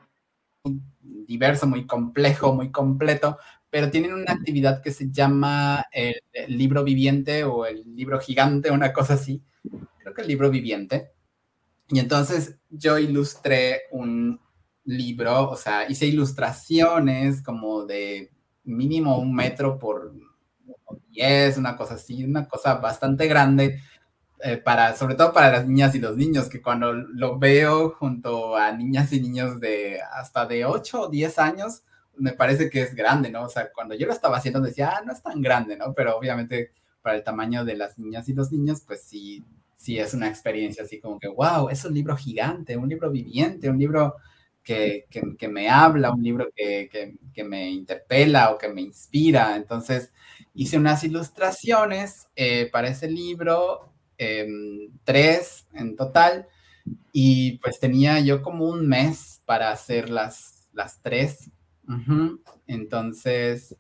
[0.64, 3.38] diverso, muy complejo, muy completo,
[3.70, 6.16] pero tienen una actividad que se llama el,
[6.48, 9.40] libro viviente o el libro gigante, una cosa así.
[9.98, 11.12] Creo que el libro viviente.
[11.88, 14.40] Y entonces yo ilustré un,
[14.84, 18.30] libro, o sea, hice ilustraciones como de
[18.64, 20.14] mínimo un metro por
[21.10, 23.80] diez, una cosa así, una cosa bastante grande,
[24.42, 28.56] eh, para, sobre todo para las niñas y los niños, que cuando lo veo junto
[28.56, 31.82] a niñas y niños de hasta de 8 o 10 años,
[32.16, 33.44] me parece que es grande, ¿no?
[33.44, 35.94] O sea, cuando yo lo estaba haciendo decía, ah, no es tan grande, ¿no?
[35.94, 39.44] Pero obviamente para el tamaño de las niñas y los niños, pues sí,
[39.76, 43.68] sí es una experiencia así como que, wow, es un libro gigante, un libro viviente,
[43.68, 44.16] un libro
[44.64, 49.56] que, me habla, un libro que, me interpela o que me inspira.
[49.56, 50.12] Entonces
[50.54, 56.48] hice unas ilustraciones eh, para ese libro, em, tres en total,
[57.12, 61.50] y pues tenía yo como un mes para hacer las, las tres.
[62.66, 63.76] Entonces,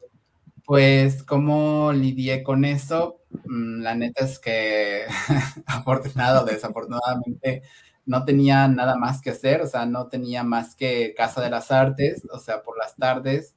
[0.64, 3.20] pues, ¿cómo lidié con eso?
[3.44, 5.04] Mm, la neta es que,
[5.66, 7.62] afortunado desafortunadamente,
[8.06, 11.70] no tenía nada más que hacer, o sea, no tenía más que Casa de las
[11.70, 13.54] Artes, o sea, por las tardes.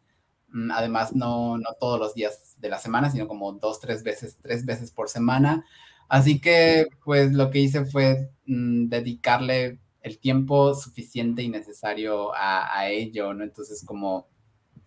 [0.49, 4.37] Mm, además, no, no todos los días de la semana, sino como dos, tres veces,
[4.41, 5.65] tres veces por semana.
[6.09, 12.77] Así que, pues, lo que hice fue mm, dedicarle el tiempo suficiente y necesario a,
[12.77, 13.43] a ello, ¿no?
[13.43, 14.27] Entonces, como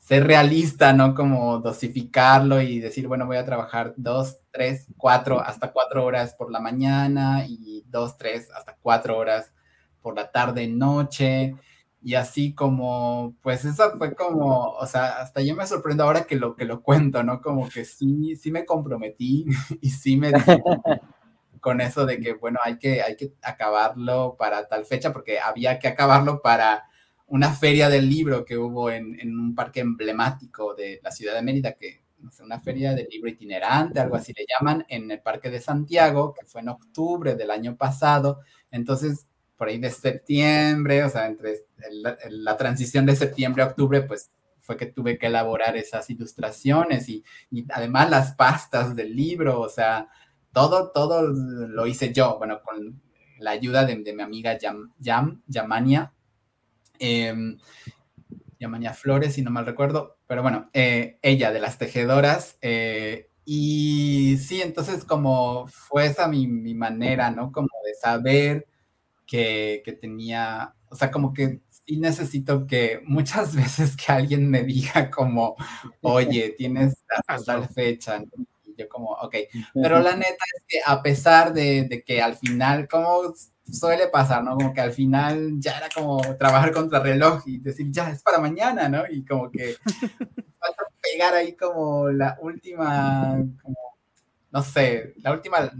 [0.00, 1.14] ser realista, ¿no?
[1.14, 6.50] Como dosificarlo y decir, bueno, voy a trabajar dos, tres, cuatro, hasta cuatro horas por
[6.50, 9.52] la mañana y dos, tres, hasta cuatro horas
[10.02, 11.54] por la tarde, noche.
[12.02, 16.36] Y así como, pues eso fue como, o sea, hasta yo me sorprendo ahora que
[16.36, 17.42] lo que lo cuento, ¿no?
[17.42, 19.44] Como que sí, sí me comprometí
[19.82, 20.32] y sí me
[21.60, 25.78] con eso de que, bueno, hay que, hay que acabarlo para tal fecha, porque había
[25.78, 26.89] que acabarlo para
[27.30, 31.72] una feria del libro que hubo en, un parque emblemático de la ciudad de Mérida,
[31.74, 35.48] que no sé, una feria del libro itinerante, algo así le llaman, en el Parque
[35.48, 38.40] de Santiago, que fue en octubre del año pasado.
[38.70, 39.26] Entonces,
[39.56, 41.66] por ahí de septiembre, o sea, entre
[42.28, 44.30] la, transición de septiembre a octubre, pues
[44.60, 47.24] fue que tuve que elaborar esas ilustraciones y,
[47.72, 50.08] además las pastas del libro, o sea,
[50.52, 53.00] todo, todo lo hice yo, bueno, con
[53.38, 56.12] la ayuda de, mi amiga Yam, Yam, Yamania,
[57.00, 57.34] eh,
[58.94, 62.58] Flores, si no mal recuerdo, pero bueno, eh, ella de las tejedoras.
[62.60, 67.50] Eh, y sí, entonces como fue esa mi, manera, ¿no?
[67.50, 68.66] Como de saber
[69.26, 75.10] que, tenía, o sea, como que sí necesito que muchas veces que alguien me diga
[75.10, 75.56] como,
[76.02, 76.94] oye, tienes
[77.46, 78.22] tal fecha,
[78.64, 79.34] y yo como, ok,
[79.82, 83.34] pero la neta es que a pesar de, de que al final, como
[83.72, 84.54] suele pasar, ¿no?
[84.56, 88.38] Como que al final ya era como trabajar contra reloj y decir, ya es para
[88.38, 89.04] mañana, ¿no?
[89.08, 89.76] Y como que
[90.58, 93.38] falta pegar ahí como la última,
[94.50, 95.70] no sé, la última,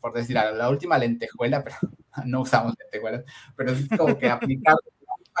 [0.00, 1.76] por decir la última lentejuela, pero
[2.26, 3.24] no usamos lentejuelas,
[3.56, 4.76] pero es como que aplicar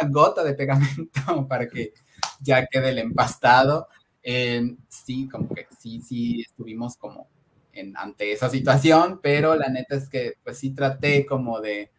[0.00, 1.92] una gota de pegamento para que
[2.40, 3.88] ya quede el empastado.
[4.22, 7.28] sí, como que sí, sí, estuvimos como
[7.72, 11.90] en, ante esa situación, pero la neta es que pues sí traté como de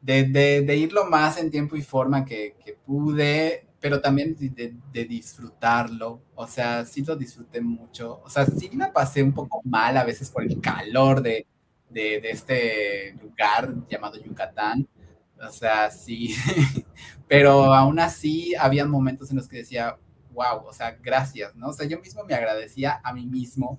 [0.00, 2.54] de, irlo más en tiempo y forma que,
[2.86, 6.22] pude, pero también de, disfrutarlo.
[6.34, 8.20] O sea, sí lo disfruté mucho.
[8.24, 11.46] O sea, sí me pasé un poco mal a veces por el calor de,
[11.92, 14.88] este lugar llamado Yucatán.
[15.40, 16.34] O sea, sí,
[17.28, 19.96] pero aún así había momentos en los que decía,
[20.32, 21.68] wow, o sea, gracias, ¿no?
[21.68, 23.78] O sea, yo mismo me agradecía a mí mismo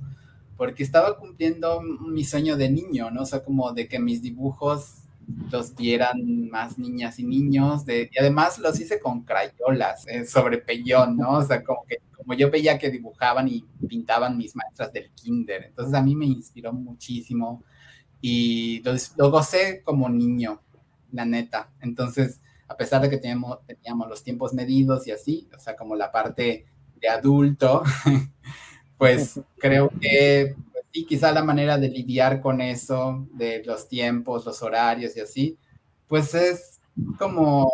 [0.55, 3.23] porque estaba cumpliendo mi sueño de niño, ¿no?
[3.23, 5.03] O sea, como de que mis dibujos
[5.51, 10.59] los vieran más niñas y niños, de, y además los hice con crayolas eh, sobre
[10.59, 11.37] pellón, ¿no?
[11.37, 15.65] O sea, como que como yo veía que dibujaban y pintaban mis maestras del kinder,
[15.65, 17.63] entonces a mí me inspiró muchísimo
[18.21, 20.61] y lo, lo gocé como niño,
[21.11, 21.71] la neta.
[21.79, 25.95] Entonces, a pesar de que teníamos, teníamos los tiempos medidos y así, o sea, como
[25.95, 26.65] la parte
[27.01, 27.83] de adulto,
[28.97, 30.55] pues creo que
[30.91, 35.57] y quizá la manera de lidiar con eso, de los tiempos, los horarios y así,
[36.07, 36.79] pues es
[37.17, 37.71] como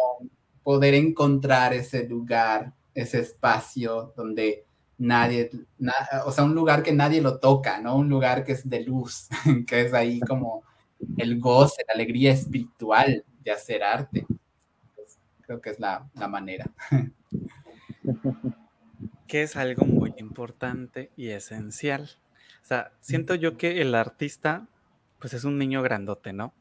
[0.63, 4.65] poder encontrar ese lugar, ese espacio donde
[4.97, 5.49] nadie,
[6.25, 7.95] o sea, un lugar que nadie lo toca, ¿no?
[7.95, 9.27] Un lugar que es de luz,
[9.67, 10.63] que es ahí como
[11.17, 14.25] el goce, la alegría espiritual de hacer arte.
[14.95, 16.69] Pues, creo que es la, la manera.
[19.27, 22.19] Que es algo muy importante y esencial
[22.65, 24.65] o sea, siento yo que el artista,
[25.19, 26.51] pues es un niño grandote, ¿no?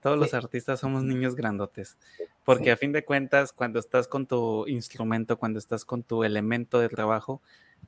[0.00, 1.98] Todos los artistas somos niños grandotes,
[2.42, 6.80] porque a fin de cuentas, cuando estás con tu instrumento, cuando estás con tu elemento
[6.80, 7.42] de trabajo,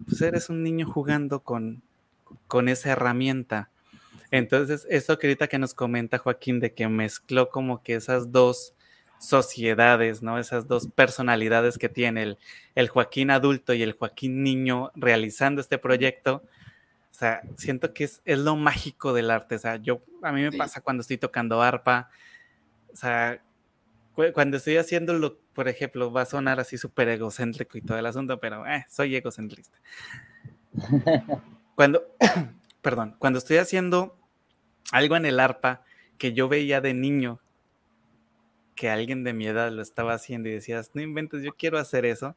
[0.04, 1.82] pues eres un niño jugando con,
[2.48, 3.70] con esa herramienta.
[4.30, 8.74] Entonces, eso que ahorita que nos comenta Joaquín, de que mezcló como que esas dos
[9.18, 10.38] sociedades, ¿no?
[10.38, 12.38] Esas dos personalidades que tiene el,
[12.74, 16.42] el Joaquín adulto y el Joaquín niño realizando este proyecto,
[17.14, 19.54] o sea, siento que es, es lo mágico del arte.
[19.54, 22.10] O sea, yo, a mí me pasa cuando estoy tocando arpa.
[22.92, 23.40] O sea,
[24.34, 28.40] cuando estoy haciéndolo, por ejemplo, va a sonar así súper egocéntrico y todo el asunto,
[28.40, 29.78] pero eh, soy egocentrista.
[31.76, 32.02] Cuando,
[32.82, 34.18] perdón, cuando estoy haciendo
[34.90, 35.84] algo en el arpa
[36.18, 37.38] que yo veía de niño,
[38.74, 42.04] que alguien de mi edad lo estaba haciendo y decías, no inventes, yo quiero hacer
[42.06, 42.34] eso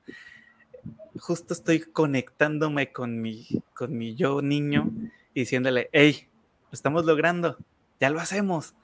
[1.20, 4.92] justo estoy conectándome con mi, con mi yo niño
[5.34, 6.28] y diciéndole, hey,
[6.72, 7.58] lo estamos logrando,
[8.00, 8.76] ya lo hacemos.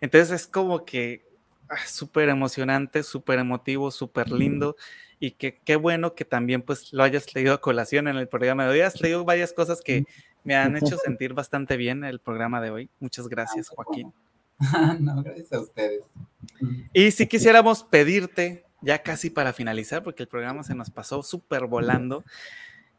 [0.00, 1.24] Entonces es como que
[1.68, 4.76] ah, súper emocionante, súper emotivo, súper lindo
[5.18, 8.64] y que qué bueno que también pues lo hayas leído a colación en el programa
[8.64, 8.80] de hoy.
[8.80, 10.04] Has leído varias cosas que
[10.44, 12.90] me han hecho sentir bastante bien el programa de hoy.
[12.98, 14.12] Muchas gracias, Joaquín.
[15.00, 16.02] no, gracias a ustedes.
[16.92, 21.66] Y si quisiéramos pedirte, ya casi para finalizar, porque el programa se nos pasó súper
[21.66, 22.24] volando,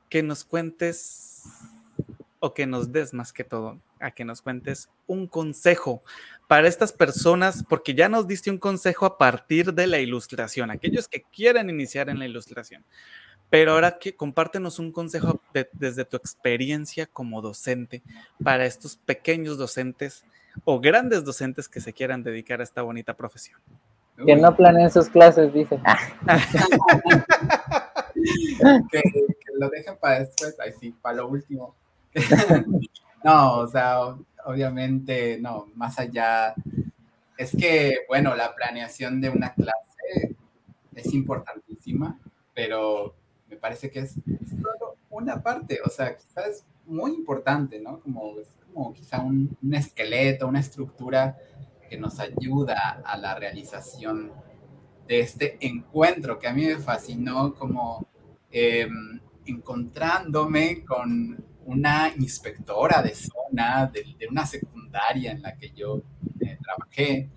[0.09, 1.43] que nos cuentes
[2.39, 6.03] o que nos des más que todo, a que nos cuentes un consejo
[6.47, 11.07] para estas personas, porque ya nos diste un consejo a partir de la ilustración, aquellos
[11.07, 12.83] que quieren iniciar en la ilustración.
[13.51, 15.41] Pero ahora que compártenos un consejo
[15.73, 18.01] desde tu experiencia como docente
[18.43, 20.25] para estos pequeños docentes
[20.63, 23.59] o grandes docentes que se quieran dedicar a esta bonita profesión.
[24.25, 25.79] Que no planeen sus clases, dice.
[28.91, 29.01] que,
[29.55, 31.75] lo dejen para después, ahí sí, para lo último.
[33.23, 34.15] no, o sea,
[34.45, 36.53] obviamente, no, más allá.
[37.37, 40.35] Es que, bueno, la planeación de una clase
[40.95, 42.19] es importantísima,
[42.53, 43.15] pero
[43.49, 47.99] me parece que es solo una parte, o sea, quizás es muy importante, ¿no?
[47.99, 51.37] Como, es como quizá un, un esqueleto, una estructura
[51.91, 54.31] que nos ayuda a la realización
[55.05, 58.07] de este encuentro que a mí me fascinó como
[58.49, 66.01] em, encontrándome con una inspectora de zona de, una secundaria en la que yo
[66.39, 67.29] eh, trabajé.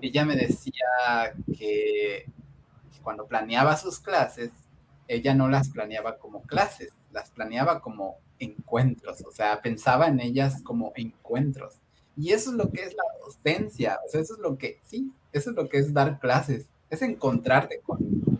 [0.00, 2.24] Ella me decía que
[3.02, 4.52] cuando planeaba sus clases,
[5.06, 10.62] ella no las planeaba como clases, las planeaba como encuentros, o sea, pensaba en ellas
[10.62, 11.81] como encuentros.
[12.16, 15.10] Y eso es lo que es la docencia, o sea, eso es lo que, sí,
[15.32, 17.98] eso es lo que es dar clases, es encontrarte con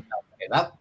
[0.08, 0.74] la verdad.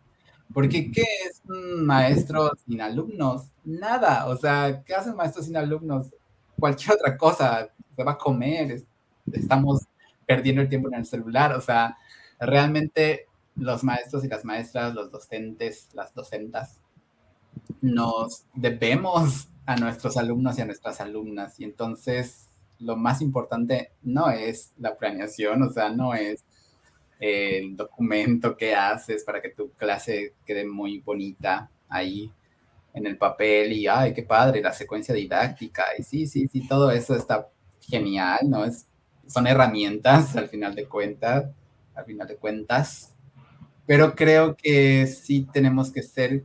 [0.54, 3.48] Porque ¿qué es un maestro sin alumnos?
[3.64, 6.08] Nada, o sea, ¿qué hace un sin alumnos?
[6.60, 8.84] Cualquier otra cosa, se va a comer,
[9.32, 9.88] estamos
[10.26, 11.98] perdiendo el tiempo en el celular, o sea,
[12.40, 16.80] realmente los maestros y las maestras, los docentes, las docentas,
[17.82, 21.60] nos debemos a nuestros alumnos y a nuestras alumnas.
[21.60, 22.48] Y entonces
[22.82, 26.44] lo más importante no es la planeación, o sea, no es
[27.20, 32.32] el documento que haces para que tu clase quede muy bonita ahí
[32.94, 36.92] en el papel y, ay, qué padre, la secuencia didáctica, y sí, sí, sí, todo
[36.92, 37.48] eso está
[37.80, 38.66] genial, ¿no?
[38.66, 38.88] Es,
[39.28, 41.46] son herramientas al final de cuentas,
[41.96, 43.14] al final de cuentas,
[43.86, 46.44] pero creo que sí tenemos que ser,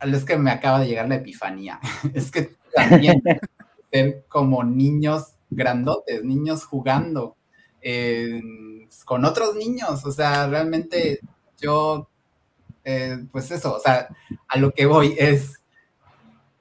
[0.00, 1.80] es que me acaba de llegar la epifanía,
[2.14, 3.22] es que también
[3.92, 7.36] ser como niños grandotes, niños jugando
[9.04, 10.04] con otros niños.
[10.04, 11.20] O sea, realmente
[11.60, 12.08] yo,
[12.84, 14.08] eh, pues eso, o sea,
[14.48, 15.60] a lo que voy es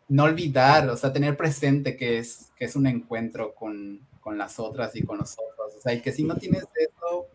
[0.08, 4.60] no olvidar, o sea, tener presente que es, que es un encuentro con, con las
[4.60, 5.76] otras y con los otros.
[5.78, 7.28] O sea, y que si no tienes eso,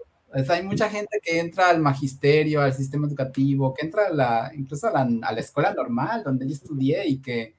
[0.52, 4.86] hay mucha gente que entra al magisterio, al sistema educativo, que entra a la, incluso
[4.86, 7.54] a la, a la escuela normal donde yo estudié y que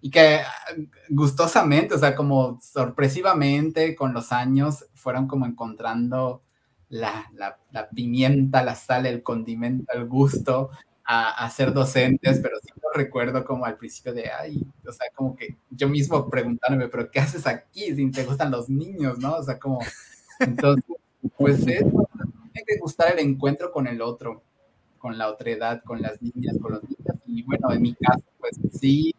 [0.00, 0.74] y que ah,
[1.08, 6.42] gustosamente, o sea, como sorpresivamente con los años fueron como encontrando
[6.88, 10.70] la, la, pimienta, la sal, el condimento, el gusto
[11.04, 15.06] a, a, ser docentes, pero sí lo recuerdo como al principio de, ay, o sea,
[15.14, 19.36] como que yo mismo preguntándome, pero ¿qué haces aquí si te gustan los niños, no?
[19.36, 19.80] O sea, como,
[20.40, 20.84] entonces,
[21.36, 22.08] pues eso,
[22.52, 24.42] tiene que gustar el encuentro con el otro,
[24.98, 28.24] con la otra edad, con las niñas, con los niños, y bueno, en mi caso,
[28.38, 29.14] pues sí,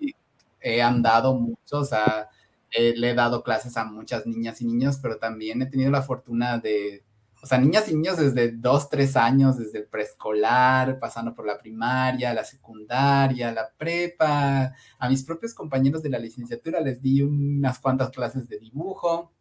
[0.61, 2.29] he andado mucho, o sea,
[2.71, 6.59] le he dado clases a muchas niñas y niños, pero también he tenido la fortuna
[6.59, 7.03] de,
[7.41, 11.57] o sea, niñas y niños desde dos, tres años, desde el preescolar, pasando por la
[11.57, 14.73] primaria, la secundaria, la prepa.
[14.97, 19.31] A mis propios compañeros de la licenciatura les di unas cuantas clases de dibujo.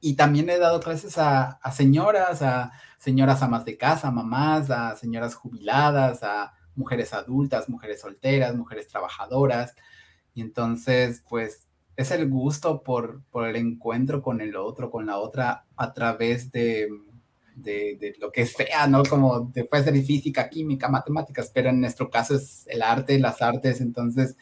[0.00, 4.94] Y también he dado clases a, a señoras, a señoras amas de casa, mamás, a
[4.96, 9.74] señoras jubiladas, a mujeres adultas, mujeres solteras, mujeres trabajadoras.
[10.34, 15.18] Y entonces, pues, es el gusto por, por el encuentro con el otro, con la
[15.18, 16.88] otra, a través de,
[17.54, 19.04] de, lo que sea, ¿no?
[19.04, 23.80] Como después de física, química, matemáticas, pero en nuestro caso es el arte, las artes,
[23.80, 24.36] entonces,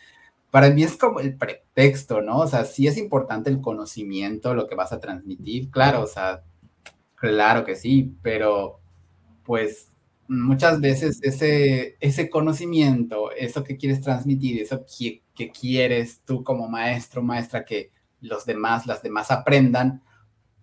[0.51, 2.39] para mí es como el pretexto, ¿no?
[2.39, 6.43] O sea, sí es importante el conocimiento, lo que vas a transmitir, claro, o sea,
[7.17, 8.81] claro que sí, pero
[9.45, 9.92] pues
[10.29, 16.69] muchas veces ese, ese conocimiento, eso que quieres transmitir, eso que, que quieres tú como
[16.69, 17.91] maestro, maestra, que
[18.21, 20.03] los demás, las demás aprendan,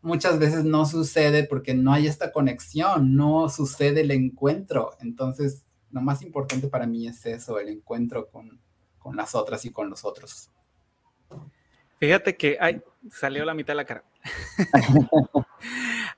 [0.02, 4.92] muchas veces no sucede porque no hay esta conexión, no sucede el encuentro.
[5.02, 8.60] Entonces, lo más importante para mí es eso, el encuentro con,
[8.98, 10.52] con las otras y con los otros.
[12.00, 12.82] Fíjate que, ay,
[13.12, 14.04] salió la mitad de la cara.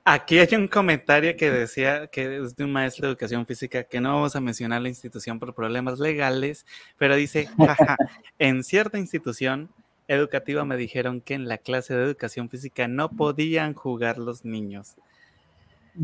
[0.03, 4.02] Aquí hay un comentario que decía que es de un maestro de educación física que
[4.02, 6.65] no vamos a mencionar la institución por problemas legales,
[6.98, 7.98] pero dice, jaja,
[8.40, 9.69] en cierta institución
[10.07, 14.95] educativa me dijeron que en la clase de educación física no podían jugar los niños.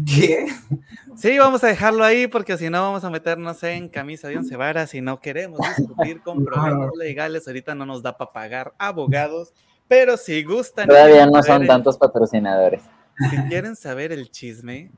[0.05, 0.47] ¿Qué?
[1.15, 4.55] Sí, vamos a dejarlo ahí porque si no vamos a meternos en camisa de once
[4.57, 7.47] varas y no queremos discutir con problemas legales.
[7.47, 9.53] Ahorita no nos da para pagar abogados,
[9.87, 10.87] pero si gustan.
[10.87, 12.81] Todavía no son tantos patrocinadores.
[13.29, 14.91] Si quieren saber el chisme,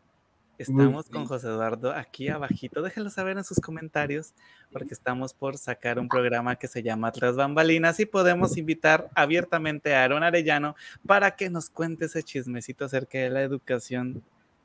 [0.58, 2.82] estamos con José Eduardo aquí abajito.
[2.82, 4.34] Déjenlo saber en sus comentarios
[4.72, 9.96] porque estamos por sacar un programa que se llama Tras Bambalinas y podemos invitar abiertamente
[9.96, 10.76] a Aaron Arellano
[11.06, 14.22] para que nos cuente ese chismecito acerca de la educación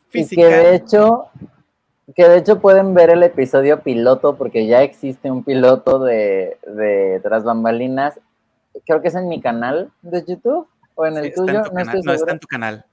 [0.08, 0.42] física.
[0.42, 1.26] que de hecho,
[2.16, 7.20] que de hecho pueden ver el episodio piloto porque ya existe un piloto de, de
[7.22, 8.18] Tras Bambalinas.
[8.86, 11.62] Creo que es en mi canal de YouTube o en el tuyo.
[11.72, 12.84] no, está en tu canal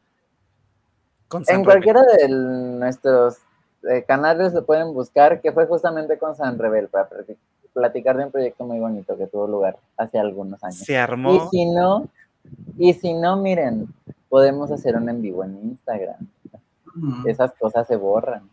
[1.47, 3.37] en cualquiera de nuestros
[3.89, 7.09] eh, canales lo pueden buscar, que fue justamente con San Rebel, para
[7.73, 10.79] platicar de un proyecto muy bonito que tuvo lugar hace algunos años.
[10.79, 11.33] Se armó.
[11.33, 12.07] Y si no,
[12.77, 13.87] y si no, miren,
[14.29, 16.27] podemos hacer un en vivo en Instagram.
[17.25, 18.49] Esas cosas se borran.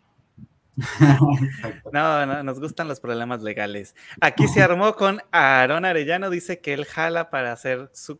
[1.91, 3.95] No, no, nos gustan los problemas legales.
[4.21, 8.19] Aquí se armó con Aaron Arellano, dice que él jala para hacer su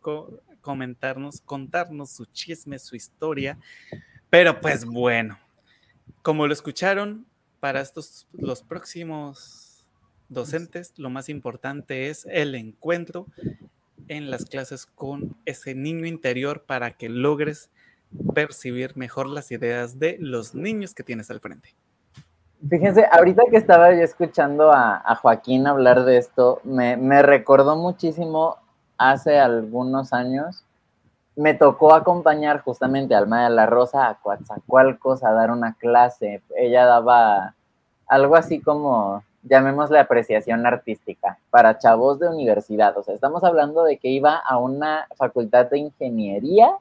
[0.61, 3.57] comentarnos, contarnos su chisme, su historia.
[4.29, 5.39] Pero pues bueno,
[6.21, 7.25] como lo escucharon,
[7.59, 9.85] para estos los próximos
[10.29, 13.27] docentes, lo más importante es el encuentro
[14.07, 17.69] en las clases con ese niño interior para que logres
[18.33, 21.75] percibir mejor las ideas de los niños que tienes al frente.
[22.67, 28.57] Fíjense, ahorita que estaba yo escuchando a, Joaquín hablar de esto, me, me recordó muchísimo
[28.97, 30.65] hace algunos años
[31.39, 36.41] me tocó acompañar justamente a Alma de la Rosa a Coatzacoalcos a dar una clase.
[36.57, 37.55] Ella daba
[38.07, 42.97] algo así como, llamémosle apreciación artística, para chavos de universidad.
[42.97, 46.71] O sea, estamos hablando de que iba a una facultad de ingeniería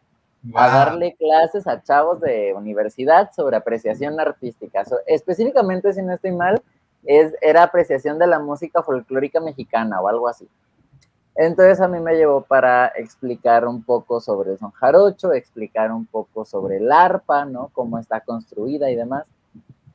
[0.55, 4.85] a darle clases a chavos de universidad sobre apreciación artística.
[5.07, 6.63] específicamente, si no estoy mal,
[7.05, 10.49] es, era apreciación de la música folclórica mexicana o algo así.
[11.35, 16.05] Entonces a mí me llevó para explicar un poco sobre el son jarocho, explicar un
[16.05, 17.71] poco sobre el arpa, ¿no?
[17.73, 19.25] Cómo está construida y demás.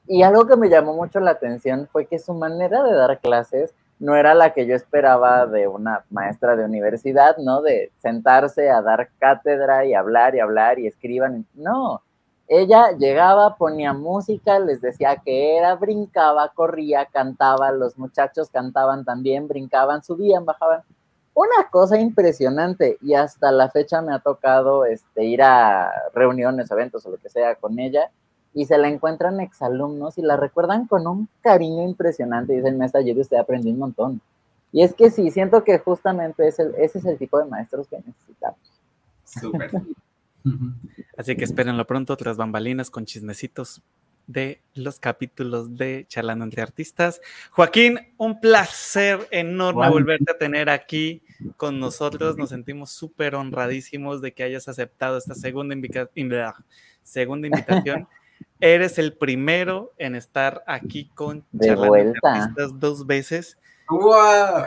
[0.07, 3.74] Y algo que me llamó mucho la atención fue que su manera de dar clases
[4.04, 7.62] no era la que yo esperaba de una maestra de universidad, ¿no?
[7.62, 11.46] De sentarse a dar cátedra y hablar y hablar y escriban.
[11.54, 12.02] No,
[12.50, 19.48] ella llegaba, ponía música, les decía que era, brincaba, corría, cantaba, los muchachos cantaban también,
[19.48, 20.82] brincaban, subían, bajaban
[21.34, 27.06] una cosa impresionante y hasta la fecha me ha tocado este, ir a reuniones, eventos
[27.06, 28.12] o lo que sea con ella
[28.54, 32.54] y se la encuentran exalumnos y la recuerdan con un cariño impresionante.
[32.54, 34.22] Dicen, maestra, ayer usted aprendió un montón.
[34.72, 38.60] Y es que sí, siento que justamente ese es el tipo de maestros que necesitamos.
[39.24, 39.72] Súper.
[41.18, 43.82] Así que espérenlo pronto, tras bambalinas con chismecitos
[44.28, 47.22] de los capítulos de Charlando entre Artistas.
[47.52, 51.22] Joaquín, un placer enorme volverte a tener aquí
[51.58, 52.38] con nosotros.
[52.38, 55.76] Nos sentimos súper honradísimos de que hayas aceptado esta segunda,
[57.04, 58.08] segunda invitación.
[58.60, 61.72] Eres el primero en estar aquí con entre
[62.24, 63.57] Artistas dos veces.
[63.90, 64.64] ¡Wow!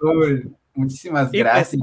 [0.74, 1.82] Muchísimas pues, gracias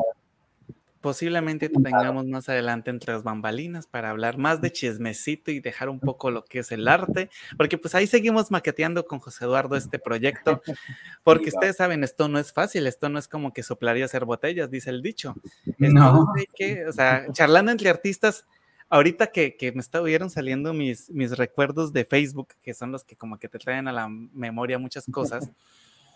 [1.06, 5.99] posiblemente tengamos más adelante entre las bambalinas para hablar más de chismecito y dejar un
[5.99, 9.99] poco lo que es el arte, porque pues ahí seguimos maqueteando con José Eduardo este
[9.99, 10.64] proyecto,
[11.23, 14.72] porque ustedes saben, esto no es fácil, esto no es como que soplaría hacer botellas,
[14.72, 15.36] dice el dicho.
[15.77, 16.26] no.
[16.56, 18.48] que, o sea, charlando entre artistas,
[18.90, 23.16] ahorita que, que me estuvieron saliendo mis, mis recuerdos de Facebook, que son los que
[23.16, 25.49] como que te traen a la memoria muchas cosas.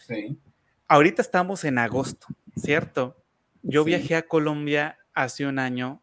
[0.08, 0.40] Sí.
[0.88, 2.26] Ahorita estamos en agosto,
[2.56, 3.16] ¿cierto?
[3.62, 6.02] Yo viajé a Colombia hace un año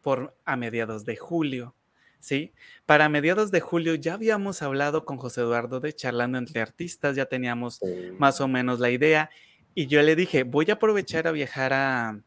[0.00, 1.74] por a mediados de julio,
[2.20, 2.54] ¿sí?
[2.86, 7.26] Para mediados de julio ya habíamos hablado con José Eduardo de charlando entre artistas, ya
[7.26, 7.80] teníamos
[8.18, 9.28] más o menos la idea
[9.74, 12.18] y yo le dije, voy a aprovechar a viajar a,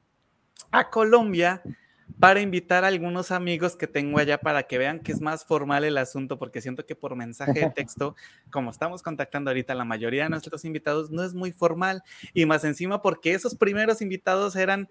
[0.70, 1.64] a Colombia
[2.20, 5.86] para invitar a algunos amigos que tengo allá para que vean que es más formal
[5.86, 8.16] el asunto, porque siento que por mensaje de texto,
[8.52, 12.04] como estamos contactando ahorita la mayoría de nuestros invitados, no es muy formal.
[12.34, 14.90] Y más encima porque esos primeros invitados eran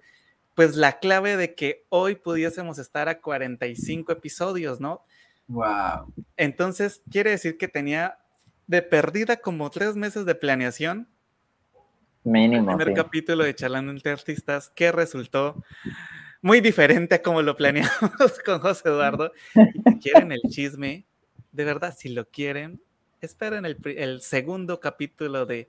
[0.55, 5.05] pues la clave de que hoy pudiésemos estar a 45 episodios, ¿no?
[5.46, 6.12] Wow.
[6.36, 8.18] Entonces, quiere decir que tenía
[8.66, 11.09] de perdida como tres meses de planeación.
[12.24, 12.70] Mínimo.
[12.70, 15.62] El primer capítulo de Charlando entre Artistas, que resultó
[16.43, 17.90] muy diferente a como lo planeamos
[18.44, 19.32] con José Eduardo.
[19.55, 21.06] si quieren el chisme,
[21.52, 22.81] de verdad, si lo quieren,
[23.20, 25.69] esperen el, el segundo capítulo de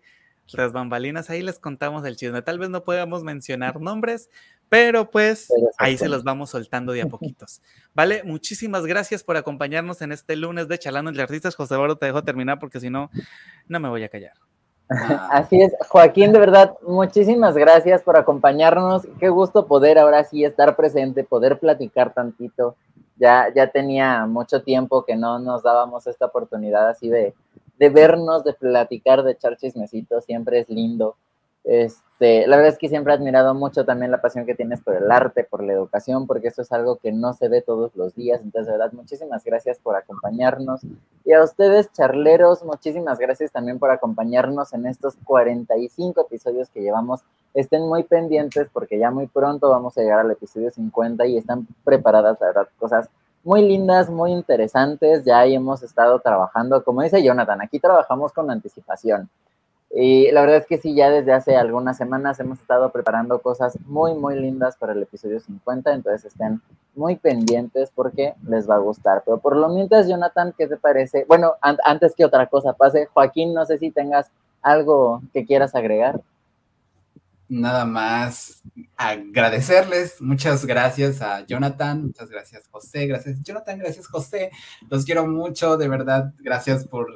[0.53, 1.29] Las Bambalinas.
[1.29, 2.41] Ahí les contamos el chisme.
[2.41, 4.29] Tal vez no podamos mencionar nombres,
[4.69, 5.47] pero pues
[5.77, 7.61] ahí se los vamos soltando de a poquitos.
[7.93, 11.55] Vale, muchísimas gracias por acompañarnos en este lunes de Chalando entre Artistas.
[11.55, 13.09] José Eduardo, te dejo terminar porque si no,
[13.67, 14.33] no me voy a callar.
[14.89, 19.07] Así es, Joaquín, de verdad, muchísimas gracias por acompañarnos.
[19.19, 22.75] Qué gusto poder ahora sí estar presente, poder platicar tantito.
[23.17, 27.35] Ya, ya tenía mucho tiempo que no nos dábamos esta oportunidad así de,
[27.77, 30.25] de vernos, de platicar, de echar chismecitos.
[30.25, 31.15] Siempre es lindo.
[31.63, 34.95] Este, la verdad es que siempre he admirado mucho también la pasión que tienes por
[34.95, 38.15] el arte, por la educación, porque eso es algo que no se ve todos los
[38.15, 38.41] días.
[38.41, 40.81] Entonces, de verdad, muchísimas gracias por acompañarnos.
[41.25, 47.21] Y a ustedes, charleros, muchísimas gracias también por acompañarnos en estos 45 episodios que llevamos.
[47.53, 51.67] Estén muy pendientes porque ya muy pronto vamos a llegar al episodio 50 y están
[51.83, 53.09] preparadas, la verdad, cosas
[53.43, 55.23] muy lindas, muy interesantes.
[55.25, 59.29] Ya hemos estado trabajando, como dice Jonathan, aquí trabajamos con anticipación.
[59.91, 63.77] Y la verdad es que sí, ya desde hace algunas semanas hemos estado preparando cosas
[63.85, 66.61] muy, muy lindas para el episodio 50, entonces estén
[66.93, 69.23] muy pendientes porque les va a gustar.
[69.25, 71.25] Pero por lo mientras, Jonathan, ¿qué te parece?
[71.27, 74.29] Bueno, antes que otra cosa pase, Joaquín, no sé si tengas
[74.61, 76.21] algo que quieras agregar.
[77.47, 78.61] Nada más
[78.95, 84.51] agradecerles, muchas gracias a Jonathan, muchas gracias José, gracias Jonathan, gracias José,
[84.87, 87.11] los quiero mucho, de verdad, gracias por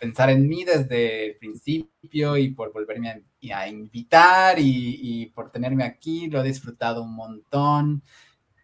[0.00, 3.22] pensar en mí desde el principio y por volverme
[3.52, 6.28] a, invitar y, por tenerme aquí.
[6.28, 8.02] Lo he disfrutado un montón.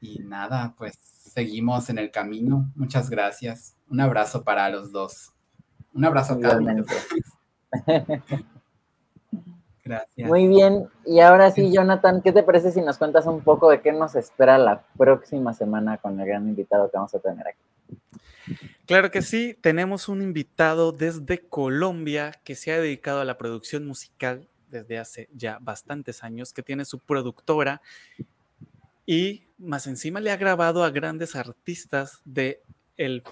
[0.00, 2.72] Y nada, pues seguimos en el camino.
[2.74, 3.76] Muchas gracias.
[3.88, 5.32] Un abrazo para los dos.
[5.94, 6.84] Un abrazo a cada uno.
[9.84, 10.28] Gracias.
[10.28, 10.88] Muy bien.
[11.04, 14.16] Y ahora sí, Jonathan, ¿qué te parece si nos cuentas un poco de qué nos
[14.16, 17.60] espera la próxima semana con el gran invitado que vamos a tener aquí?
[18.86, 23.86] Claro que sí, tenemos un invitado desde Colombia que se ha dedicado a la producción
[23.86, 27.80] musical desde hace ya bastantes años, que tiene su productora
[29.06, 32.60] y más encima le ha grabado a grandes artistas de
[32.96, 33.22] el,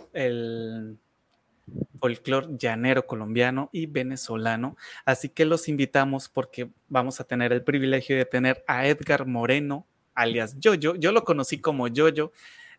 [1.99, 4.77] folclore llanero colombiano y venezolano.
[5.05, 9.87] Así que los invitamos porque vamos a tener el privilegio de tener a Edgar Moreno,
[10.15, 10.95] alias Yoyo.
[10.97, 12.33] Yo lo conocí como Yoyo.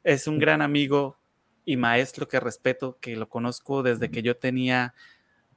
[0.04, 1.18] Es un gran amigo
[1.66, 4.94] y maestro que respeto, que lo conozco desde que yo tenía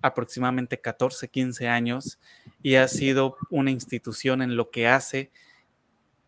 [0.01, 2.19] aproximadamente 14, 15 años
[2.63, 5.31] y ha sido una institución en lo que hace.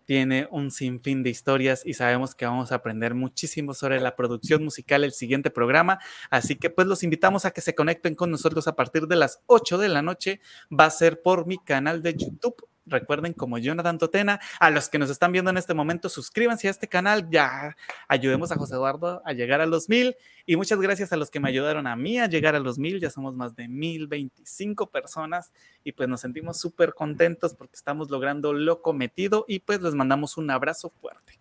[0.05, 4.65] Tiene un sinfín de historias y sabemos que vamos a aprender muchísimo sobre la producción
[4.65, 6.01] musical el siguiente programa.
[6.31, 9.40] Así que pues los invitamos a que se conecten con nosotros a partir de las
[9.47, 10.40] 8 de la noche.
[10.77, 14.40] Va a ser por mi canal de YouTube recuerden como Jonathan Totena.
[14.58, 17.76] A los que nos están viendo en este momento, suscríbanse a este canal, ya
[18.08, 20.16] ayudemos a José Eduardo a llegar a los mil.
[20.46, 23.00] Y muchas gracias a los que me ayudaron a mí a llegar a los mil,
[23.00, 25.52] ya somos más de mil veinticinco personas
[25.84, 30.36] y pues nos sentimos súper contentos porque estamos logrando lo cometido y pues les mandamos
[30.36, 31.38] un abrazo fuerte.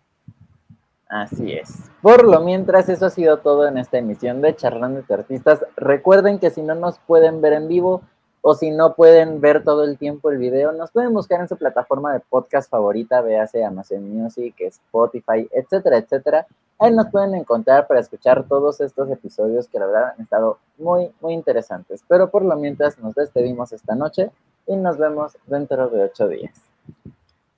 [1.08, 1.90] Así es.
[2.02, 5.58] Por lo mientras, eso ha sido todo en esta emisión de Charlando de Artistas.
[5.76, 8.02] Recuerden que si no nos pueden ver en vivo,
[8.42, 11.56] o si no pueden ver todo el tiempo el video, nos pueden buscar en su
[11.56, 16.46] plataforma de podcast favorita, véase Amazon Music, Spotify, etcétera, etcétera.
[16.78, 21.10] Ahí nos pueden encontrar para escuchar todos estos episodios que la verdad han estado muy,
[21.20, 22.02] muy interesantes.
[22.08, 24.30] Pero por lo mientras nos despedimos esta noche
[24.66, 26.54] y nos vemos dentro de ocho días.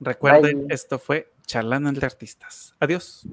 [0.01, 2.75] Recuerden, esto fue Charlando entre Artistas.
[2.79, 3.25] Adiós.